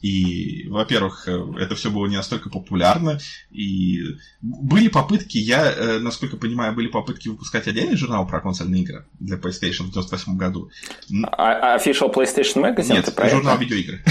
и, 0.01 0.67
во-первых, 0.69 1.29
э, 1.29 1.39
это 1.59 1.75
все 1.75 1.91
было 1.91 2.07
не 2.07 2.17
настолько 2.17 2.49
популярно. 2.49 3.19
И 3.51 4.01
были 4.41 4.89
попытки, 4.89 5.37
я, 5.37 5.71
э, 5.71 5.99
насколько 5.99 6.37
понимаю, 6.37 6.75
были 6.75 6.87
попытки 6.87 7.29
выпускать 7.29 7.69
отдельный 7.69 7.97
журнал 7.97 8.27
про 8.27 8.41
консольные 8.41 8.83
игры 8.83 9.05
для 9.19 9.37
PlayStation 9.37 9.85
в 9.85 9.93
98 9.93 10.37
году. 10.37 10.71
А, 11.33 11.75
а 11.75 11.79
Official 11.79 12.13
PlayStation 12.13 12.63
Magazine? 12.63 12.95
Нет, 12.95 13.09
это 13.09 13.29
журнал 13.29 13.59
видеоигры. 13.59 14.03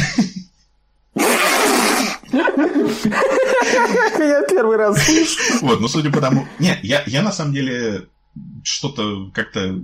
Я 4.19 4.43
первый 4.47 4.77
раз 4.77 5.03
слышу. 5.03 5.65
Вот, 5.65 5.79
ну 5.79 5.87
судя 5.87 6.11
по 6.11 6.21
тому... 6.21 6.47
Не, 6.59 6.77
я, 6.83 7.03
я 7.07 7.21
на 7.23 7.31
самом 7.31 7.53
деле 7.53 8.07
что-то 8.63 9.31
как-то 9.33 9.83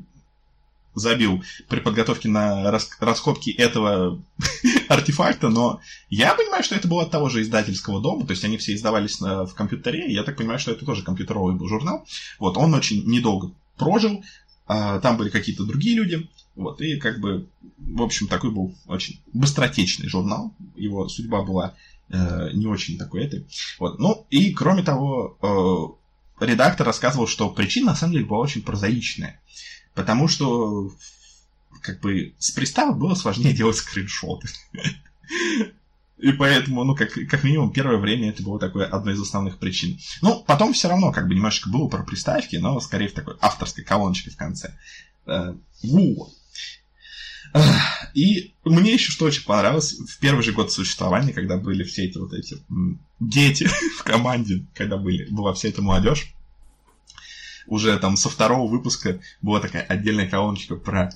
забил 0.95 1.43
при 1.67 1.79
подготовке 1.79 2.27
на 2.29 2.71
раскопки 2.71 3.49
этого 3.49 4.21
артефакта, 4.89 5.49
но 5.49 5.81
я 6.09 6.33
понимаю, 6.33 6.63
что 6.63 6.75
это 6.75 6.87
было 6.87 7.03
от 7.03 7.11
того 7.11 7.29
же 7.29 7.41
издательского 7.41 8.01
дома, 8.01 8.25
то 8.25 8.31
есть 8.31 8.43
они 8.43 8.57
все 8.57 8.73
издавались 8.73 9.19
на, 9.19 9.45
в 9.45 9.53
компьютере, 9.53 10.11
я 10.11 10.23
так 10.23 10.37
понимаю, 10.37 10.59
что 10.59 10.71
это 10.71 10.85
тоже 10.85 11.03
компьютеровый 11.03 11.55
был 11.55 11.67
журнал. 11.67 12.05
Вот, 12.39 12.57
он 12.57 12.73
очень 12.73 13.05
недолго 13.05 13.51
прожил, 13.77 14.23
а, 14.67 14.99
там 14.99 15.17
были 15.17 15.29
какие-то 15.29 15.65
другие 15.65 15.95
люди, 15.95 16.27
вот, 16.55 16.81
и 16.81 16.97
как 16.97 17.19
бы, 17.19 17.47
в 17.77 18.01
общем, 18.01 18.27
такой 18.27 18.51
был 18.51 18.73
очень 18.87 19.21
быстротечный 19.33 20.07
журнал, 20.07 20.53
его 20.75 21.09
судьба 21.09 21.43
была 21.43 21.75
э, 22.09 22.51
не 22.53 22.65
очень 22.65 22.97
такой 22.97 23.25
этой. 23.25 23.45
Вот, 23.77 23.99
ну, 23.99 24.25
и 24.29 24.51
кроме 24.53 24.81
того, 24.81 25.97
э, 26.39 26.45
редактор 26.45 26.87
рассказывал, 26.87 27.27
что 27.27 27.49
причина 27.49 27.87
на 27.87 27.95
самом 27.95 28.13
деле 28.13 28.25
была 28.25 28.39
очень 28.39 28.61
прозаичная. 28.61 29.41
Потому 29.95 30.27
что 30.27 30.91
как 31.81 32.01
бы 32.01 32.33
с 32.37 32.51
приставок 32.51 32.97
было 32.97 33.15
сложнее 33.15 33.53
делать 33.53 33.77
скриншоты. 33.77 34.47
И 36.17 36.31
поэтому, 36.31 36.83
ну, 36.83 36.95
как, 36.95 37.11
как 37.29 37.43
минимум, 37.43 37.71
первое 37.71 37.97
время 37.97 38.29
это 38.29 38.41
было 38.41 38.59
такое 38.59 38.85
одной 38.85 39.15
из 39.15 39.21
основных 39.21 39.57
причин. 39.57 39.99
Ну, 40.21 40.43
потом 40.47 40.73
все 40.73 40.87
равно, 40.87 41.11
как 41.11 41.27
бы, 41.27 41.35
немножечко 41.35 41.69
было 41.69 41.87
про 41.87 42.03
приставки, 42.03 42.55
но 42.55 42.79
скорее 42.79 43.09
в 43.09 43.13
такой 43.13 43.35
авторской 43.41 43.83
колоночке 43.83 44.31
в 44.31 44.37
конце. 44.37 44.75
Э, 45.25 45.53
вот. 45.83 46.33
И 48.13 48.53
мне 48.63 48.93
еще 48.93 49.11
что 49.11 49.25
очень 49.25 49.43
понравилось, 49.43 49.93
в 49.93 50.19
первый 50.19 50.43
же 50.43 50.51
год 50.51 50.71
существования, 50.71 51.33
когда 51.33 51.57
были 51.57 51.83
все 51.83 52.05
эти 52.05 52.17
вот 52.17 52.33
эти 52.33 52.57
дети 53.19 53.67
в 53.99 54.03
команде, 54.03 54.65
когда 54.73 54.97
были, 54.97 55.29
была 55.29 55.53
вся 55.53 55.69
эта 55.69 55.81
молодежь, 55.81 56.33
уже 57.67 57.97
там 57.97 58.17
со 58.17 58.29
второго 58.29 58.69
выпуска 58.69 59.19
была 59.41 59.59
такая 59.59 59.83
отдельная 59.83 60.29
колоночка 60.29 60.75
про 60.75 61.11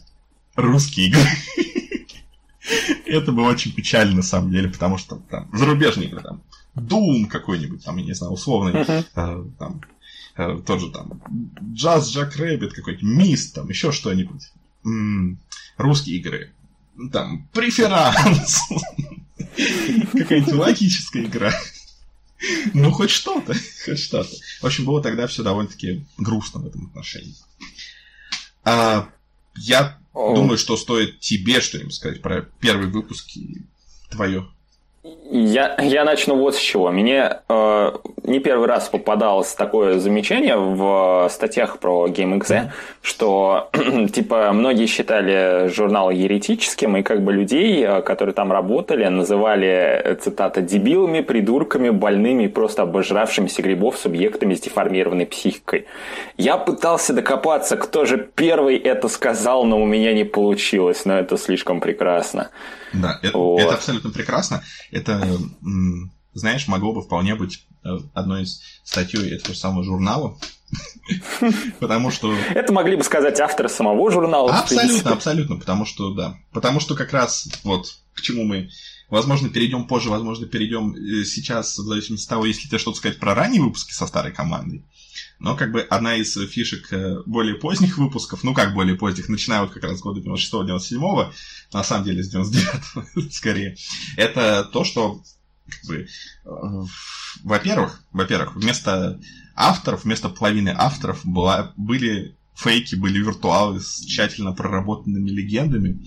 русские 0.55 1.07
игры. 1.07 1.21
Это 3.05 3.31
было 3.31 3.49
очень 3.49 3.73
печально, 3.73 4.17
на 4.17 4.23
самом 4.23 4.51
деле, 4.51 4.69
потому 4.69 4.97
что 4.97 5.15
там 5.29 5.49
зарубежные 5.53 6.07
игры, 6.07 6.21
там, 6.21 6.41
Doom 6.75 7.25
какой-нибудь, 7.25 7.83
там, 7.83 7.97
я 7.97 8.05
не 8.05 8.13
знаю, 8.13 8.33
условный, 8.33 8.73
э, 8.73 9.03
там, 9.13 9.81
э, 10.37 10.59
тот 10.65 10.79
же 10.79 10.91
там, 10.91 11.21
Jazz 11.73 12.09
Jackrabbit 12.11 12.73
какой-нибудь, 12.73 13.03
Myst, 13.03 13.55
там, 13.55 13.69
еще 13.69 13.91
что-нибудь. 13.91 14.51
Русские 15.77 16.17
игры. 16.17 16.51
Там, 17.11 17.47
преферанс. 17.53 18.59
Какая-нибудь 20.13 20.53
логическая 20.53 21.23
игра. 21.23 21.51
Ну, 22.73 22.91
хоть 22.91 23.09
что-то, 23.09 23.53
хоть 23.85 23.99
что-то. 23.99 24.35
В 24.61 24.65
общем, 24.65 24.85
было 24.85 25.01
тогда 25.01 25.27
все 25.27 25.43
довольно-таки 25.43 26.05
грустно 26.17 26.61
в 26.61 26.67
этом 26.67 26.87
отношении. 26.87 27.35
А, 28.63 29.09
я 29.55 29.97
думаю, 30.13 30.57
что 30.57 30.77
стоит 30.77 31.19
тебе 31.19 31.61
что-нибудь 31.61 31.93
сказать 31.93 32.21
про 32.21 32.41
первый 32.59 32.87
выпуск 32.87 33.35
и 33.35 33.63
твое 34.09 34.47
я, 35.03 35.77
я 35.79 36.03
начну 36.03 36.35
вот 36.35 36.55
с 36.55 36.59
чего. 36.59 36.91
Мне 36.91 37.37
э, 37.47 37.91
не 38.23 38.39
первый 38.39 38.67
раз 38.67 38.89
попадалось 38.89 39.53
такое 39.53 39.97
замечание 39.97 40.57
в 40.57 41.29
статьях 41.31 41.79
про 41.79 42.07
GameXZ, 42.07 42.71
что 43.01 43.69
типа 44.13 44.51
многие 44.51 44.87
считали 44.87 45.69
журнал 45.69 46.09
еретическим, 46.09 46.97
и 46.97 47.03
как 47.03 47.23
бы 47.23 47.31
людей, 47.31 47.85
э, 47.85 48.01
которые 48.01 48.33
там 48.33 48.51
работали, 48.51 49.05
называли, 49.05 50.17
цитата, 50.21 50.61
дебилами, 50.61 51.21
придурками, 51.21 51.91
больными 51.91 52.43
и 52.43 52.47
просто 52.49 52.83
обожравшимися 52.83 53.61
грибов 53.61 53.97
субъектами 53.97 54.53
с 54.53 54.59
деформированной 54.59 55.25
психикой. 55.25 55.85
Я 56.37 56.57
пытался 56.57 57.13
докопаться, 57.13 57.77
кто 57.77 58.03
же 58.03 58.17
первый 58.17 58.77
это 58.77 59.07
сказал, 59.07 59.63
но 59.63 59.81
у 59.81 59.85
меня 59.85 60.13
не 60.13 60.25
получилось, 60.25 61.05
но 61.05 61.17
это 61.19 61.37
слишком 61.37 61.79
прекрасно. 61.79 62.49
Да, 62.93 63.19
это, 63.21 63.37
вот. 63.37 63.59
это 63.59 63.73
абсолютно 63.75 64.09
прекрасно. 64.09 64.63
Это, 64.91 65.37
знаешь, 66.33 66.67
могло 66.67 66.93
бы 66.93 67.01
вполне 67.01 67.35
быть 67.35 67.65
э, 67.83 67.89
одной 68.13 68.43
из 68.43 68.61
статей 68.83 69.31
этого 69.35 69.53
самого 69.53 69.83
журнала. 69.83 70.37
Потому 71.79 72.11
что... 72.11 72.33
Это 72.53 72.71
могли 72.71 72.95
бы 72.95 73.03
сказать 73.03 73.39
авторы 73.39 73.69
самого 73.69 74.11
журнала. 74.11 74.53
Абсолютно, 74.53 75.13
абсолютно, 75.13 75.55
потому 75.57 75.85
что, 75.85 76.13
да. 76.13 76.37
Потому 76.51 76.79
что 76.79 76.95
как 76.95 77.11
раз 77.13 77.47
вот 77.63 77.97
к 78.13 78.21
чему 78.21 78.43
мы 78.43 78.69
Возможно, 79.09 79.49
перейдем 79.49 79.87
позже, 79.87 80.09
возможно, 80.09 80.45
перейдем 80.45 80.93
э, 80.93 81.23
сейчас, 81.25 81.77
в 81.77 81.83
зависимости 81.83 82.25
от 82.25 82.29
того, 82.29 82.45
если 82.45 82.67
тебе 82.67 82.77
что-то 82.77 82.97
сказать 82.97 83.19
про 83.19 83.33
ранние 83.33 83.61
выпуски 83.61 83.91
со 83.91 84.05
старой 84.05 84.31
командой. 84.31 84.85
Но 85.39 85.55
как 85.55 85.71
бы 85.71 85.81
одна 85.81 86.15
из 86.15 86.33
фишек 86.33 86.91
э, 86.91 87.21
более 87.25 87.55
поздних 87.55 87.97
выпусков, 87.97 88.43
ну 88.43 88.53
как 88.53 88.73
более 88.73 88.95
поздних, 88.95 89.29
начиная 89.29 89.61
вот 89.61 89.71
как 89.71 89.83
раз 89.83 89.99
с 89.99 90.01
года 90.01 90.19
96-97, 90.19 91.33
на 91.73 91.83
самом 91.83 92.03
деле 92.03 92.23
с 92.23 92.29
99 92.29 93.33
скорее, 93.33 93.77
это 94.17 94.65
то, 94.65 94.83
что 94.83 95.21
как 95.67 95.85
бы, 95.85 96.07
э, 96.45 96.49
во-первых, 97.43 98.03
во-первых, 98.11 98.55
вместо 98.55 99.19
авторов, 99.55 100.03
вместо 100.03 100.29
половины 100.29 100.73
авторов 100.75 101.21
была, 101.23 101.73
были 101.77 102.35
фейки, 102.59 102.95
были 102.95 103.19
виртуалы 103.19 103.79
с 103.79 104.01
тщательно 104.01 104.51
проработанными 104.51 105.29
легендами, 105.29 106.03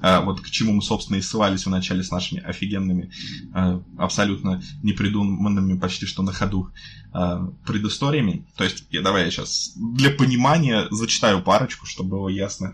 а, 0.00 0.20
вот 0.20 0.40
к 0.40 0.50
чему 0.50 0.72
мы, 0.72 0.82
собственно, 0.82 1.16
и 1.16 1.20
ссылались 1.20 1.66
в 1.66 1.70
начале 1.70 2.04
с 2.04 2.10
нашими 2.10 2.40
офигенными, 2.42 3.10
а, 3.52 3.82
абсолютно 3.98 4.62
непридуманными 4.82 5.78
почти 5.78 6.06
что 6.06 6.22
на 6.22 6.32
ходу 6.32 6.70
а, 7.12 7.46
предысториями. 7.66 8.46
То 8.56 8.64
есть, 8.64 8.86
я, 8.90 9.02
давай 9.02 9.24
я 9.24 9.30
сейчас 9.30 9.72
для 9.76 10.10
понимания 10.10 10.86
зачитаю 10.90 11.42
парочку, 11.42 11.86
чтобы 11.86 12.10
было 12.10 12.28
ясно, 12.28 12.72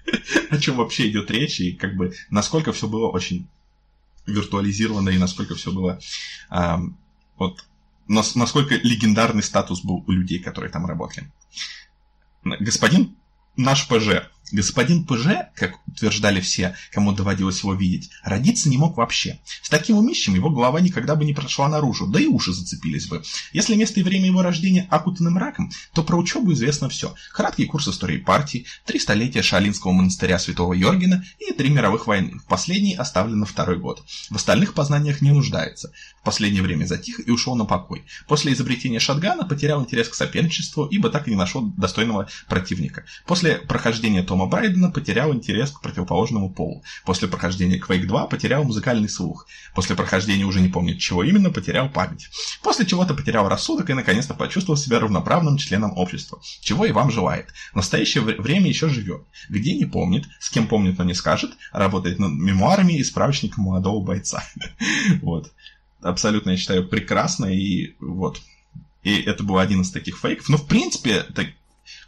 о 0.50 0.58
чем 0.58 0.76
вообще 0.76 1.08
идет 1.08 1.30
речь, 1.30 1.60
и 1.60 1.72
как 1.72 1.96
бы 1.96 2.12
насколько 2.28 2.72
все 2.72 2.86
было 2.86 3.08
очень 3.08 3.48
виртуализировано, 4.26 5.10
и 5.10 5.18
насколько 5.18 5.54
все 5.54 5.72
было 5.72 6.00
вот 7.36 7.64
насколько 8.06 8.74
легендарный 8.76 9.42
статус 9.42 9.82
был 9.82 10.04
у 10.06 10.12
людей, 10.12 10.38
которые 10.38 10.70
там 10.70 10.86
работали. 10.86 11.30
Господин 12.44 13.16
наш 13.56 13.88
ПЖ 13.88 14.30
Господин 14.54 15.04
ПЖ, 15.04 15.50
как 15.56 15.80
утверждали 15.88 16.40
все, 16.40 16.76
кому 16.92 17.10
доводилось 17.10 17.58
его 17.64 17.74
видеть, 17.74 18.10
родиться 18.22 18.68
не 18.68 18.78
мог 18.78 18.96
вообще. 18.96 19.40
С 19.60 19.68
таким 19.68 19.96
умищем 19.96 20.36
его 20.36 20.48
голова 20.48 20.80
никогда 20.80 21.16
бы 21.16 21.24
не 21.24 21.34
прошла 21.34 21.68
наружу, 21.68 22.06
да 22.06 22.20
и 22.20 22.26
уши 22.26 22.52
зацепились 22.52 23.08
бы. 23.08 23.24
Если 23.52 23.74
место 23.74 23.98
и 23.98 24.04
время 24.04 24.26
его 24.26 24.42
рождения 24.42 24.86
окутаны 24.90 25.30
мраком, 25.30 25.72
то 25.92 26.04
про 26.04 26.16
учебу 26.16 26.52
известно 26.52 26.88
все. 26.88 27.16
Краткий 27.32 27.66
курс 27.66 27.88
истории 27.88 28.18
партии, 28.18 28.66
три 28.86 29.00
столетия 29.00 29.42
Шалинского 29.42 29.90
монастыря 29.90 30.38
Святого 30.38 30.72
Йоргена 30.72 31.24
и 31.40 31.52
три 31.52 31.70
мировых 31.70 32.06
войны. 32.06 32.38
В 32.38 32.44
последней 32.44 32.94
оставлен 32.94 33.40
на 33.40 33.46
второй 33.46 33.78
год. 33.78 34.04
В 34.30 34.36
остальных 34.36 34.74
познаниях 34.74 35.20
не 35.20 35.32
нуждается. 35.32 35.90
В 36.20 36.24
последнее 36.24 36.62
время 36.62 36.86
затих 36.86 37.26
и 37.26 37.30
ушел 37.32 37.56
на 37.56 37.64
покой. 37.64 38.04
После 38.28 38.52
изобретения 38.52 39.00
шатгана 39.00 39.44
потерял 39.44 39.82
интерес 39.82 40.08
к 40.08 40.14
соперничеству, 40.14 40.86
ибо 40.86 41.10
так 41.10 41.26
и 41.26 41.32
не 41.32 41.36
нашел 41.36 41.62
достойного 41.76 42.28
противника. 42.48 43.04
После 43.26 43.56
прохождения 43.56 44.22
Тома 44.22 44.43
Брайдена 44.46 44.90
потерял 44.90 45.32
интерес 45.32 45.70
к 45.70 45.80
противоположному 45.80 46.50
полу. 46.50 46.82
После 47.04 47.28
прохождения 47.28 47.78
Quake 47.78 48.06
2 48.06 48.26
потерял 48.26 48.64
музыкальный 48.64 49.08
слух. 49.08 49.46
После 49.74 49.96
прохождения 49.96 50.44
уже 50.44 50.60
не 50.60 50.68
помнит 50.68 50.98
чего 50.98 51.22
именно, 51.22 51.50
потерял 51.50 51.88
память. 51.88 52.28
После 52.62 52.86
чего-то 52.86 53.14
потерял 53.14 53.48
рассудок 53.48 53.90
и 53.90 53.94
наконец-то 53.94 54.34
почувствовал 54.34 54.76
себя 54.76 55.00
равноправным 55.00 55.56
членом 55.56 55.96
общества. 55.96 56.40
Чего 56.60 56.86
и 56.86 56.92
вам 56.92 57.10
желает. 57.10 57.52
В 57.72 57.76
настоящее 57.76 58.22
время 58.22 58.68
еще 58.68 58.88
живет. 58.88 59.22
Где 59.48 59.74
не 59.74 59.84
помнит, 59.84 60.24
с 60.40 60.50
кем 60.50 60.66
помнит, 60.66 60.98
но 60.98 61.04
не 61.04 61.14
скажет, 61.14 61.52
работает 61.72 62.18
над 62.18 62.32
мемуарами 62.32 62.94
и 62.94 63.04
справочником 63.04 63.64
молодого 63.64 64.04
бойца. 64.04 64.44
Вот. 65.22 65.52
Абсолютно, 66.02 66.50
я 66.50 66.56
считаю, 66.56 66.86
прекрасно. 66.86 67.46
И 67.46 67.94
вот. 67.98 68.40
И 69.02 69.20
это 69.20 69.42
был 69.42 69.58
один 69.58 69.82
из 69.82 69.90
таких 69.90 70.18
фейков. 70.18 70.48
Но, 70.48 70.56
в 70.56 70.66
принципе, 70.66 71.22
так, 71.34 71.48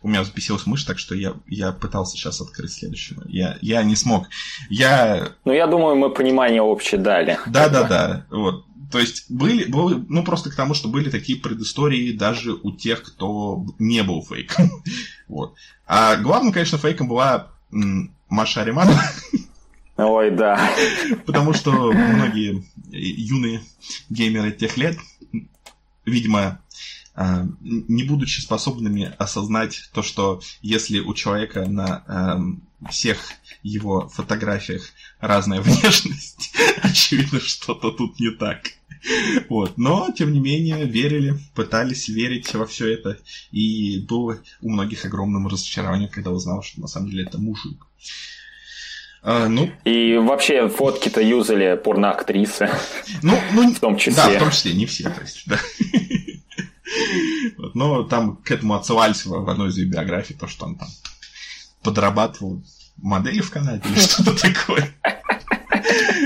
у 0.07 0.09
меня 0.09 0.23
взбесилась 0.23 0.67
мышь, 0.67 0.85
так 0.85 1.01
что 1.01 1.17
я, 1.17 1.35
я 1.49 1.73
пытался 1.73 2.17
сейчас 2.17 2.41
открыть 2.41 2.73
следующего. 2.73 3.25
Я, 3.27 3.59
я 3.61 3.83
не 3.83 3.97
смог. 3.97 4.29
Я... 4.71 5.33
Ну, 5.45 5.53
я 5.53 5.67
думаю, 5.67 5.97
мы 5.97 6.11
понимание 6.11 6.63
общее 6.63 7.01
дали. 7.01 7.41
Да-да-да. 7.49 8.25
Вот. 8.31 8.65
То 8.93 9.01
есть 9.01 9.29
были, 9.29 9.65
были, 9.65 10.05
ну 10.09 10.23
просто 10.23 10.51
к 10.51 10.55
тому, 10.55 10.75
что 10.75 10.87
были 10.87 11.11
такие 11.11 11.41
предыстории 11.41 12.13
даже 12.13 12.53
у 12.53 12.71
тех, 12.71 13.03
кто 13.03 13.67
не 13.81 14.05
был 14.05 14.23
фейком. 14.23 14.71
вот. 15.29 15.57
А 15.89 16.15
главным, 16.15 16.53
конечно, 16.53 16.79
фейком 16.79 17.09
была 17.09 17.49
Маша 18.29 18.61
Ариманова. 18.61 19.03
Ой, 19.97 20.31
да. 20.31 20.71
Потому 21.27 21.53
что 21.53 21.73
многие 21.91 22.65
юные 22.93 23.61
геймеры 24.09 24.53
тех 24.53 24.77
лет, 24.77 24.99
видимо, 26.05 26.61
не 27.61 28.05
будучи 28.05 28.41
способными 28.41 29.13
осознать 29.19 29.89
то, 29.93 30.03
что 30.03 30.41
если 30.61 31.01
у 31.01 31.15
человека 31.15 31.67
на 31.67 32.05
э, 32.07 32.89
всех 32.91 33.19
его 33.63 34.09
фотографиях 34.09 34.83
разная 35.21 35.61
внешность, 35.63 36.53
очевидно, 36.83 37.41
что-то 37.41 37.91
тут 37.91 38.21
не 38.21 38.31
так. 38.31 38.73
Вот. 39.49 39.79
Но, 39.79 40.11
тем 40.17 40.33
не 40.33 40.41
менее, 40.41 40.85
верили, 40.85 41.39
пытались 41.55 42.09
верить 42.09 42.53
во 42.55 42.67
все 42.67 42.93
это. 42.93 43.19
И 43.53 44.05
было 44.09 44.39
у 44.61 44.71
многих 44.71 45.05
огромным 45.05 45.47
разочарованием, 45.47 46.11
когда 46.11 46.31
узнал, 46.31 46.63
что 46.63 46.81
на 46.81 46.89
самом 46.89 47.11
деле 47.11 47.25
это 47.25 47.39
мужик. 47.39 47.87
А, 49.23 49.49
ну... 49.49 49.71
И 49.85 50.17
вообще 50.17 50.69
фотки-то 50.69 51.21
юзали 51.21 51.77
порноактрисы. 51.83 52.71
Ну, 53.23 53.39
ну, 53.55 53.73
в 53.75 53.81
том 53.81 53.97
числе. 53.97 54.23
Да, 54.23 54.31
в 54.31 54.39
том 54.39 54.51
числе, 54.51 54.75
не 54.75 54.87
все, 54.87 55.05
то 55.11 55.21
есть, 55.21 55.43
да. 55.47 55.59
Но 57.75 58.05
там 58.05 58.37
к 58.37 58.51
этому 58.51 58.75
отсылались 58.75 59.25
в 59.27 59.49
одной 59.49 59.71
из 59.71 59.79
биографий, 59.79 60.35
то, 60.35 60.47
что 60.47 60.67
он 60.67 60.77
там 60.77 60.89
подрабатывал 61.83 62.63
модели 62.97 63.41
в 63.41 63.51
Канаде 63.51 63.89
или 63.89 63.99
что-то 64.01 64.35
такое. 64.35 64.95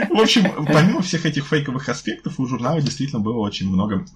В 0.08 0.20
общем, 0.20 0.66
помимо 0.66 1.02
всех 1.02 1.26
этих 1.26 1.46
фейковых 1.46 1.88
аспектов, 1.88 2.38
у 2.38 2.46
журнала 2.46 2.80
действительно 2.80 3.20
было 3.20 3.38
очень 3.38 3.68
много 3.68 4.06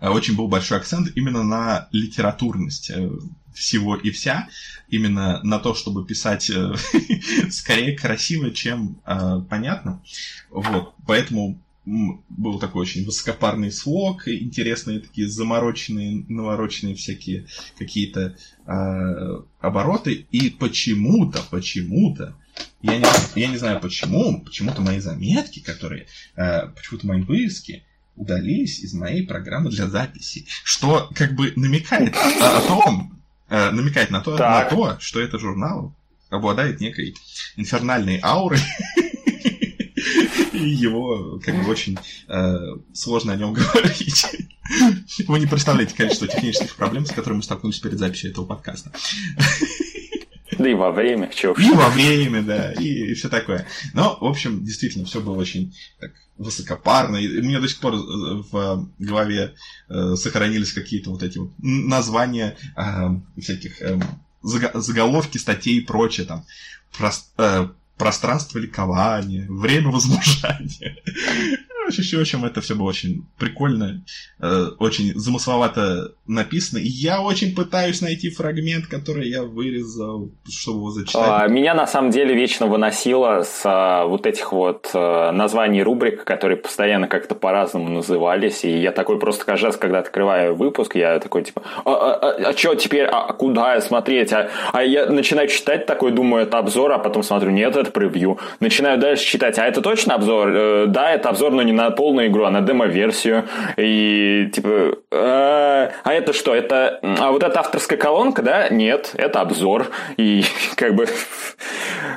очень 0.00 0.36
был 0.36 0.48
большой 0.48 0.78
акцент 0.78 1.16
именно 1.16 1.42
на 1.42 1.88
литературность 1.92 2.90
э, 2.90 3.10
всего 3.54 3.96
и 3.96 4.10
вся, 4.10 4.48
именно 4.88 5.42
на 5.42 5.58
то, 5.58 5.74
чтобы 5.74 6.04
писать 6.04 6.50
э, 6.50 6.74
скорее 7.50 7.96
красиво, 7.96 8.50
чем 8.50 8.96
э, 9.06 9.40
понятно. 9.48 10.02
Вот, 10.50 10.94
поэтому 11.06 11.58
был 11.84 12.58
такой 12.60 12.82
очень 12.82 13.04
высокопарный 13.04 13.72
слог, 13.72 14.28
интересные 14.28 15.00
такие 15.00 15.28
замороченные, 15.28 16.24
навороченные 16.28 16.94
всякие 16.94 17.46
какие-то 17.76 18.36
э, 18.66 19.42
обороты. 19.60 20.26
И 20.30 20.50
почему-то, 20.50 21.42
почему-то, 21.50 22.36
я 22.82 22.98
не, 22.98 23.06
я 23.34 23.48
не 23.48 23.56
знаю 23.56 23.80
почему, 23.80 24.40
почему-то 24.42 24.80
мои 24.80 25.00
заметки, 25.00 25.58
которые, 25.58 26.06
э, 26.36 26.68
почему-то 26.68 27.06
мои 27.06 27.22
вырезки 27.22 27.82
удалились 28.14 28.80
из 28.80 28.94
моей 28.94 29.26
программы 29.26 29.70
для 29.70 29.88
записи. 29.88 30.46
Что 30.62 31.10
как 31.14 31.34
бы 31.34 31.52
намекает 31.56 32.14
о, 32.14 32.58
о 32.58 32.60
том, 32.60 33.22
э, 33.48 33.70
намекает 33.70 34.10
на 34.10 34.20
то, 34.20 34.36
на 34.36 34.64
то, 34.66 34.98
что 35.00 35.20
это 35.20 35.38
журнал 35.38 35.94
обладает 36.30 36.80
некой 36.80 37.14
инфернальной 37.56 38.18
аурой. 38.22 38.60
Его 40.64 41.40
как 41.44 41.62
бы 41.62 41.70
очень 41.70 41.98
э, 42.28 42.56
сложно 42.92 43.32
о 43.32 43.36
нем 43.36 43.52
говорить. 43.54 44.26
Вы 45.26 45.40
не 45.40 45.46
представляете 45.46 45.94
количество 45.94 46.28
технических 46.28 46.74
проблем, 46.76 47.06
с 47.06 47.10
которыми 47.10 47.38
мы 47.38 47.42
столкнулись 47.42 47.78
перед 47.78 47.98
записью 47.98 48.30
этого 48.30 48.44
подкаста. 48.44 48.92
Да 50.58 50.68
и 50.68 50.74
во 50.74 50.92
время, 50.92 51.30
чего 51.34 51.54
И 51.54 51.70
во 51.70 51.88
время, 51.88 52.42
да, 52.42 52.72
и, 52.72 53.10
и 53.10 53.14
все 53.14 53.28
такое. 53.28 53.66
Но, 53.94 54.18
в 54.20 54.26
общем, 54.26 54.64
действительно, 54.64 55.04
все 55.06 55.20
было 55.20 55.36
очень 55.36 55.74
так, 55.98 56.12
высокопарно. 56.36 57.16
И 57.16 57.40
у 57.40 57.42
меня 57.42 57.60
до 57.60 57.68
сих 57.68 57.80
пор 57.80 57.94
в 57.94 58.88
голове 58.98 59.54
э, 59.88 60.14
сохранились 60.16 60.72
какие-то 60.72 61.10
вот 61.10 61.22
эти 61.22 61.38
вот 61.38 61.50
названия 61.58 62.56
э, 62.76 63.40
всяких 63.40 63.80
э, 63.80 63.98
заголовки 64.42 65.38
статей 65.38 65.78
и 65.78 65.84
прочее 65.84 66.26
там. 66.26 66.44
Прост, 66.96 67.32
э, 67.38 67.68
пространство 67.96 68.58
ликования, 68.58 69.46
время 69.48 69.90
возмужания. 69.90 70.96
В 71.98 72.20
общем, 72.20 72.44
это 72.44 72.60
все 72.60 72.74
было 72.74 72.88
очень 72.88 73.26
прикольно, 73.38 74.04
э, 74.40 74.66
очень 74.78 75.12
замысловато 75.14 76.12
написано. 76.26 76.78
И 76.78 76.88
я 76.88 77.20
очень 77.20 77.54
пытаюсь 77.54 78.00
найти 78.00 78.30
фрагмент, 78.30 78.86
который 78.86 79.28
я 79.28 79.42
вырезал, 79.42 80.30
чтобы 80.48 80.78
его 80.78 80.90
зачитать. 80.90 81.22
А, 81.24 81.46
меня 81.48 81.74
на 81.74 81.86
самом 81.86 82.10
деле 82.10 82.34
вечно 82.34 82.66
выносило 82.66 83.42
с 83.42 83.62
а, 83.64 84.06
вот 84.06 84.26
этих 84.26 84.52
вот 84.52 84.90
а, 84.94 85.32
названий 85.32 85.82
рубрик, 85.82 86.24
которые 86.24 86.56
постоянно 86.56 87.08
как-то 87.08 87.34
по-разному 87.34 87.88
назывались. 87.88 88.64
И 88.64 88.78
я 88.78 88.92
такой 88.92 89.18
просто 89.18 89.44
каждый 89.44 89.66
раз, 89.66 89.76
когда 89.76 89.98
открываю 89.98 90.54
выпуск, 90.54 90.94
я 90.96 91.18
такой 91.18 91.44
типа, 91.44 91.62
а, 91.84 91.90
а, 91.90 92.14
а, 92.14 92.48
а 92.48 92.56
что 92.56 92.74
теперь, 92.74 93.06
а 93.06 93.32
куда 93.32 93.80
смотреть? 93.80 94.32
А, 94.32 94.50
а 94.72 94.82
я 94.82 95.06
начинаю 95.06 95.48
читать 95.48 95.86
такой, 95.86 96.12
думаю, 96.12 96.44
это 96.44 96.58
обзор, 96.58 96.92
а 96.92 96.98
потом 96.98 97.22
смотрю, 97.22 97.50
нет, 97.50 97.76
это 97.76 97.90
превью. 97.90 98.38
Начинаю 98.60 98.98
дальше 98.98 99.24
читать, 99.24 99.58
а 99.58 99.66
это 99.66 99.80
точно 99.80 100.14
обзор? 100.14 100.48
Э, 100.48 100.86
да, 100.86 101.10
это 101.10 101.28
обзор, 101.28 101.52
но 101.52 101.62
не 101.62 101.72
на 101.72 101.81
полную 101.90 102.28
игру, 102.28 102.44
а 102.44 102.50
на 102.50 102.60
демо-версию. 102.60 103.44
И 103.76 104.50
типа, 104.52 104.96
а, 105.10 105.72
А, 106.04 106.12
это 106.12 106.32
что? 106.32 106.54
Это, 106.54 107.00
а 107.02 107.30
вот 107.30 107.42
эта 107.42 107.60
авторская 107.60 107.98
колонка, 107.98 108.42
да? 108.42 108.68
Нет, 108.68 109.12
это 109.14 109.40
обзор. 109.40 109.88
И 110.16 110.44
как 110.76 110.94
бы 110.94 111.06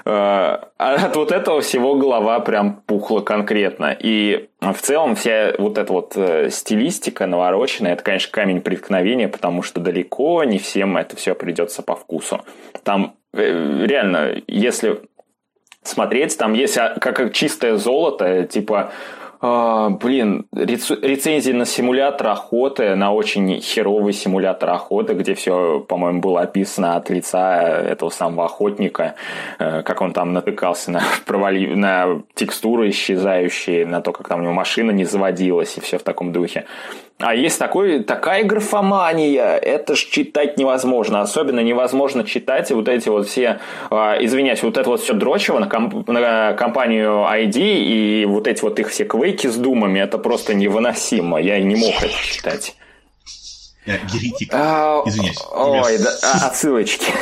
а, 0.05 0.69
от 0.77 1.15
вот 1.15 1.31
этого 1.31 1.61
всего 1.61 1.95
голова 1.95 2.39
прям 2.39 2.81
пухла 2.85 3.21
конкретно. 3.21 3.95
И 3.97 4.49
в 4.59 4.77
целом 4.81 5.15
вся 5.15 5.53
вот 5.57 5.77
эта 5.77 5.91
вот 5.93 6.13
э, 6.15 6.49
стилистика 6.49 7.27
навороченная, 7.27 7.93
это, 7.93 8.03
конечно, 8.03 8.31
камень 8.31 8.61
преткновения, 8.61 9.27
потому 9.27 9.61
что 9.61 9.79
далеко 9.79 10.43
не 10.43 10.57
всем 10.57 10.97
это 10.97 11.15
все 11.15 11.35
придется 11.35 11.83
по 11.83 11.95
вкусу. 11.95 12.41
Там 12.83 13.15
э, 13.33 13.85
реально, 13.85 14.41
если 14.47 15.01
смотреть, 15.83 16.37
там 16.37 16.53
есть 16.53 16.77
а, 16.77 16.95
как 16.99 17.31
чистое 17.33 17.75
золото, 17.75 18.43
типа 18.43 18.91
блин, 20.01 20.47
рецензии 20.53 21.51
на 21.51 21.65
симулятор 21.65 22.27
охоты, 22.27 22.95
на 22.95 23.13
очень 23.13 23.59
херовый 23.59 24.13
симулятор 24.13 24.69
охоты, 24.69 25.13
где 25.13 25.33
все, 25.33 25.79
по-моему, 25.79 26.21
было 26.21 26.41
описано 26.41 26.95
от 26.95 27.09
лица 27.09 27.61
этого 27.61 28.09
самого 28.09 28.45
охотника, 28.45 29.15
э, 29.59 29.83
как 29.83 30.01
он 30.01 30.13
там 30.13 30.33
натыкался 30.33 30.91
на, 30.91 31.03
провали... 31.25 31.67
на 31.75 32.21
текстуры 32.33 32.89
исчезающие, 32.89 33.85
на 33.85 34.01
то, 34.01 34.11
как 34.11 34.27
там 34.27 34.39
у 34.39 34.43
него 34.43 34.53
машина 34.53 34.91
не 34.91 35.05
заводилась 35.05 35.77
и 35.77 35.81
все 35.81 35.97
в 35.97 36.03
таком 36.03 36.31
духе. 36.31 36.65
А 37.17 37.33
есть 37.33 37.57
такой, 37.57 38.03
такая 38.03 38.43
графомания, 38.43 39.55
это 39.55 39.95
ж 39.95 39.99
читать 39.99 40.57
невозможно. 40.57 41.21
Особенно 41.21 41.61
невозможно 41.61 42.25
читать 42.25 42.69
вот 42.71 42.89
эти 42.89 43.07
вот 43.07 43.27
все, 43.27 43.59
э, 43.89 43.95
извиняюсь, 44.19 44.61
вот 44.63 44.77
это 44.77 44.89
вот 44.89 44.99
все 44.99 45.13
дрочево 45.13 45.59
на, 45.59 45.67
комп, 45.67 46.09
на 46.09 46.53
компанию 46.53 47.25
ID 47.25 47.57
и 47.57 48.25
вот 48.25 48.47
эти 48.47 48.61
вот 48.61 48.79
их 48.79 48.89
все 48.89 49.05
квейки 49.05 49.34
с 49.43 49.55
думами, 49.55 49.99
это 49.99 50.17
просто 50.17 50.53
невыносимо. 50.53 51.39
Я 51.39 51.59
не 51.59 51.75
мог 51.75 51.95
это 52.01 52.13
читать. 52.23 52.75
Геретик. 53.85 54.49
А, 54.51 55.03
Извиняюсь. 55.05 55.37
Ой, 55.51 55.97
да, 55.99 56.09
а, 56.23 56.47
отсылочки. 56.47 57.13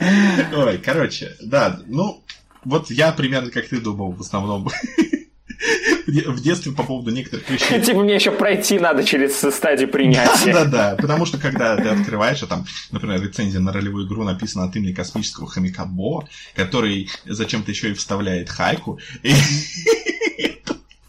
Ой, 0.54 0.78
короче, 0.78 1.34
да, 1.40 1.80
ну, 1.86 2.22
вот 2.64 2.90
я 2.90 3.12
примерно 3.12 3.50
как 3.50 3.68
ты 3.68 3.80
думал 3.80 4.12
в 4.12 4.20
основном 4.20 4.68
в 6.06 6.40
детстве 6.42 6.72
по 6.72 6.82
поводу 6.82 7.10
некоторых 7.10 7.48
вещей. 7.48 7.80
Типа 7.80 8.00
мне 8.00 8.14
еще 8.14 8.30
пройти 8.30 8.78
надо 8.78 9.04
через 9.04 9.38
стадию 9.54 9.88
принятия. 9.88 10.52
Да, 10.52 10.64
да, 10.64 10.90
да. 10.90 10.96
Потому 10.96 11.26
что 11.26 11.38
когда 11.38 11.76
ты 11.76 11.88
открываешь, 11.88 12.42
а 12.42 12.46
там, 12.46 12.66
например, 12.90 13.22
рецензия 13.22 13.60
на 13.60 13.72
ролевую 13.72 14.06
игру 14.06 14.24
написана 14.24 14.66
от 14.66 14.76
имени 14.76 14.92
космического 14.92 15.46
хомяка 15.46 15.84
Бо, 15.84 16.28
который 16.54 17.08
зачем-то 17.24 17.70
еще 17.70 17.90
и 17.90 17.94
вставляет 17.94 18.50
хайку. 18.50 18.98
И 19.22 19.32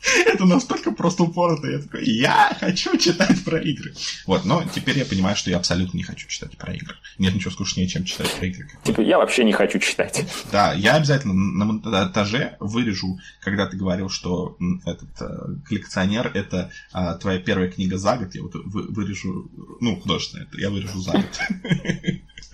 это 0.26 0.45
настолько 0.45 0.91
просто 0.91 1.24
упорото. 1.24 1.68
Я 1.68 1.80
такой, 1.80 2.06
я 2.06 2.56
хочу 2.60 2.97
читать 2.97 3.43
про 3.43 3.60
игры. 3.60 3.93
Вот, 4.26 4.45
но 4.45 4.64
теперь 4.74 4.97
я 4.99 5.06
понимаю, 5.06 5.36
что 5.36 5.49
я 5.49 5.58
абсолютно 5.58 5.97
не 5.97 6.03
хочу 6.03 6.28
читать 6.28 6.58
про 6.58 6.74
игры. 6.74 6.95
Нет 7.18 7.34
ничего 7.34 7.51
скучнее, 7.51 7.88
чем 7.88 8.03
читать 8.03 8.32
про 8.32 8.47
игры. 8.47 8.70
Типа, 8.84 9.01
я 9.01 9.18
вообще 9.18 9.43
не 9.43 9.53
хочу 9.53 9.80
читать. 9.80 10.26
Да, 10.51 10.74
я 10.74 10.95
обязательно 10.95 11.34
на 11.34 11.66
монтаже 11.66 12.58
вырежу, 12.60 13.20
когда 13.41 13.68
ты 13.68 13.78
говорил, 13.78 14.10
что 14.10 14.58
этот 14.86 15.10
э, 15.20 15.26
коллекционер 15.68 16.32
это 16.34 16.72
э, 16.93 17.18
твоя 17.20 17.39
первая 17.39 17.70
книга 17.70 17.97
за 17.97 18.18
год, 18.18 18.36
я 18.36 18.43
вот 18.43 18.53
вырежу, 18.56 19.49
ну, 19.82 19.99
художественно, 19.99 20.43
это 20.43 20.60
я 20.60 20.70
вырежу 20.70 20.99
за 20.99 21.12
год. 21.12 21.39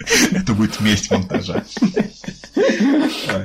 Это 0.32 0.54
будет 0.54 0.80
месть 0.82 1.12
монтажа. 1.12 1.64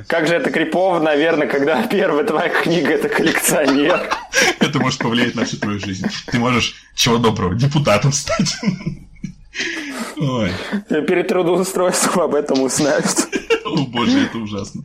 Как 0.07 0.27
же 0.27 0.35
это 0.35 0.51
крипово, 0.51 0.99
наверное, 0.99 1.47
когда 1.47 1.85
первая 1.91 2.25
твоя 2.25 2.49
книга 2.49 2.89
это 2.93 3.09
коллекционер. 3.09 3.96
Это 4.59 4.79
может 4.79 4.99
повлиять 4.99 5.35
на 5.35 5.45
всю 5.45 5.57
твою 5.57 5.79
жизнь. 5.79 6.05
Ты 6.27 6.39
можешь, 6.39 6.75
чего 6.95 7.17
доброго, 7.17 7.55
депутатом 7.55 8.11
стать. 8.11 8.55
Ой. 10.17 10.51
Перед 10.89 11.27
трудоустройством 11.27 12.23
об 12.23 12.35
этом 12.35 12.61
узнают. 12.61 13.05
О 13.65 13.85
боже, 13.85 14.19
это 14.25 14.37
ужасно. 14.37 14.83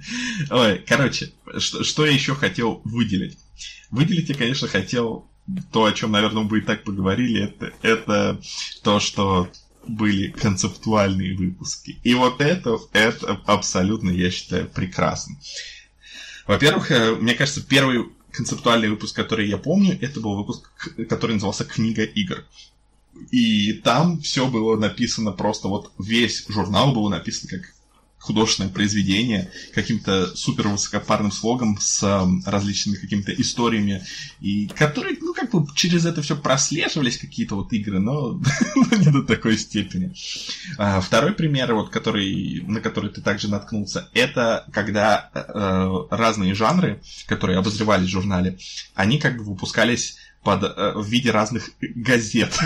Ой, 0.51 0.85
короче, 0.87 1.33
что, 1.59 1.85
что 1.85 2.07
я 2.07 2.13
еще 2.13 2.35
хотел 2.35 2.81
выделить? 2.85 3.39
Выделить 3.91 4.29
я, 4.29 4.35
конечно, 4.35 4.69
хотел 4.69 5.29
то, 5.73 5.85
о 5.85 5.93
чем, 5.93 6.13
наверное, 6.13 6.45
мы 6.45 6.59
и 6.59 6.61
так 6.63 6.85
поговорили, 6.85 7.45
это, 7.45 7.73
это 7.83 8.41
то, 8.83 9.01
что 9.01 9.49
были 9.87 10.29
концептуальные 10.29 11.37
выпуски. 11.37 11.99
И 12.05 12.15
вот 12.15 12.41
это, 12.41 12.79
это 12.93 13.41
абсолютно, 13.47 14.11
я 14.11 14.31
считаю, 14.31 14.69
прекрасно. 14.69 15.37
Во-первых, 16.47 16.91
э, 16.91 17.15
мне 17.17 17.35
кажется, 17.35 17.63
первый 17.67 18.09
концептуальный 18.33 18.89
выпуск, 18.89 19.15
который 19.15 19.49
я 19.49 19.59
помню, 19.59 19.99
это 20.01 20.21
был 20.21 20.37
выпуск, 20.37 20.71
который 21.09 21.35
назывался 21.35 21.65
«Книга 21.65 22.03
игр». 22.03 22.45
И 23.31 23.75
там 23.75 24.21
все 24.21 24.49
было 24.49 24.77
написано 24.77 25.33
просто 25.33 25.69
вот 25.69 25.93
весь 25.99 26.47
журнал 26.49 26.93
был 26.95 27.09
написан 27.11 27.49
как 27.49 27.75
художественное 28.23 28.71
произведение 28.71 29.51
каким-то 29.75 30.35
супер 30.37 30.69
высокопарным 30.69 31.33
слогом 31.33 31.77
с 31.81 32.03
э, 32.05 32.49
различными 32.49 32.97
какими-то 32.97 33.33
историями, 33.33 34.05
и 34.41 34.69
которые, 34.69 35.17
ну, 35.21 35.35
как 35.35 35.51
бы 35.51 35.67
через 35.75 36.07
это 36.07 36.23
все 36.23 36.37
прослеживались 36.37 37.19
какие-то 37.19 37.57
вот 37.57 37.73
игры, 37.73 37.99
но 37.99 38.41
не 38.93 39.11
до 39.11 39.25
такой 39.25 39.59
степени. 39.59 40.15
А, 40.79 41.01
второй 41.01 41.33
пример, 41.33 41.75
вот, 41.75 41.91
который, 41.91 42.63
на 42.65 42.81
который 42.81 43.11
ты 43.11 43.21
также 43.21 43.49
наткнулся, 43.49 44.09
это 44.15 44.67
когда 44.73 45.31
э, 45.35 46.07
разные 46.11 46.55
жанры, 46.55 47.03
которые 47.27 47.59
обозревались 47.59 48.07
в 48.07 48.13
журнале, 48.13 48.57
они 48.95 49.19
как 49.19 49.37
бы 49.37 49.43
выпускались 49.43 50.17
под, 50.45 50.63
э, 50.63 50.93
в 50.95 51.07
виде 51.07 51.33
разных 51.33 51.71
газет. 51.81 52.57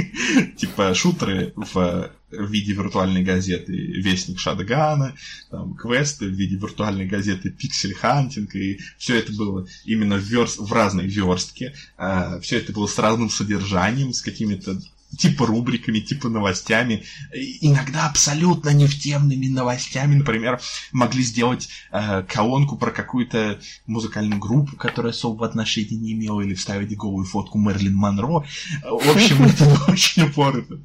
типа 0.56 0.94
шутеры 0.94 1.52
в 1.56 2.10
виде 2.32 2.72
виртуальной 2.72 3.22
газеты 3.22 3.72
Вестник 3.72 4.38
Шадгана, 4.38 5.14
там, 5.50 5.74
квесты 5.74 6.26
в 6.26 6.32
виде 6.32 6.56
виртуальной 6.56 7.06
газеты 7.06 7.50
Пиксель 7.50 7.94
Хантинг, 7.94 8.54
и 8.54 8.80
все 8.98 9.16
это 9.16 9.32
было 9.32 9.66
именно 9.84 10.16
в, 10.16 10.22
верст, 10.22 10.58
в 10.58 10.72
разной 10.72 11.06
верстке, 11.06 11.74
а, 11.96 12.40
все 12.40 12.58
это 12.58 12.72
было 12.72 12.86
с 12.86 12.98
разным 12.98 13.30
содержанием, 13.30 14.12
с 14.12 14.22
какими-то 14.22 14.80
типа 15.18 15.46
рубриками, 15.46 16.00
типа 16.00 16.28
новостями, 16.28 17.04
иногда 17.60 18.06
абсолютно 18.06 18.70
нефтемными 18.70 19.46
новостями, 19.46 20.16
например, 20.16 20.60
могли 20.92 21.22
сделать 21.22 21.68
э, 21.90 22.22
колонку 22.22 22.76
про 22.76 22.90
какую-то 22.90 23.60
музыкальную 23.86 24.40
группу, 24.40 24.76
которая 24.76 25.12
особого 25.12 25.46
отношения 25.46 25.96
не 25.96 26.12
имела, 26.12 26.40
или 26.40 26.54
вставить 26.54 26.96
голую 26.96 27.26
фотку 27.26 27.58
Мерлин 27.58 27.94
Монро. 27.94 28.44
В 28.82 29.10
общем, 29.10 29.42
это 29.44 29.90
очень 29.90 30.24
упорото. 30.24 30.80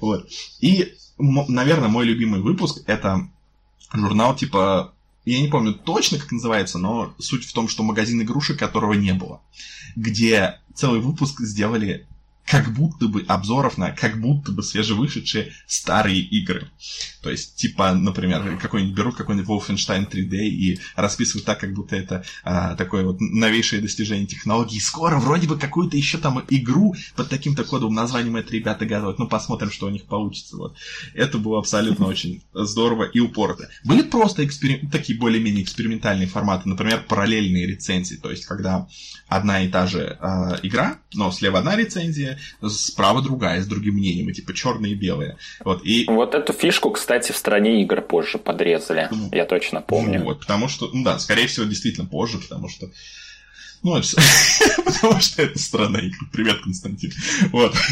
Вот. 0.00 0.28
И, 0.60 0.94
наверное, 1.18 1.88
мой 1.88 2.04
любимый 2.04 2.40
выпуск 2.40 2.82
это 2.86 3.28
журнал 3.92 4.34
типа 4.34 4.92
я 5.24 5.40
не 5.40 5.48
помню 5.48 5.72
точно, 5.72 6.18
как 6.18 6.32
называется, 6.32 6.78
но 6.78 7.14
суть 7.18 7.46
в 7.46 7.52
том, 7.54 7.68
что 7.68 7.82
магазин 7.82 8.20
игрушек, 8.20 8.58
которого 8.58 8.92
не 8.92 9.14
было, 9.14 9.40
где 9.96 10.58
целый 10.74 11.00
выпуск 11.00 11.40
сделали 11.40 12.06
как 12.46 12.72
будто 12.72 13.08
бы 13.08 13.24
обзоров 13.26 13.78
на 13.78 13.90
как 13.90 14.20
будто 14.20 14.52
бы 14.52 14.62
свежевышедшие 14.62 15.52
старые 15.66 16.20
игры. 16.20 16.70
То 17.22 17.30
есть, 17.30 17.56
типа, 17.56 17.94
например, 17.94 18.58
какой-нибудь 18.60 18.94
берут 18.94 19.16
какой-нибудь 19.16 19.48
Wolfenstein 19.48 20.10
3D 20.10 20.36
и 20.36 20.78
расписывают 20.94 21.46
так, 21.46 21.58
как 21.58 21.72
будто 21.72 21.96
это 21.96 22.24
а, 22.42 22.74
такое 22.76 23.04
вот 23.04 23.18
новейшее 23.20 23.80
достижение 23.80 24.26
технологий. 24.26 24.76
И 24.76 24.80
скоро 24.80 25.18
вроде 25.18 25.48
бы 25.48 25.58
какую-то 25.58 25.96
еще 25.96 26.18
там 26.18 26.44
игру 26.50 26.94
под 27.16 27.30
таким-то 27.30 27.64
кодовым 27.64 27.94
названием 27.94 28.36
это 28.36 28.52
ребята 28.52 28.84
готовят. 28.84 29.18
Ну, 29.18 29.26
посмотрим, 29.26 29.70
что 29.70 29.86
у 29.86 29.90
них 29.90 30.04
получится. 30.04 30.56
Вот. 30.56 30.76
Это 31.14 31.38
было 31.38 31.58
абсолютно 31.58 32.06
очень 32.06 32.42
здорово 32.52 33.04
и 33.04 33.20
упорото. 33.20 33.70
Были 33.84 34.02
просто 34.02 34.46
такие 34.92 35.18
более-менее 35.18 35.64
экспериментальные 35.64 36.28
форматы, 36.28 36.68
например, 36.68 37.04
параллельные 37.08 37.66
рецензии. 37.66 38.16
То 38.16 38.30
есть, 38.30 38.44
когда 38.44 38.86
одна 39.28 39.62
и 39.62 39.68
та 39.68 39.86
же 39.86 40.18
а, 40.20 40.58
игра, 40.62 40.98
но 41.14 41.32
слева 41.32 41.60
одна 41.60 41.76
рецензия, 41.76 42.33
справа 42.68 43.22
другая, 43.22 43.62
с 43.62 43.66
другим 43.66 43.94
мнением, 43.94 44.28
и 44.28 44.32
типа 44.32 44.54
черные 44.54 44.92
и 44.92 44.96
белые. 44.96 45.36
Вот, 45.64 45.84
и... 45.84 46.04
вот 46.08 46.34
эту 46.34 46.52
фишку, 46.52 46.90
кстати, 46.90 47.32
в 47.32 47.36
стране 47.36 47.82
игр 47.82 48.00
позже 48.00 48.38
подрезали, 48.38 49.08
ну, 49.10 49.28
я 49.32 49.44
точно 49.44 49.80
помню. 49.80 50.22
Вот, 50.22 50.40
потому 50.40 50.68
что, 50.68 50.90
ну 50.92 51.04
да, 51.04 51.18
скорее 51.18 51.46
всего, 51.46 51.66
действительно 51.66 52.06
позже, 52.06 52.38
потому 52.38 52.68
что 52.68 52.90
ну, 53.82 54.00
потому 54.84 55.20
что 55.20 55.42
это 55.42 55.58
страна 55.58 55.98
игр. 55.98 56.16
Привет, 56.32 56.62
Константин. 56.62 57.12
Вот. 57.52 57.74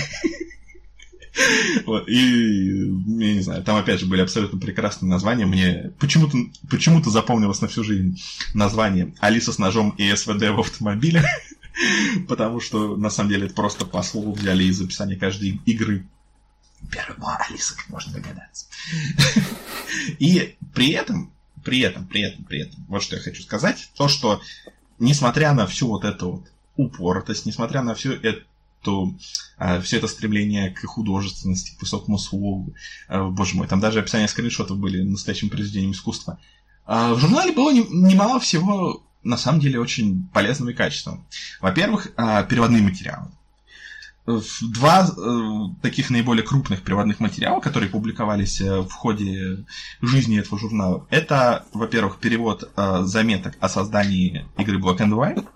Вот, 1.86 2.11
и, 2.11 2.88
я 3.09 3.34
не 3.34 3.40
знаю, 3.40 3.64
там 3.64 3.76
опять 3.76 4.01
же 4.01 4.05
были 4.07 4.20
абсолютно 4.20 4.59
прекрасные 4.59 5.09
названия. 5.09 5.47
Мне 5.47 5.93
почему-то 5.99 6.36
почему 6.68 7.03
запомнилось 7.03 7.62
на 7.62 7.68
всю 7.68 7.82
жизнь 7.82 8.20
название 8.53 9.14
«Алиса 9.18 9.51
с 9.51 9.59
ножом 9.59 9.95
и 9.97 10.14
СВД 10.14 10.51
в 10.51 10.61
автомобиле». 10.61 11.24
Потому 12.29 12.61
что, 12.61 12.97
на 12.97 13.11
самом 13.11 13.31
деле, 13.31 13.47
это 13.47 13.55
просто 13.55 13.87
по 13.87 14.03
слову 14.03 14.33
взяли 14.33 14.64
из 14.64 14.81
описания 14.81 15.16
каждой 15.16 15.61
игры. 15.66 16.07
Первого 16.91 17.37
Алиса, 17.37 17.77
как 17.77 17.89
можно 17.91 18.12
догадаться. 18.14 18.66
И 20.18 20.57
при 20.75 20.91
этом, 20.91 21.33
при 21.64 21.81
этом, 21.81 22.07
при 22.07 22.23
этом, 22.23 22.45
при 22.45 22.62
этом, 22.62 22.85
вот 22.89 23.03
что 23.03 23.16
я 23.16 23.23
хочу 23.23 23.43
сказать, 23.43 23.91
то, 23.95 24.09
что 24.09 24.41
несмотря 24.99 25.53
на 25.53 25.66
всю 25.66 25.89
вот 25.89 26.05
эту 26.05 26.31
вот 26.33 26.53
упоротость, 26.77 27.47
несмотря 27.47 27.83
на 27.83 27.95
всю 27.95 28.12
эту 28.12 29.16
э, 29.59 29.81
все 29.81 29.99
это 29.99 30.09
стремление 30.09 30.70
к 30.70 30.85
художественности, 30.87 31.77
к 31.77 31.81
высокому 31.81 32.18
слогу. 32.18 32.75
Э, 33.09 33.25
боже 33.29 33.57
мой, 33.57 33.68
там 33.68 33.81
даже 33.81 34.01
описание 34.01 34.29
скриншотов 34.29 34.79
были 34.79 35.03
настоящим 35.03 35.51
произведением 35.51 35.93
искусства. 35.93 36.39
Э, 36.87 37.12
в 37.12 37.18
журнале 37.18 37.53
было 37.53 37.73
немало 37.73 38.41
всего, 38.41 39.03
на 39.25 39.37
самом 39.37 39.61
деле, 39.61 39.81
очень 39.81 40.29
полезного 40.33 40.70
и 40.70 40.75
качественного. 40.75 41.25
Во-первых, 41.61 42.09
э, 42.16 42.47
переводные 42.49 42.83
материалы 42.83 43.29
два 44.27 45.09
э, 45.09 45.83
таких 45.83 46.11
наиболее 46.11 46.45
крупных 46.45 46.83
переводных 46.83 47.18
материала, 47.18 47.61
которые 47.61 47.91
публиковались 47.91 48.61
э, 48.61 48.81
в 48.81 48.93
ходе 48.93 49.64
жизни 50.01 50.39
этого 50.39 50.59
журнала, 50.59 51.07
это, 51.11 51.66
во-первых, 51.73 52.18
перевод 52.18 52.70
э, 52.77 53.01
заметок 53.03 53.55
о 53.59 53.68
создании 53.68 54.47
игры 54.59 54.79
Black 54.79 54.99
and 54.99 55.11
White, 55.11 55.47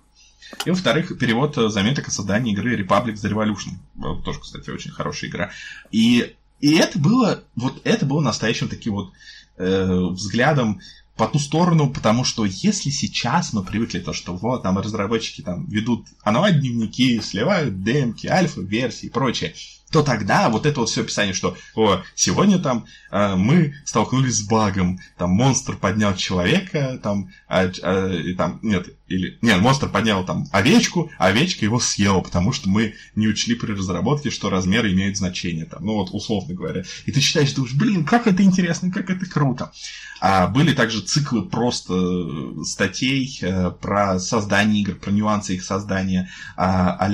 и, 0.65 0.71
во-вторых, 0.71 1.17
перевод 1.19 1.55
заметок 1.55 2.09
о 2.09 2.11
создании 2.11 2.53
игры 2.53 2.77
Republic 2.77 3.15
the 3.15 3.31
Revolution. 3.31 4.23
Тоже, 4.23 4.41
кстати, 4.41 4.71
очень 4.71 4.93
хорошая 4.93 5.31
игра. 5.31 5.51
И, 5.91 6.37
и 6.61 6.75
это 6.77 6.99
было, 6.99 7.43
вот 7.57 7.81
это 7.85 8.07
было 8.07 8.21
настоящим 8.21 8.69
таким 8.69 8.95
вот 8.95 9.13
э, 9.59 9.85
взглядом 10.11 10.81
по 11.17 11.27
ту 11.27 11.39
сторону, 11.39 11.91
потому 11.91 12.25
что 12.25 12.45
если 12.45 12.91
сейчас 12.91 13.53
мы 13.53 13.65
привыкли 13.65 14.01
то, 14.01 14.13
что 14.13 14.35
вот 14.35 14.63
там 14.63 14.79
разработчики 14.79 15.41
там 15.41 15.67
ведут 15.67 16.07
ануар-дневники, 16.23 17.21
сливают 17.21 17.83
демки, 17.83 18.27
альфа-версии 18.27 19.07
и 19.07 19.11
прочее, 19.11 19.55
то 19.97 20.03
тогда 20.03 20.51
вот 20.51 20.67
это 20.67 20.81
вот 20.81 20.91
все 20.91 21.01
описание, 21.01 21.33
что 21.33 21.57
о, 21.75 22.03
сегодня 22.15 22.59
там 22.59 22.85
э, 23.11 23.35
мы 23.35 23.75
столкнулись 23.87 24.41
с 24.41 24.43
багом, 24.47 25.01
там 25.17 25.31
монстр 25.31 25.75
поднял 25.75 26.15
человека, 26.15 27.01
там, 27.03 27.31
а, 27.49 27.71
а, 27.83 28.13
и, 28.13 28.35
там 28.35 28.59
нет, 28.61 28.89
или 29.09 29.39
нет, 29.41 29.59
монстр 29.61 29.89
поднял 29.89 30.23
там 30.27 30.49
овечку, 30.53 31.11
а 31.17 31.29
овечка 31.29 31.65
его 31.65 31.81
съела, 31.81 32.21
потому 32.21 32.53
что 32.53 32.69
мы 32.69 32.95
не 33.15 33.27
учли 33.27 33.55
при 33.55 33.73
разработке, 33.73 34.29
что 34.29 34.51
размеры 34.51 34.93
имеют 34.93 35.17
значение, 35.17 35.65
там, 35.65 35.87
ну 35.87 35.95
вот 35.95 36.11
условно 36.13 36.53
говоря. 36.53 36.83
И 37.07 37.13
ты 37.13 37.21
читаешь, 37.21 37.53
думаешь, 37.53 37.75
блин, 37.75 38.05
как 38.05 38.27
это 38.27 38.43
интересно, 38.43 38.91
как 38.91 39.09
это 39.09 39.25
круто. 39.25 39.73
А 40.21 40.47
были 40.47 40.75
также 40.75 41.01
циклы 41.01 41.43
просто 41.43 41.95
э, 41.95 42.65
статей 42.65 43.39
э, 43.41 43.71
про 43.71 44.19
создание 44.19 44.83
игр, 44.83 44.97
про 44.97 45.11
нюансы 45.11 45.55
их 45.55 45.65
создания, 45.65 46.29
а, 46.55 46.97
а 46.99 47.09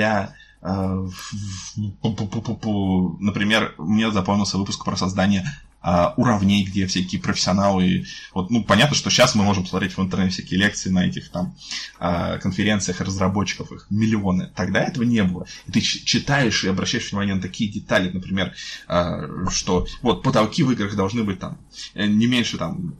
Например, 3.18 3.74
мне 3.78 4.10
запомнился 4.12 4.58
выпуск 4.58 4.84
про 4.84 4.96
создание 4.96 5.44
а, 5.82 6.14
уровней, 6.16 6.64
где 6.64 6.86
всякие 6.86 7.20
профессионалы. 7.20 8.06
Вот, 8.32 8.50
ну, 8.50 8.64
понятно, 8.64 8.96
что 8.96 9.10
сейчас 9.10 9.34
мы 9.34 9.44
можем 9.44 9.66
смотреть 9.66 9.96
в 9.96 10.00
интернете 10.00 10.34
всякие 10.34 10.60
лекции 10.60 10.90
на 10.90 11.06
этих 11.06 11.30
там 11.30 11.54
а, 11.98 12.38
конференциях 12.38 13.00
разработчиков, 13.00 13.72
их 13.72 13.86
миллионы. 13.90 14.50
Тогда 14.54 14.82
этого 14.82 15.04
не 15.04 15.22
было. 15.24 15.46
И 15.66 15.72
ты 15.72 15.80
читаешь 15.80 16.64
и 16.64 16.68
обращаешь 16.68 17.10
внимание 17.10 17.34
на 17.34 17.42
такие 17.42 17.70
детали, 17.70 18.10
например, 18.10 18.54
а, 18.86 19.48
что 19.50 19.86
вот 20.02 20.22
потолки 20.22 20.62
в 20.62 20.70
играх 20.70 20.94
должны 20.94 21.24
быть 21.24 21.40
там 21.40 21.58
э, 21.94 22.06
не 22.06 22.26
меньше 22.26 22.58
там 22.58 22.96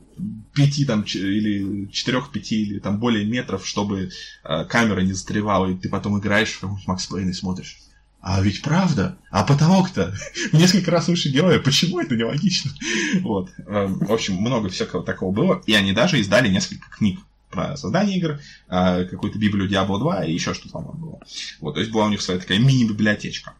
пяти 0.55 0.85
там 0.85 1.03
или 1.03 1.87
четырех-пяти 1.87 2.62
или 2.62 2.78
там 2.78 2.99
более 2.99 3.24
метров, 3.24 3.66
чтобы 3.66 4.11
э, 4.45 4.64
камера 4.64 5.01
не 5.01 5.12
застревала, 5.12 5.70
и 5.70 5.74
ты 5.74 5.89
потом 5.89 6.18
играешь 6.18 6.51
в 6.51 6.61
какой-нибудь 6.61 6.87
Макс 6.89 7.07
Пейн 7.07 7.30
и 7.30 7.33
смотришь. 7.33 7.78
А 8.23 8.41
ведь 8.41 8.62
правда, 8.62 9.16
а 9.31 9.43
потолок-то 9.43 10.14
несколько 10.53 10.93
раз 10.93 11.09
выше 11.09 11.29
героя, 11.29 11.59
почему 11.59 12.01
это 12.01 12.14
нелогично? 12.14 12.70
Вот. 13.23 13.51
Эм, 13.66 13.99
в 13.99 14.12
общем, 14.12 14.35
много 14.35 14.68
всякого 14.68 15.03
такого 15.03 15.33
было, 15.33 15.62
и 15.66 15.75
они 15.75 15.93
даже 15.93 16.20
издали 16.20 16.49
несколько 16.49 16.89
книг 16.89 17.18
про 17.51 17.77
создание 17.77 18.16
игр, 18.16 18.39
э, 18.68 19.05
какую-то 19.05 19.39
Библию 19.39 19.68
Diablo 19.68 19.99
2 19.99 20.25
и 20.25 20.33
еще 20.33 20.55
что-то 20.55 20.75
там 20.75 20.85
было. 20.95 21.18
Вот, 21.61 21.75
то 21.75 21.81
есть 21.81 21.93
была 21.93 22.07
у 22.07 22.11
них 22.11 22.23
своя 22.23 22.39
такая 22.39 22.61
мини-библиотечка. 22.61 23.55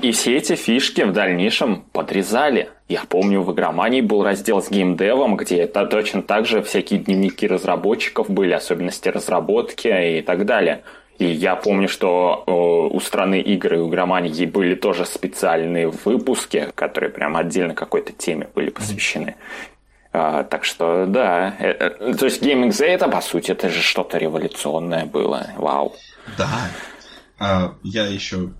И 0.00 0.12
все 0.12 0.36
эти 0.36 0.54
фишки 0.54 1.02
в 1.02 1.12
дальнейшем 1.12 1.82
подрезали. 1.92 2.70
Я 2.88 3.04
помню, 3.04 3.42
в 3.42 3.52
игромании 3.52 4.00
был 4.00 4.22
раздел 4.22 4.62
с 4.62 4.70
геймдевом, 4.70 5.36
где 5.36 5.56
это 5.56 5.86
точно 5.86 6.22
так 6.22 6.46
же 6.46 6.62
всякие 6.62 7.00
дневники 7.00 7.46
разработчиков 7.48 8.30
были, 8.30 8.52
особенности 8.52 9.08
разработки 9.08 10.18
и 10.18 10.22
так 10.22 10.46
далее. 10.46 10.82
И 11.20 11.26
я 11.26 11.54
помню, 11.54 11.86
что 11.86 12.44
э, 12.46 12.96
у 12.96 12.98
страны 12.98 13.42
игры 13.42 13.76
и 13.76 13.80
у 13.80 13.90
игромании 13.90 14.46
были 14.46 14.74
тоже 14.74 15.04
специальные 15.04 15.90
выпуски, 15.90 16.72
которые 16.74 17.10
прям 17.10 17.36
отдельно 17.36 17.74
какой-то 17.74 18.14
теме 18.14 18.48
были 18.54 18.70
посвящены. 18.70 19.36
А, 20.14 20.44
так 20.44 20.64
что, 20.64 21.04
да. 21.04 21.54
Э, 21.58 21.72
э, 21.72 22.14
то 22.14 22.24
есть 22.24 22.42
Gaming 22.42 22.72
Z 22.72 22.86
это, 22.86 23.06
по 23.06 23.20
сути, 23.20 23.50
это 23.50 23.68
же 23.68 23.82
что-то 23.82 24.16
революционное 24.16 25.04
было. 25.04 25.50
Вау. 25.58 25.94
Да. 26.38 26.70
А, 27.38 27.74
я 27.82 28.06
еще 28.06 28.52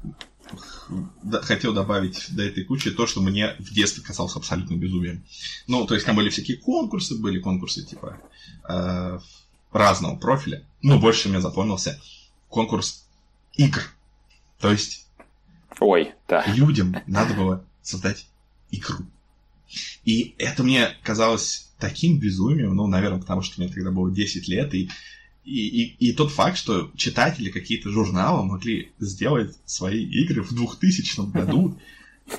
хотел 1.44 1.72
добавить 1.72 2.26
до 2.28 2.42
этой 2.42 2.64
кучи 2.64 2.90
то, 2.90 3.06
что 3.06 3.22
мне 3.22 3.54
в 3.58 3.72
детстве 3.72 4.04
казалось 4.04 4.36
абсолютно 4.36 4.74
безумием. 4.74 5.24
Ну, 5.66 5.86
то 5.86 5.94
есть 5.94 6.04
там 6.04 6.14
были 6.14 6.28
всякие 6.28 6.58
конкурсы, 6.58 7.18
были 7.18 7.38
конкурсы 7.38 7.86
типа 7.86 8.20
разного 9.72 10.16
профиля. 10.16 10.66
Ну, 10.82 11.00
больше 11.00 11.30
мне 11.30 11.40
запомнился 11.40 11.98
конкурс 12.50 13.06
игр. 13.54 13.80
То 14.58 14.70
есть 14.70 15.06
Ой, 15.78 16.12
да. 16.28 16.44
людям 16.46 16.94
надо 17.06 17.32
было 17.34 17.64
создать 17.82 18.26
игру. 18.70 19.06
И 20.04 20.34
это 20.38 20.62
мне 20.62 20.90
казалось 21.02 21.70
таким 21.78 22.18
безумием, 22.18 22.74
ну, 22.74 22.86
наверное, 22.86 23.20
потому 23.20 23.40
что 23.40 23.60
мне 23.60 23.72
тогда 23.72 23.90
было 23.90 24.10
10 24.10 24.48
лет, 24.48 24.74
и 24.74 24.90
и, 25.42 25.68
и, 25.68 26.10
и 26.10 26.12
тот 26.12 26.30
факт, 26.30 26.58
что 26.58 26.90
читатели 26.96 27.50
какие-то 27.50 27.90
журналы 27.90 28.44
могли 28.44 28.92
сделать 28.98 29.56
свои 29.64 30.04
игры 30.04 30.42
в 30.42 30.54
2000 30.54 31.32
году, 31.32 31.80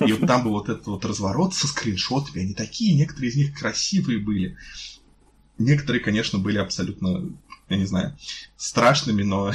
и 0.00 0.12
вот 0.12 0.26
там 0.26 0.44
был 0.44 0.52
вот 0.52 0.68
этот 0.68 0.86
вот 0.86 1.04
разворот 1.04 1.52
со 1.54 1.66
скриншотами, 1.66 2.44
они 2.44 2.54
такие, 2.54 2.94
некоторые 2.94 3.30
из 3.30 3.36
них 3.36 3.58
красивые 3.58 4.18
были. 4.18 4.56
Некоторые, 5.58 6.02
конечно, 6.02 6.38
были 6.38 6.58
абсолютно, 6.58 7.28
я 7.68 7.76
не 7.76 7.84
знаю, 7.84 8.16
страшными, 8.56 9.22
но 9.22 9.52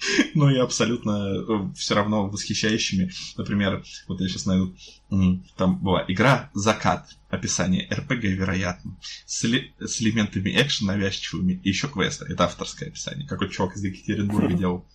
но 0.34 0.50
и 0.50 0.58
абсолютно 0.58 1.34
э, 1.36 1.74
все 1.76 1.94
равно 1.94 2.28
восхищающими. 2.28 3.10
Например, 3.36 3.82
вот 4.06 4.20
я 4.20 4.28
сейчас 4.28 4.46
найду, 4.46 4.74
там 5.56 5.78
была 5.78 6.04
игра 6.06 6.50
«Закат», 6.54 7.08
описание 7.30 7.88
РПГ, 7.92 8.24
вероятно, 8.24 8.96
с, 9.26 9.44
с 9.44 10.02
элементами 10.02 10.50
экшен 10.50 10.86
навязчивыми, 10.86 11.60
и 11.62 11.68
еще 11.68 11.88
квеста. 11.88 12.24
Это 12.26 12.44
авторское 12.44 12.88
описание, 12.88 13.26
какой 13.26 13.50
чувак 13.50 13.76
из 13.76 13.84
Екатеринбурга 13.84 14.52
делал. 14.54 14.86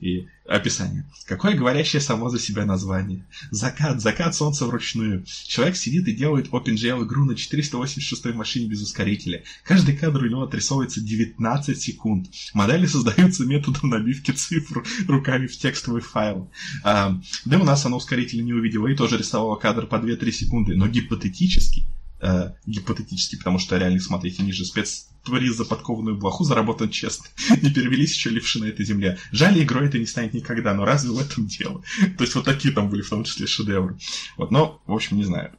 И 0.00 0.26
описание. 0.48 1.08
Какое 1.26 1.54
говорящее 1.54 2.00
само 2.00 2.28
за 2.28 2.40
себя 2.40 2.64
название. 2.64 3.24
Закат, 3.52 4.00
закат 4.00 4.34
солнца 4.34 4.66
вручную. 4.66 5.24
Человек 5.46 5.76
сидит 5.76 6.08
и 6.08 6.12
делает 6.12 6.48
OpenGL 6.48 7.04
игру 7.04 7.24
на 7.24 7.36
486 7.36 8.24
машине 8.34 8.66
без 8.68 8.82
ускорителя. 8.82 9.44
Каждый 9.62 9.96
кадр 9.96 10.24
у 10.24 10.28
него 10.28 10.42
отрисовывается 10.42 11.00
19 11.00 11.80
секунд. 11.80 12.26
Модели 12.52 12.86
создаются 12.86 13.44
методом 13.44 13.90
набивки 13.90 14.32
цифр 14.32 14.82
руками 15.06 15.46
в 15.46 15.56
текстовый 15.56 16.02
файл. 16.02 16.50
А, 16.82 17.20
да 17.44 17.60
у 17.60 17.64
нас 17.64 17.86
оно 17.86 17.98
ускорителя 17.98 18.42
не 18.42 18.54
увидела 18.54 18.88
и 18.88 18.96
тоже 18.96 19.18
рисовала 19.18 19.54
кадр 19.62 19.86
по 19.86 19.94
2-3 19.94 20.30
секунды, 20.32 20.76
но 20.76 20.88
гипотетически 20.88 21.86
э, 22.22 22.52
гипотетически, 22.66 23.36
потому 23.36 23.58
что 23.58 23.76
реально, 23.76 24.00
смотрите, 24.00 24.42
ниже 24.42 24.64
спецприз 24.64 25.56
за 25.56 25.64
подкованную 25.64 26.16
блоху 26.16 26.44
заработан 26.44 26.88
честно. 26.90 27.26
Не 27.62 27.70
перевелись 27.70 28.14
еще 28.14 28.30
левши 28.30 28.60
на 28.60 28.66
этой 28.66 28.86
земле. 28.86 29.18
Жаль, 29.32 29.60
игрой 29.62 29.88
это 29.88 29.98
не 29.98 30.06
станет 30.06 30.32
никогда, 30.32 30.72
но 30.72 30.84
разве 30.84 31.10
в 31.10 31.18
этом 31.18 31.46
дело? 31.46 31.82
То 32.16 32.24
есть 32.24 32.34
вот 32.34 32.44
такие 32.44 32.72
там 32.72 32.88
были, 32.88 33.02
в 33.02 33.10
том 33.10 33.24
числе 33.24 33.46
шедевры. 33.46 33.98
Вот, 34.36 34.50
но, 34.50 34.80
в 34.86 34.92
общем, 34.92 35.16
не 35.16 35.24
знаю. 35.24 35.52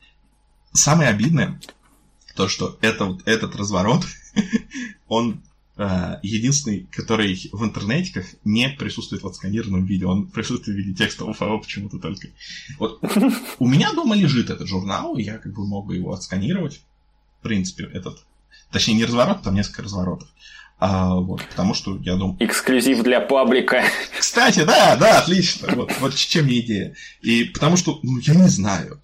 Самое 0.72 1.10
обидное, 1.10 1.62
то, 2.36 2.47
что 2.47 2.80
это, 2.82 3.06
вот, 3.06 3.22
этот 3.26 3.56
разворот, 3.56 4.06
он 5.08 5.43
единственный, 5.76 6.88
который 6.91 7.49
в 7.51 7.63
интернетиках 7.63 8.26
не 8.43 8.69
присутствует 8.69 9.24
в 9.24 9.28
отсканированном 9.28 9.86
виде. 9.86 10.05
Он 10.05 10.28
присутствует 10.28 10.78
в 10.78 10.80
виде 10.80 10.93
текстового 10.93 11.34
файла 11.34 11.57
почему-то 11.57 11.97
только. 11.97 12.28
Вот 12.78 13.01
у 13.59 13.67
меня 13.67 13.91
дома 13.93 14.15
лежит 14.15 14.49
этот 14.49 14.67
журнал, 14.67 15.17
и 15.17 15.24
я 15.24 15.38
как 15.38 15.53
бы 15.53 15.65
мог 15.65 15.88
бы 15.88 15.95
его 15.95 16.13
отсканировать. 16.13 16.82
В 17.39 17.43
принципе, 17.43 17.86
этот. 17.86 18.24
Точнее, 18.71 18.93
не 18.93 19.05
разворот, 19.05 19.41
там 19.41 19.55
несколько 19.55 19.84
разворотов. 19.84 20.28
А, 20.80 21.15
вот, 21.15 21.43
потому 21.49 21.74
что 21.74 21.97
я 21.97 22.15
думаю... 22.15 22.38
Эксклюзив 22.39 23.03
для 23.03 23.19
паблика. 23.21 23.84
Кстати, 24.17 24.63
да, 24.63 24.95
да, 24.95 25.19
отлично. 25.19 25.69
Вот, 25.76 25.91
вот 25.99 26.15
чем 26.15 26.45
мне 26.45 26.59
идея. 26.59 26.95
И 27.21 27.45
потому 27.45 27.78
что, 27.78 27.99
ну, 28.03 28.19
я 28.19 28.36
не 28.36 28.47
знаю 28.47 29.01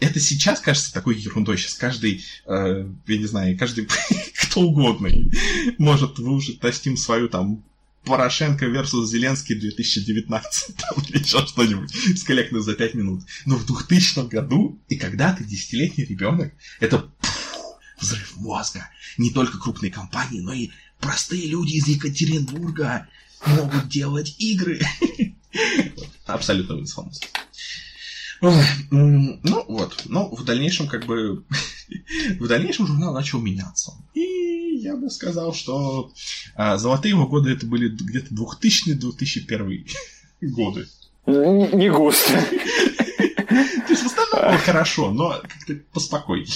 это 0.00 0.20
сейчас 0.20 0.60
кажется 0.60 0.92
такой 0.92 1.16
ерундой. 1.16 1.56
Сейчас 1.56 1.74
каждый, 1.74 2.24
э, 2.46 2.86
я 3.06 3.18
не 3.18 3.26
знаю, 3.26 3.56
каждый 3.58 3.88
кто 4.54 4.60
угодно 4.60 5.10
может 5.78 6.20
выложить 6.20 6.62
на 6.62 6.68
Steam 6.68 6.96
свою 6.96 7.28
там 7.28 7.64
Порошенко 8.04 8.66
versus 8.66 9.06
Зеленский 9.06 9.56
2019 9.58 10.76
там, 10.76 11.04
или 11.08 11.18
еще 11.18 11.44
что-нибудь 11.44 11.90
с 12.16 12.22
коллектной 12.22 12.60
за 12.60 12.74
5 12.74 12.94
минут. 12.94 13.22
Но 13.46 13.56
в 13.56 13.66
2000 13.66 14.28
году, 14.28 14.78
и 14.88 14.96
когда 14.96 15.34
ты 15.34 15.42
десятилетний 15.42 16.04
ребенок, 16.04 16.52
это 16.78 16.98
пфф, 16.98 17.56
взрыв 17.98 18.36
мозга. 18.36 18.88
Не 19.18 19.30
только 19.32 19.58
крупные 19.58 19.90
компании, 19.90 20.40
но 20.40 20.52
и 20.52 20.70
простые 21.00 21.48
люди 21.48 21.72
из 21.72 21.88
Екатеринбурга 21.88 23.08
могут 23.46 23.88
делать 23.88 24.36
игры. 24.38 24.80
Абсолютно 26.26 26.76
высказался. 26.76 27.24
Ну 28.40 29.64
вот, 29.66 30.02
но 30.04 30.28
в 30.28 30.44
дальнейшем 30.44 30.86
как 30.86 31.06
бы 31.06 31.44
в 32.40 32.46
дальнейшем 32.46 32.86
журнал 32.86 33.12
начал 33.14 33.40
меняться. 33.40 33.92
И 34.14 34.78
я 34.82 34.96
бы 34.96 35.10
сказал, 35.10 35.52
что 35.52 36.12
а, 36.54 36.76
золотые 36.76 37.10
его 37.10 37.26
годы 37.26 37.50
это 37.52 37.66
были 37.66 37.88
где-то 37.88 38.34
2000-2001 38.34 39.86
годы. 40.42 40.86
Не 41.26 41.90
густо. 41.90 42.32
То 42.42 43.90
есть 43.90 44.02
в 44.02 44.06
основном 44.06 44.50
было 44.50 44.58
хорошо, 44.58 45.10
но 45.10 45.40
как-то 45.42 45.74
поспокойнее. 45.92 46.48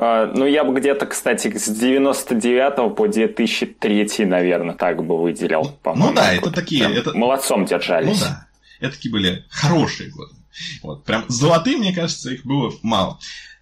А, 0.00 0.26
ну, 0.26 0.46
я 0.46 0.62
бы 0.62 0.78
где-то, 0.78 1.06
кстати, 1.06 1.56
с 1.56 1.68
99 1.68 2.94
по 2.94 3.08
2003, 3.08 4.26
наверное, 4.26 4.76
так 4.76 5.04
бы 5.04 5.20
выделил. 5.20 5.76
Ну 5.84 6.12
да, 6.14 6.32
это 6.32 6.52
такие... 6.52 6.88
Это... 6.88 7.16
Молодцом 7.16 7.64
держались. 7.64 8.20
Ну 8.20 8.26
да, 8.26 8.46
это 8.80 8.94
такие 8.94 9.10
были 9.12 9.44
хорошие 9.50 10.10
годы. 10.10 10.34
Вот, 10.82 11.04
прям 11.04 11.24
золотые, 11.28 11.78
мне 11.78 11.92
кажется, 11.92 12.30
их 12.30 12.44
было 12.44 12.72
мало. 12.82 13.18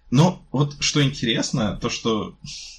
Но 0.09 0.45
вот 0.51 0.77
что 0.79 1.03
интересно, 1.03 1.77
то 1.81 1.89
что 1.89 2.37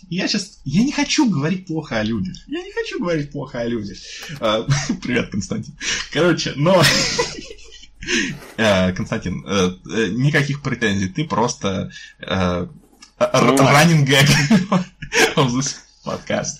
я 0.08 0.26
сейчас, 0.28 0.60
я 0.64 0.82
не 0.82 0.92
хочу 0.92 1.28
говорить 1.28 1.66
плохо 1.66 1.98
о 1.98 2.02
людях. 2.02 2.36
Я 2.46 2.62
не 2.62 2.72
хочу 2.72 2.98
говорить 2.98 3.30
плохо 3.30 3.60
о 3.60 3.66
людях. 3.66 3.98
А, 4.40 4.66
привет, 5.02 5.30
Константин. 5.30 5.74
Короче, 6.12 6.52
но... 6.56 6.82
Э, 8.56 8.92
Константин, 8.92 9.44
э, 9.44 9.70
э, 9.92 10.06
никаких 10.12 10.62
претензий, 10.62 11.08
ты 11.08 11.24
просто 11.24 11.90
running 13.18 14.06
gag 14.06 14.28
of 15.36 15.48
this 15.48 15.76
podcast. 16.04 16.56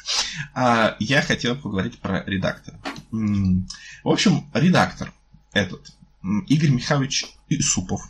А, 0.52 0.96
я 0.98 1.22
хотел 1.22 1.56
поговорить 1.56 1.98
про 2.00 2.24
редактора. 2.26 2.78
В 3.10 4.08
общем, 4.08 4.50
редактор 4.52 5.12
этот, 5.52 5.92
Игорь 6.48 6.70
Михайлович 6.70 7.26
Исупов, 7.48 8.02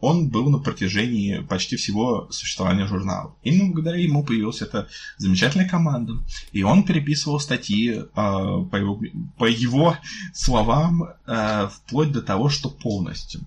он 0.00 0.28
был 0.28 0.50
на 0.50 0.58
протяжении 0.58 1.38
почти 1.38 1.76
всего 1.76 2.28
существования 2.30 2.86
журнала. 2.86 3.34
Именно 3.42 3.72
благодаря 3.72 3.98
ему 4.02 4.22
появилась 4.22 4.60
эта 4.60 4.88
замечательная 5.16 5.68
команда. 5.68 6.14
И 6.52 6.62
он 6.62 6.84
переписывал 6.84 7.40
статьи 7.40 7.90
э, 7.92 8.04
по, 8.14 8.76
его, 8.76 9.00
по 9.38 9.46
его 9.46 9.96
словам 10.34 11.04
э, 11.26 11.68
вплоть 11.72 12.12
до 12.12 12.22
того, 12.22 12.48
что 12.48 12.68
полностью. 12.68 13.40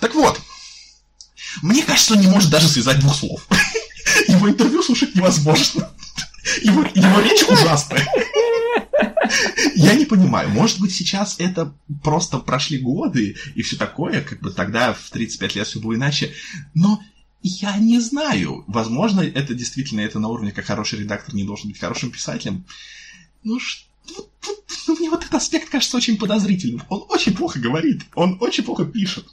Так 0.00 0.14
вот, 0.14 0.40
мне 1.62 1.82
кажется, 1.82 2.14
он 2.14 2.20
не 2.20 2.26
может 2.26 2.50
даже 2.50 2.68
связать 2.68 3.00
двух 3.00 3.14
слов. 3.14 3.46
Его 4.28 4.48
интервью 4.48 4.82
слушать 4.82 5.14
невозможно. 5.14 5.90
Его, 6.62 6.82
его 6.82 7.20
речь 7.20 7.44
ужасная. 7.44 8.04
Я 9.74 9.94
не 9.94 10.04
понимаю, 10.04 10.50
может 10.50 10.80
быть, 10.80 10.94
сейчас 10.94 11.36
это 11.38 11.74
просто 12.02 12.38
прошли 12.38 12.78
годы 12.78 13.36
и 13.54 13.62
все 13.62 13.76
такое, 13.76 14.22
как 14.22 14.40
бы 14.40 14.50
тогда 14.50 14.92
в 14.92 15.10
35 15.10 15.54
лет 15.56 15.66
все 15.66 15.80
было 15.80 15.94
иначе, 15.94 16.32
но 16.74 17.02
я 17.42 17.76
не 17.78 18.00
знаю. 18.00 18.64
Возможно, 18.66 19.20
это 19.20 19.54
действительно 19.54 20.00
это 20.00 20.18
на 20.18 20.28
уровне, 20.28 20.52
как 20.52 20.64
хороший 20.64 21.00
редактор 21.00 21.34
не 21.34 21.44
должен 21.44 21.70
быть 21.70 21.80
хорошим 21.80 22.10
писателем. 22.10 22.64
Ну, 23.42 23.58
что 23.58 23.86
ну, 24.88 24.96
мне 24.96 25.10
вот 25.10 25.22
этот 25.22 25.34
аспект 25.34 25.70
кажется 25.70 25.96
очень 25.96 26.18
подозрительным. 26.18 26.82
Он 26.88 27.04
очень 27.08 27.34
плохо 27.34 27.58
говорит, 27.58 28.02
он 28.14 28.36
очень 28.40 28.64
плохо 28.64 28.84
пишет. 28.84 29.26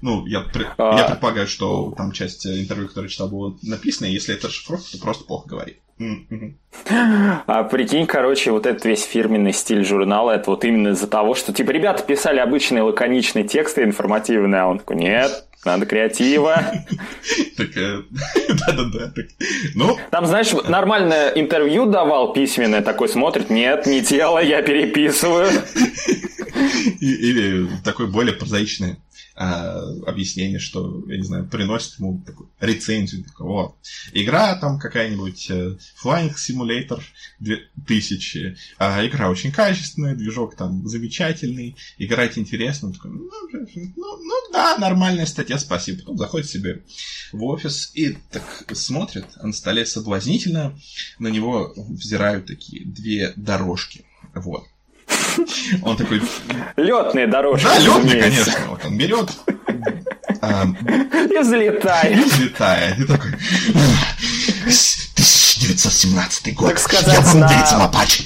Ну, 0.00 0.26
я, 0.26 0.40
а... 0.78 0.98
я 0.98 1.04
предполагаю, 1.04 1.46
что 1.46 1.94
там 1.96 2.12
часть 2.12 2.46
интервью, 2.46 2.88
которую 2.88 3.10
читал, 3.10 3.28
была 3.28 3.54
написана, 3.62 4.06
и 4.08 4.12
если 4.12 4.34
это 4.34 4.50
шифровка, 4.50 4.92
то 4.92 4.98
просто 4.98 5.24
плохо 5.24 5.48
говорит. 5.48 5.78
А 7.46 7.64
прикинь, 7.64 8.06
короче, 8.06 8.52
вот 8.52 8.66
этот 8.66 8.84
весь 8.84 9.02
фирменный 9.04 9.52
стиль 9.52 9.84
журнала, 9.84 10.32
это 10.32 10.50
вот 10.50 10.64
именно 10.64 10.88
из-за 10.88 11.06
того, 11.06 11.34
что, 11.34 11.52
типа, 11.52 11.70
ребята 11.70 12.02
писали 12.02 12.38
обычные 12.38 12.82
лаконичные 12.82 13.44
тексты 13.44 13.82
информативные, 13.82 14.62
а 14.62 14.66
он 14.68 14.78
такой, 14.78 14.96
нет, 14.96 15.44
надо 15.64 15.84
креатива. 15.84 16.62
Э, 17.58 17.64
да-да-да. 18.48 19.12
Ну... 19.74 19.98
Там, 20.10 20.26
знаешь, 20.26 20.52
нормальное 20.68 21.30
интервью 21.30 21.86
давал 21.86 22.32
письменное, 22.32 22.80
такой 22.80 23.08
смотрит, 23.08 23.50
нет, 23.50 23.86
не 23.86 24.02
тело, 24.02 24.38
я 24.38 24.62
переписываю. 24.62 25.50
Или 27.00 27.68
такой 27.84 28.06
более 28.06 28.34
прозаичный 28.34 28.96
а, 29.42 29.80
объяснение, 30.04 30.58
что, 30.58 31.02
я 31.08 31.16
не 31.16 31.22
знаю, 31.22 31.48
приносит 31.48 31.98
ему 31.98 32.22
такую 32.26 32.50
рецензию. 32.60 33.24
Такой, 33.24 33.46
вот, 33.46 33.76
игра 34.12 34.54
там 34.56 34.78
какая-нибудь 34.78 35.50
э, 35.50 35.78
Flying 36.04 36.34
Simulator 36.34 37.00
2000, 37.38 38.58
а 38.76 39.06
игра 39.06 39.30
очень 39.30 39.50
качественная, 39.50 40.14
движок 40.14 40.56
там 40.56 40.86
замечательный, 40.86 41.74
играть 41.96 42.36
интересно. 42.36 42.92
такой, 42.92 43.12
ну, 43.12 43.30
ну, 43.96 44.16
ну 44.18 44.52
да, 44.52 44.76
нормальная 44.76 45.24
статья, 45.24 45.56
спасибо. 45.56 46.00
Потом 46.00 46.18
заходит 46.18 46.46
себе 46.46 46.84
в 47.32 47.42
офис 47.44 47.92
и 47.94 48.18
так 48.30 48.44
смотрит, 48.74 49.24
а 49.36 49.46
на 49.46 49.54
столе 49.54 49.86
соблазнительно, 49.86 50.78
на 51.18 51.28
него 51.28 51.72
взирают 51.76 52.44
такие 52.44 52.84
две 52.84 53.32
дорожки. 53.36 54.04
Вот. 54.34 54.64
Он 55.82 55.96
такой... 55.96 56.22
Lетные 56.76 57.26
дорожки. 57.26 57.64
Да, 57.64 57.78
летные, 57.78 58.22
конечно. 58.22 58.52
Вот 58.68 58.84
он 58.84 58.96
берет 58.98 59.30
и 61.30 61.38
взлетает. 61.38 62.18
И 62.18 62.22
взлетает. 62.24 62.98
И 62.98 63.04
такой... 63.04 63.30
1917 64.60 66.54
год. 66.54 66.68
Так 66.70 66.78
сказать, 66.78 67.14
Я 67.14 67.20
буду 67.20 67.48
делиться 67.48 67.76
лопач. 67.76 68.22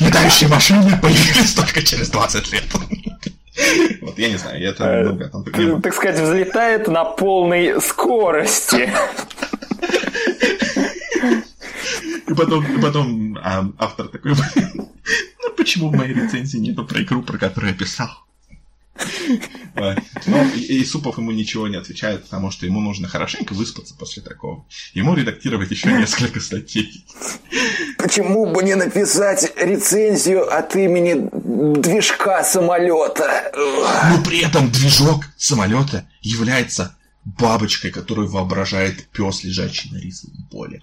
Летающие 0.00 0.48
машины 0.48 0.98
появились 1.00 1.54
только 1.54 1.82
через 1.82 2.10
20 2.10 2.52
лет. 2.52 2.64
Вот, 4.02 4.18
я 4.18 4.28
не 4.28 4.36
знаю, 4.36 4.60
я 4.60 4.70
это 4.70 4.84
много 4.84 5.28
там 5.28 5.80
Так 5.80 5.94
сказать, 5.94 6.20
взлетает 6.20 6.88
на 6.88 7.04
полной 7.04 7.80
скорости. 7.80 8.92
И 12.28 12.34
потом, 12.34 12.64
и 12.64 12.80
потом 12.80 13.38
а, 13.42 13.70
автор 13.78 14.08
такой, 14.08 14.34
ну 14.74 15.52
почему 15.56 15.90
в 15.90 15.96
моей 15.96 16.14
рецензии 16.14 16.58
нету 16.58 16.84
про 16.84 17.02
игру, 17.02 17.22
про 17.22 17.38
которую 17.38 17.72
я 17.72 17.78
писал? 17.78 18.10
Ну, 20.26 20.48
и, 20.54 20.78
и 20.78 20.84
Супов 20.84 21.18
ему 21.18 21.30
ничего 21.30 21.68
не 21.68 21.76
отвечает, 21.76 22.24
потому 22.24 22.50
что 22.50 22.64
ему 22.66 22.80
нужно 22.80 23.08
хорошенько 23.08 23.52
выспаться 23.52 23.94
после 23.94 24.22
такого. 24.22 24.64
Ему 24.94 25.14
редактировать 25.14 25.70
еще 25.70 25.92
несколько 25.92 26.40
статей. 26.40 27.04
Почему 27.98 28.46
бы 28.46 28.62
не 28.62 28.74
написать 28.74 29.52
рецензию 29.56 30.50
от 30.50 30.74
имени 30.76 31.28
движка 31.80 32.42
самолета? 32.42 33.52
Но 33.54 34.22
при 34.24 34.40
этом 34.40 34.70
движок 34.70 35.24
самолета 35.36 36.08
является 36.22 36.96
бабочкой, 37.24 37.90
которую 37.90 38.28
воображает 38.28 39.08
пес, 39.08 39.44
лежащий 39.44 39.90
на 39.92 39.98
рисовом 39.98 40.46
поле. 40.50 40.82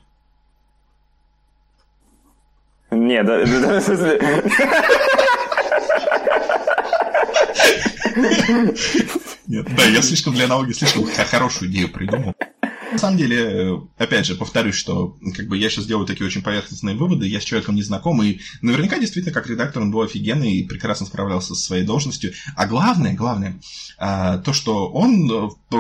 Не, 2.94 3.24
да, 3.24 3.46
да, 3.46 3.80
в 3.80 3.84
смысле... 3.84 4.20
Нет, 9.48 9.68
да, 9.76 9.84
я 9.86 10.02
слишком 10.02 10.34
для 10.34 10.46
аналогии 10.46 10.74
слишком 10.74 11.06
хорошую 11.06 11.70
идею 11.72 11.90
придумал. 11.90 12.34
На 12.92 13.00
самом 13.00 13.18
деле, 13.18 13.82
опять 13.98 14.28
же, 14.28 14.36
повторюсь, 14.36 14.76
что 14.76 15.18
как 15.36 15.48
бы 15.48 15.58
я 15.58 15.70
сейчас 15.70 15.88
делаю 15.88 16.06
такие 16.06 16.28
очень 16.28 16.44
поверхностные 16.44 16.96
выводы, 16.96 17.26
я 17.26 17.42
с 17.42 17.44
человеком 17.44 17.74
не 17.76 17.82
знаком, 17.82 18.22
и 18.22 18.40
наверняка 18.62 19.00
действительно 19.00 19.34
как 19.34 19.48
редактор 19.48 19.82
он 19.82 19.90
был 19.92 20.02
офигенный 20.02 20.54
и 20.54 20.68
прекрасно 20.68 21.08
справлялся 21.08 21.56
со 21.56 21.62
своей 21.62 21.84
должностью. 21.86 22.34
А 22.56 22.68
главное, 22.68 23.16
главное, 23.16 23.60
а, 23.98 24.38
то, 24.38 24.54
что 24.54 24.92
он 24.92 25.30
э, 25.72 25.78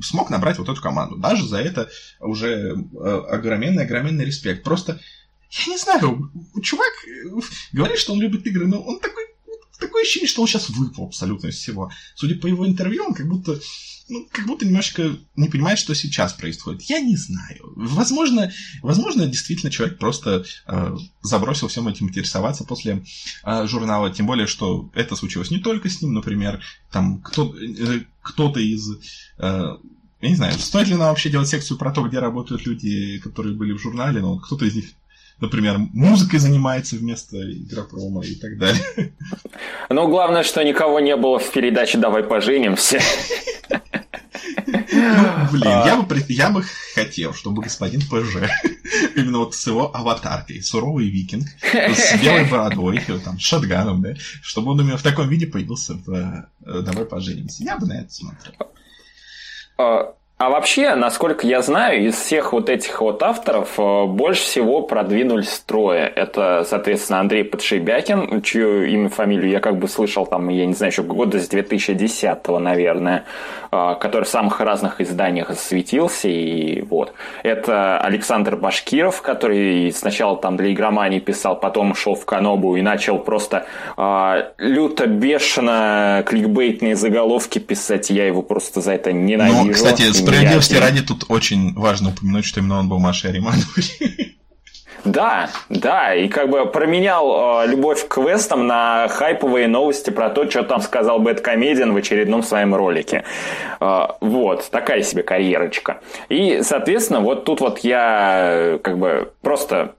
смог 0.00 0.30
набрать 0.30 0.58
вот 0.58 0.68
эту 0.68 0.80
команду. 0.80 1.16
Даже 1.16 1.44
за 1.44 1.58
это 1.58 1.90
уже 2.20 2.48
э, 2.48 3.22
огроменный-огроменный 3.30 4.24
респект. 4.24 4.62
Просто 4.62 5.00
я 5.66 5.72
не 5.72 5.78
знаю, 5.78 6.30
чувак 6.62 6.92
э, 7.06 7.40
говорит, 7.72 7.98
что 7.98 8.12
он 8.12 8.20
любит 8.20 8.46
игры, 8.46 8.66
но 8.66 8.80
он 8.80 8.98
такой, 8.98 9.24
такое 9.78 10.02
ощущение, 10.02 10.28
что 10.28 10.42
он 10.42 10.48
сейчас 10.48 10.68
выпал 10.68 11.06
абсолютно 11.06 11.48
из 11.48 11.56
всего. 11.56 11.90
Судя 12.14 12.36
по 12.36 12.46
его 12.46 12.66
интервью, 12.66 13.04
он 13.04 13.14
как 13.14 13.28
будто, 13.28 13.60
ну, 14.08 14.26
как 14.32 14.46
будто 14.46 14.66
немножечко 14.66 15.16
не 15.36 15.48
понимает, 15.48 15.78
что 15.78 15.94
сейчас 15.94 16.32
происходит. 16.32 16.82
Я 16.82 17.00
не 17.00 17.16
знаю. 17.16 17.72
Возможно, 17.76 18.52
возможно 18.82 19.26
действительно 19.26 19.70
человек 19.70 19.98
просто 19.98 20.44
э, 20.66 20.96
забросил 21.22 21.68
всем 21.68 21.86
этим 21.86 22.08
интересоваться 22.08 22.64
после 22.64 23.04
э, 23.44 23.66
журнала. 23.66 24.10
Тем 24.10 24.26
более, 24.26 24.48
что 24.48 24.90
это 24.94 25.14
случилось 25.14 25.50
не 25.50 25.58
только 25.58 25.88
с 25.88 26.02
ним, 26.02 26.14
например, 26.14 26.62
там 26.90 27.20
кто, 27.20 27.54
э, 27.56 28.00
кто-то 28.22 28.58
из... 28.58 28.90
Э, 29.38 29.76
я 30.20 30.30
не 30.30 30.36
знаю, 30.36 30.58
стоит 30.58 30.88
ли 30.88 30.94
нам 30.94 31.10
вообще 31.10 31.28
делать 31.28 31.48
секцию 31.48 31.76
про 31.76 31.92
то, 31.92 32.02
где 32.02 32.18
работают 32.18 32.66
люди, 32.66 33.18
которые 33.18 33.54
были 33.54 33.72
в 33.72 33.78
журнале, 33.78 34.20
но 34.20 34.38
кто-то 34.38 34.64
из 34.64 34.74
них 34.74 34.86
например, 35.40 35.78
музыкой 35.92 36.38
занимается 36.38 36.96
вместо 36.96 37.36
игропрома 37.36 38.22
и 38.24 38.34
так 38.34 38.58
далее. 38.58 39.12
Ну, 39.90 40.08
главное, 40.08 40.42
что 40.42 40.62
никого 40.62 41.00
не 41.00 41.16
было 41.16 41.38
в 41.38 41.50
передаче 41.50 41.98
«Давай 41.98 42.22
поженимся». 42.24 43.00
Ну, 44.92 45.48
блин, 45.52 45.64
я 45.64 46.02
бы, 46.02 46.24
я 46.28 46.50
бы 46.50 46.62
хотел, 46.94 47.34
чтобы 47.34 47.62
господин 47.62 48.00
ПЖ, 48.00 48.50
именно 49.16 49.38
вот 49.38 49.54
с 49.54 49.66
его 49.66 49.94
аватаркой, 49.94 50.62
суровый 50.62 51.08
викинг, 51.08 51.46
с 51.72 52.20
белой 52.20 52.44
бородой, 52.44 53.00
там, 53.24 53.38
с 53.38 53.42
шатганом, 53.42 54.02
да, 54.02 54.14
чтобы 54.42 54.72
он 54.72 54.80
именно 54.80 54.96
в 54.96 55.02
таком 55.02 55.28
виде 55.28 55.46
появился 55.46 55.94
в 55.94 56.10
э, 56.10 56.46
«Давай 56.82 57.04
поженимся». 57.04 57.64
Я 57.64 57.76
бы 57.78 57.86
на 57.86 58.00
это 58.00 58.12
смотрел. 58.12 58.54
А, 59.78 60.14
а 60.36 60.50
вообще, 60.50 60.96
насколько 60.96 61.46
я 61.46 61.62
знаю, 61.62 62.08
из 62.08 62.16
всех 62.16 62.52
вот 62.52 62.68
этих 62.68 63.00
вот 63.00 63.22
авторов 63.22 63.78
э, 63.78 64.04
больше 64.06 64.42
всего 64.42 64.82
продвинулись 64.82 65.62
трое. 65.64 66.08
Это, 66.08 66.66
соответственно, 66.68 67.20
Андрей 67.20 67.44
Подшибякин, 67.44 68.42
чью 68.42 68.84
имя, 68.84 69.08
фамилию 69.08 69.48
я 69.48 69.60
как 69.60 69.78
бы 69.78 69.86
слышал 69.86 70.26
там, 70.26 70.48
я 70.48 70.66
не 70.66 70.74
знаю, 70.74 70.90
еще 70.90 71.04
года 71.04 71.38
с 71.38 71.46
2010 71.46 72.48
наверное, 72.58 73.26
э, 73.70 73.94
который 74.00 74.24
в 74.24 74.28
самых 74.28 74.60
разных 74.60 75.00
изданиях 75.00 75.50
засветился, 75.50 76.26
и 76.28 76.82
вот. 76.82 77.12
Это 77.44 77.98
Александр 77.98 78.56
Башкиров, 78.56 79.22
который 79.22 79.92
сначала 79.92 80.36
там 80.36 80.56
для 80.56 80.72
игромании 80.72 81.20
писал, 81.20 81.60
потом 81.60 81.92
ушел 81.92 82.16
в 82.16 82.24
Канобу 82.24 82.74
и 82.74 82.82
начал 82.82 83.20
просто 83.20 83.66
э, 83.96 84.50
люто, 84.58 85.06
бешено 85.06 86.24
кликбейтные 86.26 86.96
заголовки 86.96 87.60
писать, 87.60 88.10
я 88.10 88.26
его 88.26 88.42
просто 88.42 88.80
за 88.80 88.94
это 88.94 89.12
ненавижу. 89.12 89.64
Ну, 89.66 89.72
кстати, 89.72 90.02
Справедливости 90.26 90.74
ради 90.74 91.02
тут 91.02 91.24
очень 91.28 91.74
важно 91.74 92.10
упомянуть, 92.10 92.44
что 92.44 92.60
именно 92.60 92.78
он 92.78 92.88
был 92.88 92.98
Машей 92.98 93.30
Аримановой. 93.30 94.34
Да, 95.04 95.50
да, 95.68 96.14
и 96.14 96.28
как 96.28 96.48
бы 96.48 96.64
променял 96.64 97.62
э, 97.62 97.66
любовь 97.66 98.08
к 98.08 98.14
квестам 98.14 98.66
на 98.66 99.06
хайповые 99.08 99.68
новости 99.68 100.08
про 100.08 100.30
то, 100.30 100.48
что 100.48 100.62
там 100.62 100.80
сказал 100.80 101.18
Бэткомедиан 101.18 101.92
в 101.92 101.96
очередном 101.96 102.42
своем 102.42 102.74
ролике. 102.74 103.24
Э, 103.80 104.06
вот, 104.20 104.70
такая 104.70 105.02
себе 105.02 105.22
карьерочка. 105.22 106.00
И, 106.30 106.60
соответственно, 106.62 107.20
вот 107.20 107.44
тут 107.44 107.60
вот 107.60 107.80
я 107.80 108.78
как 108.82 108.98
бы 108.98 109.30
просто 109.42 109.94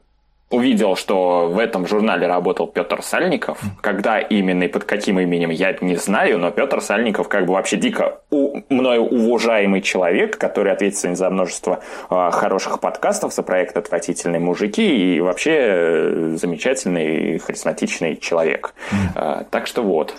увидел, 0.55 0.95
что 0.95 1.49
в 1.49 1.59
этом 1.59 1.87
журнале 1.87 2.27
работал 2.27 2.67
Петр 2.67 3.01
Сальников. 3.01 3.59
Когда 3.81 4.19
именно 4.19 4.63
и 4.63 4.67
под 4.67 4.83
каким 4.85 5.19
именем, 5.19 5.49
я 5.49 5.75
не 5.81 5.95
знаю, 5.95 6.39
но 6.39 6.51
Петр 6.51 6.81
Сальников 6.81 7.27
как 7.27 7.45
бы 7.45 7.53
вообще 7.53 7.77
дико 7.77 8.21
у, 8.31 8.61
мною 8.69 9.03
уважаемый 9.03 9.81
человек, 9.81 10.37
который 10.37 10.73
ответственен 10.73 11.15
за 11.15 11.29
множество 11.29 11.83
э, 12.09 12.29
хороших 12.31 12.79
подкастов, 12.79 13.33
за 13.33 13.43
проект 13.43 13.77
«Отвратительные 13.77 14.39
мужики» 14.39 15.15
и 15.15 15.19
вообще 15.19 15.51
э, 15.51 16.37
замечательный, 16.37 17.37
харизматичный 17.39 18.17
человек. 18.17 18.73
Э, 19.15 19.43
так 19.49 19.67
что 19.67 19.83
вот. 19.83 20.15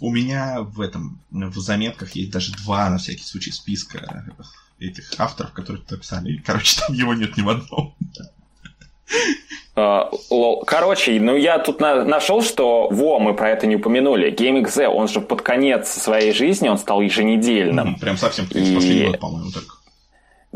У 0.00 0.10
меня 0.10 0.60
в 0.60 0.80
этом, 0.80 1.20
в 1.30 1.58
заметках 1.58 2.12
есть 2.12 2.32
даже 2.32 2.52
два, 2.52 2.90
на 2.90 2.98
всякий 2.98 3.24
случай, 3.24 3.52
списка 3.52 4.24
этих 4.78 5.04
авторов, 5.18 5.52
которые 5.52 5.82
писали. 5.84 6.42
Короче, 6.44 6.80
там 6.80 6.94
его 6.94 7.14
нет 7.14 7.36
ни 7.36 7.42
в 7.42 7.48
одном. 7.48 7.94
А, 9.78 10.10
короче, 10.66 11.20
ну 11.20 11.36
я 11.36 11.58
тут 11.58 11.80
на, 11.80 12.02
нашел, 12.04 12.42
что, 12.42 12.88
во, 12.90 13.18
мы 13.18 13.34
про 13.34 13.50
это 13.50 13.66
не 13.66 13.76
упомянули, 13.76 14.32
GameXZ, 14.32 14.86
он 14.86 15.06
же 15.06 15.20
под 15.20 15.42
конец 15.42 15.88
своей 15.88 16.32
жизни, 16.32 16.68
он 16.68 16.78
стал 16.78 17.02
еженедельным. 17.02 17.94
Mm, 17.94 18.00
прям 18.00 18.16
совсем, 18.16 18.46
и... 18.46 18.74
последний 18.74 19.06
год, 19.08 19.18
по-моему, 19.18 19.50
только. 19.50 19.75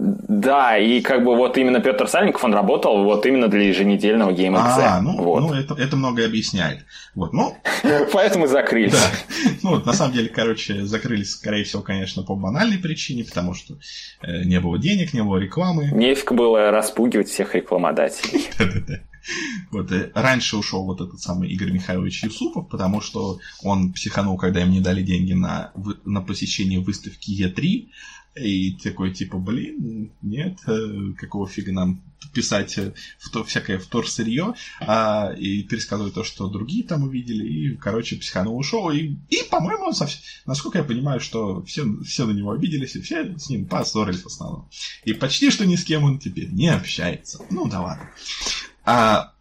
Да, 0.01 0.79
и 0.79 1.03
как 1.03 1.25
бы 1.25 1.37
вот 1.37 1.59
именно 1.59 1.81
Петр 1.81 2.09
Сальников, 2.09 2.43
он 2.45 2.55
работал 2.55 3.05
вот 3.05 3.27
именно 3.27 3.49
для 3.49 3.69
еженедельного 3.69 4.31
Game 4.31 4.57
А, 4.57 5.01
ну, 5.03 5.23
вот. 5.23 5.41
ну 5.41 5.53
это, 5.53 5.75
это 5.75 5.97
многое 5.97 6.27
объясняет. 6.27 6.87
Вот, 7.15 7.35
ну... 7.35 7.55
Поэтому 8.13 8.47
закрылись. 8.47 8.93
Да. 8.93 9.55
Ну, 9.63 9.71
вот, 9.71 9.85
на 9.85 9.93
самом 9.93 10.15
деле, 10.15 10.31
короче, 10.31 10.87
закрылись, 10.87 11.33
скорее 11.33 11.65
всего, 11.65 11.83
конечно, 11.83 12.23
по 12.23 12.35
банальной 12.35 12.79
причине, 12.79 13.25
потому 13.25 13.53
что 13.53 13.75
э, 14.23 14.45
не 14.45 14.59
было 14.59 14.79
денег, 14.79 15.13
не 15.13 15.23
было 15.23 15.37
рекламы. 15.37 15.91
Нефиг 15.93 16.33
было 16.33 16.71
распугивать 16.71 17.29
всех 17.29 17.55
рекламодателей. 17.55 18.49
Да-да-да. 18.59 19.01
Вот, 19.71 19.93
и 19.93 20.11
раньше 20.15 20.57
ушел 20.57 20.85
вот 20.87 21.03
этот 21.03 21.21
самый 21.21 21.51
Игорь 21.51 21.73
Михайлович 21.73 22.25
Юсупов, 22.25 22.69
потому 22.71 23.03
что 23.03 23.39
он 23.63 23.93
психанул, 23.93 24.39
когда 24.39 24.63
им 24.63 24.71
не 24.71 24.81
дали 24.81 25.03
деньги 25.03 25.35
на, 25.35 25.73
на 26.07 26.23
посещение 26.23 26.81
выставки 26.81 27.31
Е3, 27.31 27.89
и 28.35 28.73
такой, 28.73 29.13
типа, 29.13 29.39
блин, 29.39 30.13
нет, 30.23 30.59
э, 30.67 31.13
какого 31.19 31.49
фига 31.49 31.73
нам 31.73 32.01
писать 32.33 32.79
э, 32.79 32.93
в 33.19 33.31
то, 33.31 33.43
всякое 33.43 33.79
вторсырье, 33.79 34.55
а, 34.81 35.33
и 35.37 35.63
пересказывать 35.65 36.15
то, 36.15 36.23
что 36.23 36.49
другие 36.49 36.85
там 36.85 37.03
увидели, 37.03 37.45
и, 37.45 37.77
короче, 37.77 38.17
психанул 38.17 38.57
ушел, 38.57 38.91
и, 38.91 39.17
и 39.31 39.43
по-моему, 39.51 39.93
совсем, 39.93 40.21
насколько 40.47 40.79
я 40.79 40.85
понимаю, 40.85 41.21
что 41.21 41.63
все, 41.65 41.85
все 42.05 42.27
на 42.27 42.31
него 42.31 42.53
обиделись, 42.53 42.95
и 42.97 43.01
все 43.01 43.37
с 43.37 43.49
ним 43.49 43.67
поссорились 43.67 44.23
в 44.23 44.27
основном. 44.27 44.69
И 45.05 45.13
почти 45.13 45.51
что 45.51 45.67
ни 45.67 45.75
с 45.75 45.85
кем 45.85 46.05
он 46.05 46.19
теперь 46.19 46.51
не 46.51 46.69
общается. 46.69 47.45
Ну 47.51 47.69
да 47.69 47.81
ладно. 47.81 48.11
А 48.85 49.33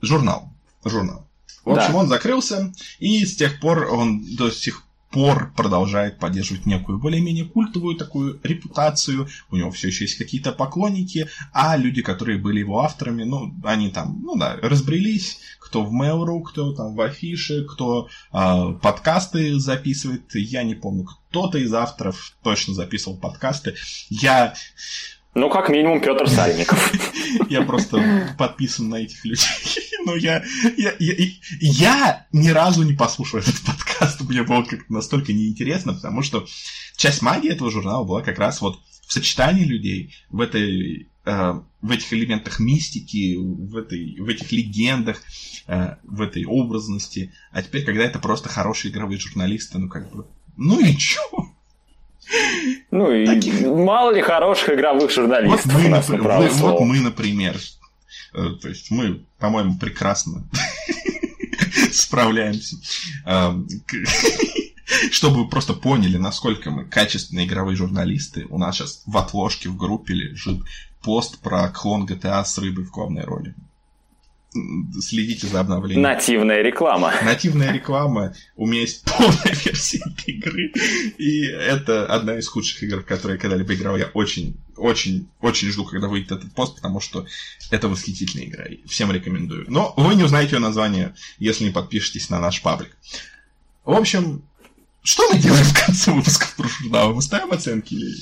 журнал. 0.00 0.52
Журнал. 0.84 1.26
В 1.64 1.70
общем, 1.70 1.92
да. 1.92 1.98
он 1.98 2.06
закрылся, 2.06 2.72
и 3.00 3.26
с 3.26 3.34
тех 3.34 3.58
пор 3.58 3.88
он 3.90 4.36
до 4.36 4.52
сих 4.52 4.85
пор 5.10 5.52
продолжает 5.56 6.18
поддерживать 6.18 6.66
некую 6.66 6.98
более-менее 6.98 7.44
культовую 7.44 7.96
такую 7.96 8.40
репутацию. 8.42 9.28
У 9.50 9.56
него 9.56 9.70
все 9.70 9.88
еще 9.88 10.04
есть 10.04 10.18
какие-то 10.18 10.52
поклонники, 10.52 11.28
а 11.52 11.76
люди, 11.76 12.02
которые 12.02 12.38
были 12.38 12.60
его 12.60 12.80
авторами, 12.80 13.24
ну, 13.24 13.54
они 13.64 13.90
там, 13.90 14.20
ну 14.22 14.36
да, 14.36 14.56
разбрелись, 14.62 15.38
кто 15.58 15.84
в 15.84 15.94
Mail.ru, 15.94 16.42
кто 16.42 16.72
там 16.72 16.94
в 16.94 17.00
Афише, 17.00 17.64
кто 17.64 18.08
э, 18.32 18.74
подкасты 18.82 19.58
записывает. 19.58 20.34
Я 20.34 20.62
не 20.62 20.74
помню, 20.74 21.04
кто-то 21.04 21.58
из 21.58 21.72
авторов 21.72 22.36
точно 22.42 22.74
записывал 22.74 23.16
подкасты. 23.16 23.74
Я 24.10 24.54
ну, 25.36 25.50
как 25.50 25.68
минимум, 25.68 26.00
Петр 26.00 26.30
Сальников. 26.30 26.90
Я 27.50 27.60
просто 27.60 28.34
подписан 28.38 28.88
на 28.88 28.96
этих 28.96 29.22
людей. 29.22 29.46
Но 30.06 30.14
я, 30.14 30.44
я, 30.76 30.94
я, 31.00 31.14
я 31.60 32.26
ни 32.30 32.48
разу 32.50 32.84
не 32.84 32.92
послушал 32.92 33.40
этот 33.40 33.60
подкаст. 33.62 34.20
Мне 34.20 34.44
было 34.44 34.62
как-то 34.62 34.92
настолько 34.92 35.32
неинтересно, 35.32 35.94
потому 35.94 36.22
что 36.22 36.46
часть 36.96 37.22
магии 37.22 37.50
этого 37.50 37.72
журнала 37.72 38.04
была 38.04 38.22
как 38.22 38.38
раз 38.38 38.60
вот 38.60 38.78
в 39.04 39.12
сочетании 39.12 39.64
людей, 39.64 40.14
в 40.30 40.40
этой 40.40 41.08
э, 41.24 41.60
в 41.82 41.90
этих 41.90 42.12
элементах 42.12 42.60
мистики, 42.60 43.36
в, 43.36 43.76
этой, 43.76 44.16
в 44.20 44.28
этих 44.28 44.52
легендах, 44.52 45.20
э, 45.66 45.96
в 46.04 46.22
этой 46.22 46.44
образности. 46.44 47.32
А 47.50 47.62
теперь, 47.62 47.84
когда 47.84 48.04
это 48.04 48.20
просто 48.20 48.48
хорошие 48.48 48.92
игровые 48.92 49.18
журналисты, 49.18 49.78
ну 49.78 49.88
как 49.88 50.08
бы, 50.14 50.26
ну 50.56 50.78
и 50.78 50.96
чё? 50.96 51.20
Ну 52.92 53.10
и 53.10 53.26
Таких... 53.26 53.60
мало 53.62 54.14
ли 54.14 54.22
хороших 54.22 54.70
игровых 54.70 55.10
журналистов 55.10 55.64
вот 55.64 55.74
мы, 55.82 55.86
у 55.86 55.90
нас 55.90 56.08
на 56.08 56.18
право 56.18 56.46
Вот 56.46 56.80
мы, 56.80 57.00
например. 57.00 57.56
Э, 58.34 58.50
то 58.60 58.68
есть 58.68 58.90
мы, 58.90 59.24
по-моему, 59.38 59.78
прекрасно 59.78 60.44
справляемся. 61.92 62.76
Чтобы 65.10 65.42
вы 65.42 65.48
просто 65.48 65.74
поняли, 65.74 66.16
насколько 66.16 66.70
мы 66.70 66.84
качественные 66.84 67.46
игровые 67.46 67.76
журналисты, 67.76 68.46
у 68.50 68.58
нас 68.58 68.76
сейчас 68.76 69.02
в 69.04 69.16
отложке 69.16 69.68
в 69.68 69.76
группе 69.76 70.14
лежит 70.14 70.60
пост 71.02 71.38
про 71.40 71.68
клон 71.68 72.06
GTA 72.06 72.44
с 72.44 72.56
рыбой 72.58 72.84
в 72.84 72.90
главной 72.90 73.24
роли 73.24 73.54
следите 75.00 75.46
за 75.46 75.60
обновлением. 75.60 76.02
Нативная 76.02 76.62
реклама. 76.62 77.12
Нативная 77.22 77.72
реклама. 77.72 78.34
У 78.56 78.66
меня 78.66 78.80
есть 78.80 79.04
полная 79.04 79.54
версия 79.64 79.98
этой 79.98 80.34
игры. 80.34 80.72
И 81.18 81.46
это 81.46 82.06
одна 82.06 82.38
из 82.38 82.48
худших 82.48 82.82
игр, 82.82 83.00
в 83.00 83.04
которые 83.04 83.36
я 83.36 83.40
когда-либо 83.40 83.74
играл. 83.74 83.96
Я 83.96 84.06
очень, 84.14 84.56
очень, 84.76 85.28
очень 85.40 85.68
жду, 85.68 85.84
когда 85.84 86.08
выйдет 86.08 86.32
этот 86.32 86.52
пост, 86.52 86.76
потому 86.76 87.00
что 87.00 87.26
это 87.70 87.88
восхитительная 87.88 88.46
игра. 88.46 88.64
Всем 88.86 89.10
рекомендую. 89.12 89.64
Но 89.68 89.94
вы 89.96 90.14
не 90.14 90.24
узнаете 90.24 90.56
ее 90.56 90.60
название, 90.60 91.14
если 91.38 91.64
не 91.64 91.70
подпишетесь 91.70 92.30
на 92.30 92.38
наш 92.38 92.62
паблик. 92.62 92.96
В 93.84 93.92
общем, 93.92 94.42
что 95.02 95.28
мы 95.30 95.38
делаем 95.38 95.64
в 95.64 95.84
конце 95.86 96.10
выпуска 96.10 96.46
про 96.56 96.68
журнал? 96.68 97.14
Мы 97.14 97.22
ставим 97.22 97.52
оценки 97.52 97.94
или 97.94 98.16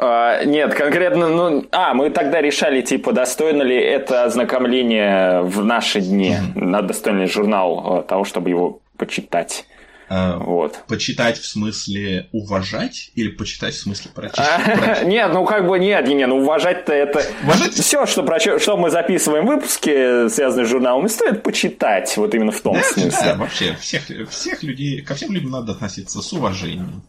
а, 0.00 0.44
нет, 0.44 0.74
конкретно, 0.74 1.28
ну, 1.28 1.66
а, 1.72 1.92
мы 1.92 2.10
тогда 2.10 2.40
решали, 2.40 2.82
типа, 2.82 3.12
достойно 3.12 3.62
ли 3.62 3.76
это 3.76 4.22
ознакомление 4.24 5.42
в 5.42 5.64
наши 5.64 6.00
дни, 6.00 6.36
mm-hmm. 6.36 6.64
на 6.64 6.82
достойный 6.82 7.26
журнал 7.26 8.04
того, 8.08 8.24
чтобы 8.24 8.50
его 8.50 8.80
почитать. 8.96 9.66
А, 10.08 10.38
вот. 10.38 10.84
Почитать 10.86 11.38
в 11.38 11.46
смысле 11.46 12.28
уважать 12.32 13.10
или 13.14 13.28
почитать 13.28 13.74
в 13.74 13.80
смысле 13.80 14.10
прочитать? 14.14 15.02
Нет, 15.06 15.32
ну 15.32 15.44
как 15.44 15.66
бы 15.66 15.78
нет, 15.78 16.06
не, 16.08 16.26
ну 16.26 16.38
уважать-то 16.38 16.92
это... 16.92 17.22
Уважать? 17.42 17.74
Все, 17.74 18.06
что, 18.06 18.22
про, 18.22 18.40
что 18.40 18.76
мы 18.76 18.90
записываем 18.90 19.44
в 19.44 19.48
выпуске, 19.48 20.28
связанные 20.28 20.66
с 20.66 20.70
журналом, 20.70 21.08
стоит 21.08 21.42
почитать, 21.42 22.16
вот 22.16 22.34
именно 22.34 22.52
в 22.52 22.60
том 22.60 22.74
да, 22.74 22.82
смысле. 22.82 23.10
Да, 23.22 23.34
вообще, 23.34 23.76
всех, 23.80 24.02
всех 24.30 24.62
людей, 24.62 25.02
ко 25.02 25.14
всем 25.14 25.32
людям 25.32 25.50
надо 25.50 25.72
относиться 25.72 26.22
с 26.22 26.32
уважением. 26.32 27.02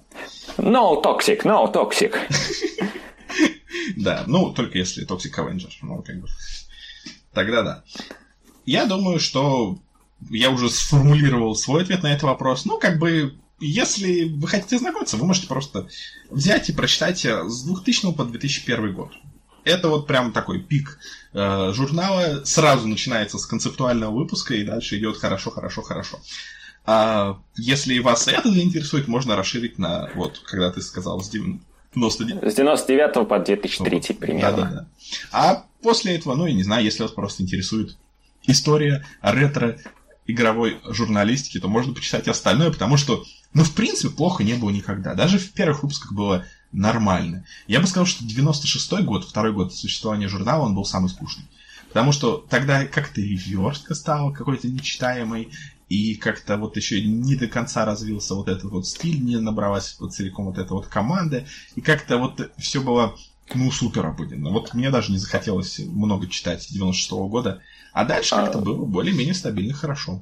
No 0.57 1.01
toxic, 1.01 1.43
no 1.43 1.71
toxic. 1.71 2.15
Да, 3.95 4.23
ну, 4.27 4.51
только 4.51 4.77
если 4.77 5.05
Toxic 5.05 5.33
Avenger. 5.35 5.69
Ну, 5.81 6.01
как 6.01 6.19
бы. 6.19 6.27
Тогда 7.33 7.63
да. 7.63 7.83
Я 8.65 8.85
думаю, 8.85 9.19
что 9.19 9.79
я 10.29 10.49
уже 10.51 10.69
сформулировал 10.69 11.55
свой 11.55 11.83
ответ 11.83 12.03
на 12.03 12.11
этот 12.11 12.23
вопрос. 12.23 12.65
Ну, 12.65 12.79
как 12.79 12.99
бы 12.99 13.35
если 13.59 14.23
вы 14.29 14.47
хотите 14.47 14.77
знакомиться, 14.77 15.17
вы 15.17 15.25
можете 15.25 15.47
просто 15.47 15.87
взять 16.29 16.69
и 16.69 16.73
прочитать 16.73 17.25
с 17.25 17.63
2000 17.63 18.13
по 18.13 18.23
2001 18.23 18.93
год. 18.93 19.11
Это 19.65 19.89
вот 19.89 20.07
прям 20.07 20.31
такой 20.31 20.59
пик 20.59 20.97
э, 21.33 21.71
журнала. 21.73 22.43
Сразу 22.45 22.87
начинается 22.87 23.37
с 23.37 23.45
концептуального 23.45 24.15
выпуска 24.15 24.55
и 24.55 24.63
дальше 24.63 24.97
идет 24.97 25.17
хорошо, 25.17 25.51
хорошо, 25.51 25.81
хорошо. 25.81 26.19
А 26.85 27.39
если 27.55 27.99
вас 27.99 28.27
это 28.27 28.49
заинтересует, 28.49 29.07
можно 29.07 29.35
расширить 29.35 29.77
на, 29.77 30.09
вот, 30.15 30.41
когда 30.45 30.71
ты 30.71 30.81
сказал, 30.81 31.21
с 31.21 31.29
99... 31.29 32.43
С 32.51 32.55
99 32.55 33.27
по 33.27 33.39
2003 33.39 34.13
примерно. 34.13 34.57
Да, 34.57 34.63
да, 34.63 34.71
да. 34.71 34.87
А 35.31 35.65
после 35.81 36.15
этого, 36.15 36.35
ну, 36.35 36.45
я 36.45 36.53
не 36.53 36.63
знаю, 36.63 36.83
если 36.83 37.03
вас 37.03 37.11
просто 37.11 37.43
интересует 37.43 37.97
история 38.47 39.05
ретро 39.21 39.77
игровой 40.31 40.79
журналистики, 40.85 41.59
то 41.59 41.67
можно 41.67 41.93
почитать 41.93 42.27
остальное, 42.27 42.71
потому 42.71 42.97
что, 42.97 43.23
ну, 43.53 43.63
в 43.63 43.73
принципе, 43.73 44.13
плохо 44.13 44.43
не 44.43 44.53
было 44.53 44.69
никогда. 44.69 45.15
Даже 45.15 45.39
в 45.39 45.51
первых 45.51 45.83
выпусках 45.83 46.13
было 46.13 46.45
нормально. 46.71 47.45
Я 47.67 47.79
бы 47.79 47.87
сказал, 47.87 48.05
что 48.05 48.23
96-й 48.23 49.03
год, 49.03 49.25
второй 49.25 49.53
год 49.53 49.73
существования 49.73 50.27
журнала, 50.27 50.65
он 50.65 50.75
был 50.75 50.85
самый 50.85 51.09
скучный. 51.09 51.45
Потому 51.87 52.11
что 52.11 52.45
тогда 52.49 52.85
как-то 52.85 53.19
и 53.19 53.35
верстка 53.35 53.95
стала 53.95 54.31
какой-то 54.31 54.67
нечитаемой, 54.67 55.49
и 55.89 56.13
как-то 56.15 56.57
вот 56.57 56.77
еще 56.77 57.01
не 57.03 57.35
до 57.35 57.47
конца 57.47 57.83
развился 57.83 58.35
вот 58.35 58.47
этот 58.47 58.65
вот 58.65 58.87
стиль, 58.87 59.23
не 59.23 59.37
набралась 59.37 59.95
вот 59.99 60.13
целиком 60.13 60.45
вот 60.45 60.59
эта 60.59 60.75
вот 60.75 60.85
команда, 60.85 61.47
и 61.75 61.81
как-то 61.81 62.17
вот 62.17 62.51
все 62.59 62.81
было, 62.81 63.15
ну, 63.55 63.71
супер 63.71 64.05
обыденно. 64.05 64.51
Вот 64.51 64.75
мне 64.75 64.91
даже 64.91 65.11
не 65.11 65.17
захотелось 65.17 65.79
много 65.79 66.27
читать 66.27 66.67
96-го 66.71 67.27
года, 67.27 67.63
а 67.93 68.05
дальше 68.05 68.35
а... 68.35 68.43
как-то 68.43 68.59
было 68.59 68.85
более-менее 68.85 69.33
стабильно 69.33 69.73
хорошо. 69.73 70.21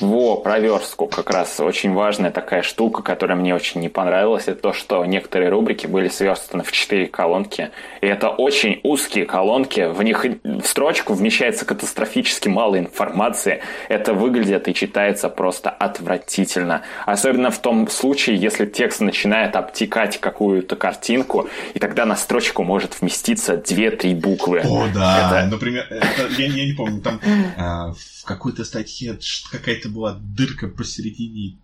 Во, 0.00 0.36
про 0.36 0.58
верстку 0.58 1.06
как 1.06 1.30
раз. 1.30 1.58
Очень 1.60 1.92
важная 1.94 2.30
такая 2.30 2.62
штука, 2.62 3.02
которая 3.02 3.36
мне 3.36 3.54
очень 3.54 3.80
не 3.80 3.88
понравилась, 3.88 4.44
это 4.46 4.60
то, 4.60 4.72
что 4.72 5.04
некоторые 5.04 5.50
рубрики 5.50 5.86
были 5.86 6.08
сверстаны 6.08 6.62
в 6.62 6.72
четыре 6.72 7.06
колонки, 7.06 7.70
и 8.00 8.06
это 8.06 8.28
очень 8.28 8.80
узкие 8.82 9.24
колонки, 9.24 9.86
в 9.86 10.02
них 10.02 10.24
в 10.44 10.66
строчку 10.66 11.14
вмещается 11.14 11.64
катастрофически 11.64 12.48
мало 12.48 12.78
информации, 12.78 13.62
это 13.88 14.14
выглядит 14.14 14.68
и 14.68 14.74
читается 14.74 15.28
просто 15.28 15.70
отвратительно, 15.70 16.82
особенно 17.06 17.50
в 17.50 17.58
том 17.58 17.88
случае, 17.88 18.36
если 18.36 18.66
текст 18.66 19.00
начинает 19.00 19.56
обтекать 19.56 20.18
какую-то 20.18 20.76
картинку, 20.76 21.48
и 21.74 21.78
тогда 21.78 22.04
на 22.04 22.16
строчку 22.16 22.62
может 22.62 23.00
вместиться 23.00 23.56
две-три 23.56 24.14
буквы. 24.14 24.62
О, 24.64 24.86
да, 24.94 25.42
это... 25.42 25.50
например, 25.50 25.86
это, 25.90 26.28
я, 26.38 26.46
я 26.46 26.66
не 26.66 26.72
помню, 26.72 27.00
там 27.00 27.20
а, 27.56 27.92
какой-то 28.28 28.62
статье 28.66 29.18
какая-то 29.50 29.88
была 29.88 30.20
дырка 30.20 30.68
посередине. 30.68 31.56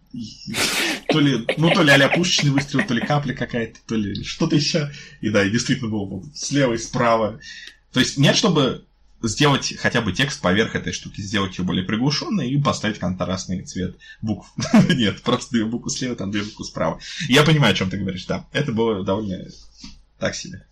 То 1.09 1.21
ли, 1.21 1.47
ну, 1.59 1.71
то 1.71 1.83
ли 1.83 1.91
а 1.91 2.09
пушечный 2.09 2.53
выстрел, 2.53 2.87
то 2.87 2.95
ли 2.95 3.03
капля 3.03 3.35
какая-то, 3.35 3.81
то 3.87 3.95
ли 3.97 4.25
что-то 4.25 4.57
еще. 4.57 4.91
И 5.21 5.29
да, 5.29 5.45
и 5.45 5.51
действительно 5.51 5.91
было 5.91 6.23
слева 6.35 6.73
и 6.73 6.79
справа. 6.79 7.39
То 7.93 8.01
есть 8.01 8.17
нет, 8.17 8.35
чтобы 8.35 8.87
сделать 9.23 9.75
хотя 9.79 10.01
бы 10.01 10.15
текст 10.15 10.41
поверх 10.41 10.75
этой 10.75 10.95
штуки, 10.95 11.21
сделать 11.21 11.59
ее 11.59 11.65
более 11.65 11.85
приглушенной 11.85 12.51
и 12.51 12.63
поставить 12.63 12.99
контрастный 12.99 13.63
цвет 13.63 13.97
букв. 14.23 14.49
Нет, 14.89 15.21
просто 15.23 15.53
две 15.53 15.65
буквы 15.65 15.91
слева, 15.91 16.17
там 16.17 16.31
две 16.31 16.43
буквы 16.43 16.65
справа. 16.65 16.99
Я 17.29 17.43
понимаю, 17.43 17.73
о 17.73 17.77
чем 17.77 17.91
ты 17.91 17.99
говоришь, 17.99 18.27
да. 18.27 18.47
Это 18.53 18.73
было 18.73 19.05
довольно 19.05 19.45
так 20.19 20.35
себе. 20.35 20.67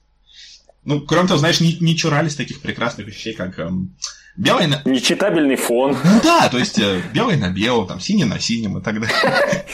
Ну, 0.85 1.01
кроме 1.01 1.29
того, 1.29 1.39
знаешь, 1.39 1.61
не, 1.61 1.77
не 1.79 1.97
чурались 1.97 2.35
таких 2.35 2.61
прекрасных 2.61 3.07
вещей, 3.07 3.35
как 3.35 3.59
эм, 3.59 3.95
Белый 4.37 4.67
на... 4.67 4.81
Нечитабельный 4.87 5.57
фон. 5.57 5.97
Ну 6.03 6.21
да, 6.23 6.49
то 6.49 6.59
есть 6.59 6.79
э, 6.79 7.03
белый 7.13 7.37
на 7.37 7.51
белом, 7.51 7.87
там 7.87 8.01
синий 8.01 8.25
на 8.25 8.39
синем 8.39 8.79
и 8.79 8.83
так 8.83 8.99
далее. 8.99 9.67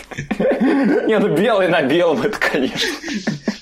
Не, 1.06 1.18
ну 1.18 1.34
белый 1.36 1.68
на 1.68 1.82
белом, 1.82 2.22
это 2.22 2.38
конечно. 2.38 2.88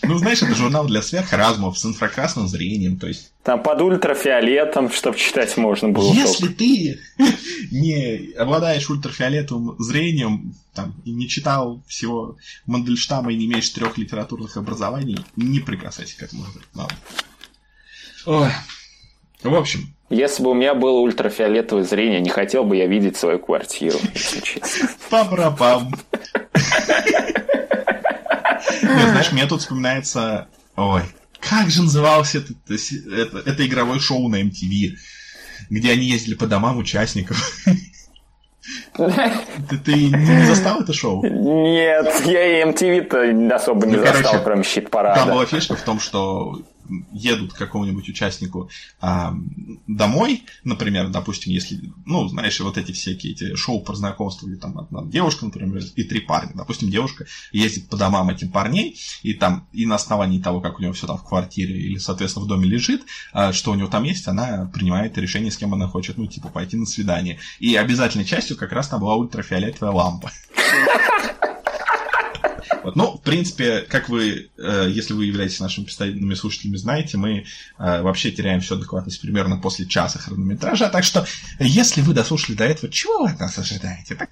Ну, 0.02 0.18
знаешь, 0.18 0.40
это 0.40 0.54
журнал 0.54 0.86
для 0.86 1.02
сверхразумов 1.02 1.78
с 1.78 1.84
инфракрасным 1.84 2.46
зрением, 2.46 2.96
то 2.98 3.08
есть... 3.08 3.32
Там 3.42 3.62
под 3.62 3.80
ультрафиолетом, 3.82 4.90
чтобы 4.90 5.18
читать 5.18 5.56
можно 5.56 5.88
было. 5.88 6.12
Если 6.12 6.48
ты 6.48 7.00
не 7.72 8.32
обладаешь 8.34 8.88
ультрафиолетовым 8.88 9.76
зрением, 9.78 10.54
там, 10.74 10.94
и 11.04 11.10
не 11.10 11.28
читал 11.28 11.82
всего 11.88 12.36
Мандельштама 12.66 13.32
и 13.32 13.36
не 13.36 13.46
имеешь 13.46 13.68
трех 13.70 13.98
литературных 13.98 14.56
образований, 14.56 15.18
не 15.34 15.60
прикасайся 15.60 16.16
к 16.18 16.22
этому. 16.22 16.44
Ой. 18.26 18.50
В 19.42 19.54
общем, 19.54 19.94
если 20.08 20.42
бы 20.42 20.50
у 20.50 20.54
меня 20.54 20.74
было 20.74 21.00
ультрафиолетовое 21.00 21.84
зрение, 21.84 22.20
не 22.20 22.30
хотел 22.30 22.64
бы 22.64 22.76
я 22.76 22.86
видеть 22.86 23.16
свою 23.16 23.38
квартиру, 23.38 23.98
если 24.14 24.40
честно. 24.40 24.88
Пам-пам. 25.10 25.94
Знаешь, 28.80 29.32
мне 29.32 29.46
тут 29.46 29.60
вспоминается... 29.60 30.48
Ой, 30.76 31.02
как 31.40 31.70
же 31.70 31.82
называлось 31.82 32.34
это, 32.34 32.52
это, 32.68 33.38
это 33.38 33.66
игровое 33.66 33.98
шоу 33.98 34.28
на 34.28 34.42
MTV, 34.42 34.92
где 35.70 35.92
они 35.92 36.06
ездили 36.06 36.34
по 36.34 36.46
домам 36.46 36.78
участников. 36.78 37.60
Ты, 38.96 39.78
ты 39.78 40.08
не 40.08 40.44
застал 40.44 40.80
это 40.80 40.92
шоу? 40.92 41.24
Нет, 41.24 42.22
я 42.24 42.62
и 42.62 42.68
MTV-то 42.68 43.54
особо 43.54 43.86
не 43.86 43.96
ну, 43.96 44.02
застал, 44.02 44.22
короче, 44.22 44.44
кроме 44.44 44.62
щит-парада. 44.64 45.20
Там 45.20 45.30
была 45.30 45.46
фишка 45.46 45.76
в 45.76 45.82
том, 45.82 46.00
что 46.00 46.62
едут 47.12 47.52
к 47.52 47.58
какому-нибудь 47.58 48.08
участнику 48.08 48.70
а, 49.00 49.34
домой, 49.86 50.44
например, 50.64 51.08
допустим, 51.08 51.52
если, 51.52 51.92
ну, 52.04 52.28
знаешь, 52.28 52.58
вот 52.60 52.78
эти 52.78 52.92
всякие 52.92 53.32
эти 53.32 53.54
шоу 53.54 53.80
про 53.80 53.94
знакомство, 53.94 54.46
где 54.46 54.56
там 54.56 54.78
одна 54.78 55.04
девушка, 55.04 55.44
например, 55.46 55.82
и 55.94 56.04
три 56.04 56.20
парня. 56.20 56.52
Допустим, 56.54 56.90
девушка 56.90 57.26
ездит 57.52 57.88
по 57.88 57.96
домам 57.96 58.30
этим 58.30 58.50
парней, 58.50 58.98
и 59.22 59.34
там, 59.34 59.68
и 59.72 59.86
на 59.86 59.96
основании 59.96 60.40
того, 60.40 60.60
как 60.60 60.78
у 60.78 60.82
него 60.82 60.92
все 60.92 61.06
там 61.06 61.18
в 61.18 61.24
квартире 61.24 61.76
или, 61.78 61.98
соответственно, 61.98 62.44
в 62.44 62.48
доме 62.48 62.66
лежит, 62.66 63.02
а, 63.32 63.52
что 63.52 63.72
у 63.72 63.74
него 63.74 63.88
там 63.88 64.04
есть, 64.04 64.26
она 64.28 64.70
принимает 64.72 65.16
решение, 65.18 65.50
с 65.50 65.56
кем 65.56 65.74
она 65.74 65.88
хочет, 65.88 66.18
ну, 66.18 66.26
типа, 66.26 66.48
пойти 66.48 66.76
на 66.76 66.86
свидание. 66.86 67.38
И 67.58 67.74
обязательной 67.76 68.24
частью 68.24 68.56
как 68.56 68.72
раз 68.72 68.88
там 68.88 69.00
была 69.00 69.16
ультрафиолетовая 69.16 69.92
лампа. 69.92 70.32
Вот. 72.86 72.94
Ну, 72.94 73.16
в 73.16 73.20
принципе, 73.20 73.80
как 73.80 74.08
вы, 74.08 74.48
э, 74.56 74.86
если 74.88 75.12
вы 75.12 75.24
являетесь 75.24 75.58
нашими 75.58 75.86
постоянными 75.86 76.34
слушателями, 76.34 76.76
знаете, 76.76 77.18
мы 77.18 77.44
э, 77.78 78.02
вообще 78.02 78.30
теряем 78.30 78.60
всю 78.60 78.76
адекватность 78.76 79.20
примерно 79.20 79.56
после 79.56 79.86
часа 79.86 80.20
хронометража. 80.20 80.88
Так 80.88 81.02
что, 81.02 81.26
если 81.58 82.00
вы 82.00 82.14
дослушали 82.14 82.54
до 82.54 82.62
этого, 82.62 82.92
чего 82.92 83.24
вы 83.24 83.30
от 83.30 83.40
нас 83.40 83.58
ожидаете? 83.58 84.14
Так? 84.14 84.30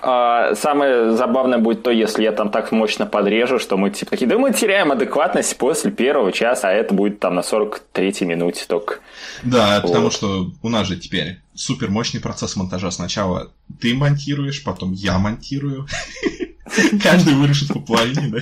А, 0.00 0.54
самое 0.54 1.16
забавное 1.16 1.58
будет 1.58 1.82
то, 1.82 1.90
если 1.90 2.22
я 2.22 2.30
там 2.30 2.52
так 2.52 2.70
мощно 2.70 3.04
подрежу, 3.04 3.58
что 3.58 3.76
мы 3.76 3.90
типа 3.90 4.12
такие, 4.12 4.28
да 4.28 4.38
мы 4.38 4.52
теряем 4.52 4.92
адекватность 4.92 5.58
после 5.58 5.90
первого 5.90 6.30
часа, 6.30 6.68
а 6.68 6.72
это 6.72 6.94
будет 6.94 7.18
там 7.18 7.34
на 7.34 7.40
43-й 7.40 8.24
минуте 8.26 8.64
только. 8.68 9.00
Да, 9.42 9.80
вот. 9.80 9.88
потому 9.88 10.12
что 10.12 10.52
у 10.62 10.68
нас 10.68 10.86
же 10.86 10.96
теперь 10.96 11.40
супер 11.56 11.90
мощный 11.90 12.20
процесс 12.20 12.54
монтажа. 12.54 12.92
Сначала 12.92 13.50
ты 13.80 13.92
монтируешь, 13.92 14.62
потом 14.62 14.92
я 14.92 15.18
монтирую. 15.18 15.88
Каждый 17.02 17.34
вырежет 17.34 17.68
по 17.68 17.80
половине, 17.80 18.28
да? 18.28 18.38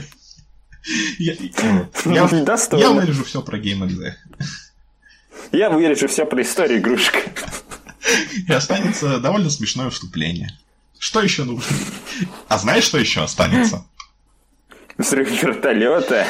Я, 1.19 1.35
я, 1.35 1.89
я 2.05 2.91
вырежу 2.91 3.25
все 3.25 3.43
про 3.43 3.59
GameXZ. 3.59 4.13
Я 5.53 5.71
вырежу 5.71 6.07
все 6.09 6.25
про 6.25 6.43
историю 6.43 6.79
игрушек. 6.79 7.15
И 8.47 8.53
останется 8.53 9.19
довольно 9.19 9.51
смешное 9.51 9.91
вступление. 9.91 10.57
Что 10.99 11.23
еще 11.23 11.45
нужно? 11.45 11.77
А 12.49 12.59
знаешь, 12.59 12.85
что 12.85 12.99
еще 12.99 13.23
останется? 13.23 13.85
Взрыв 14.97 15.31
вертолета. 15.43 16.27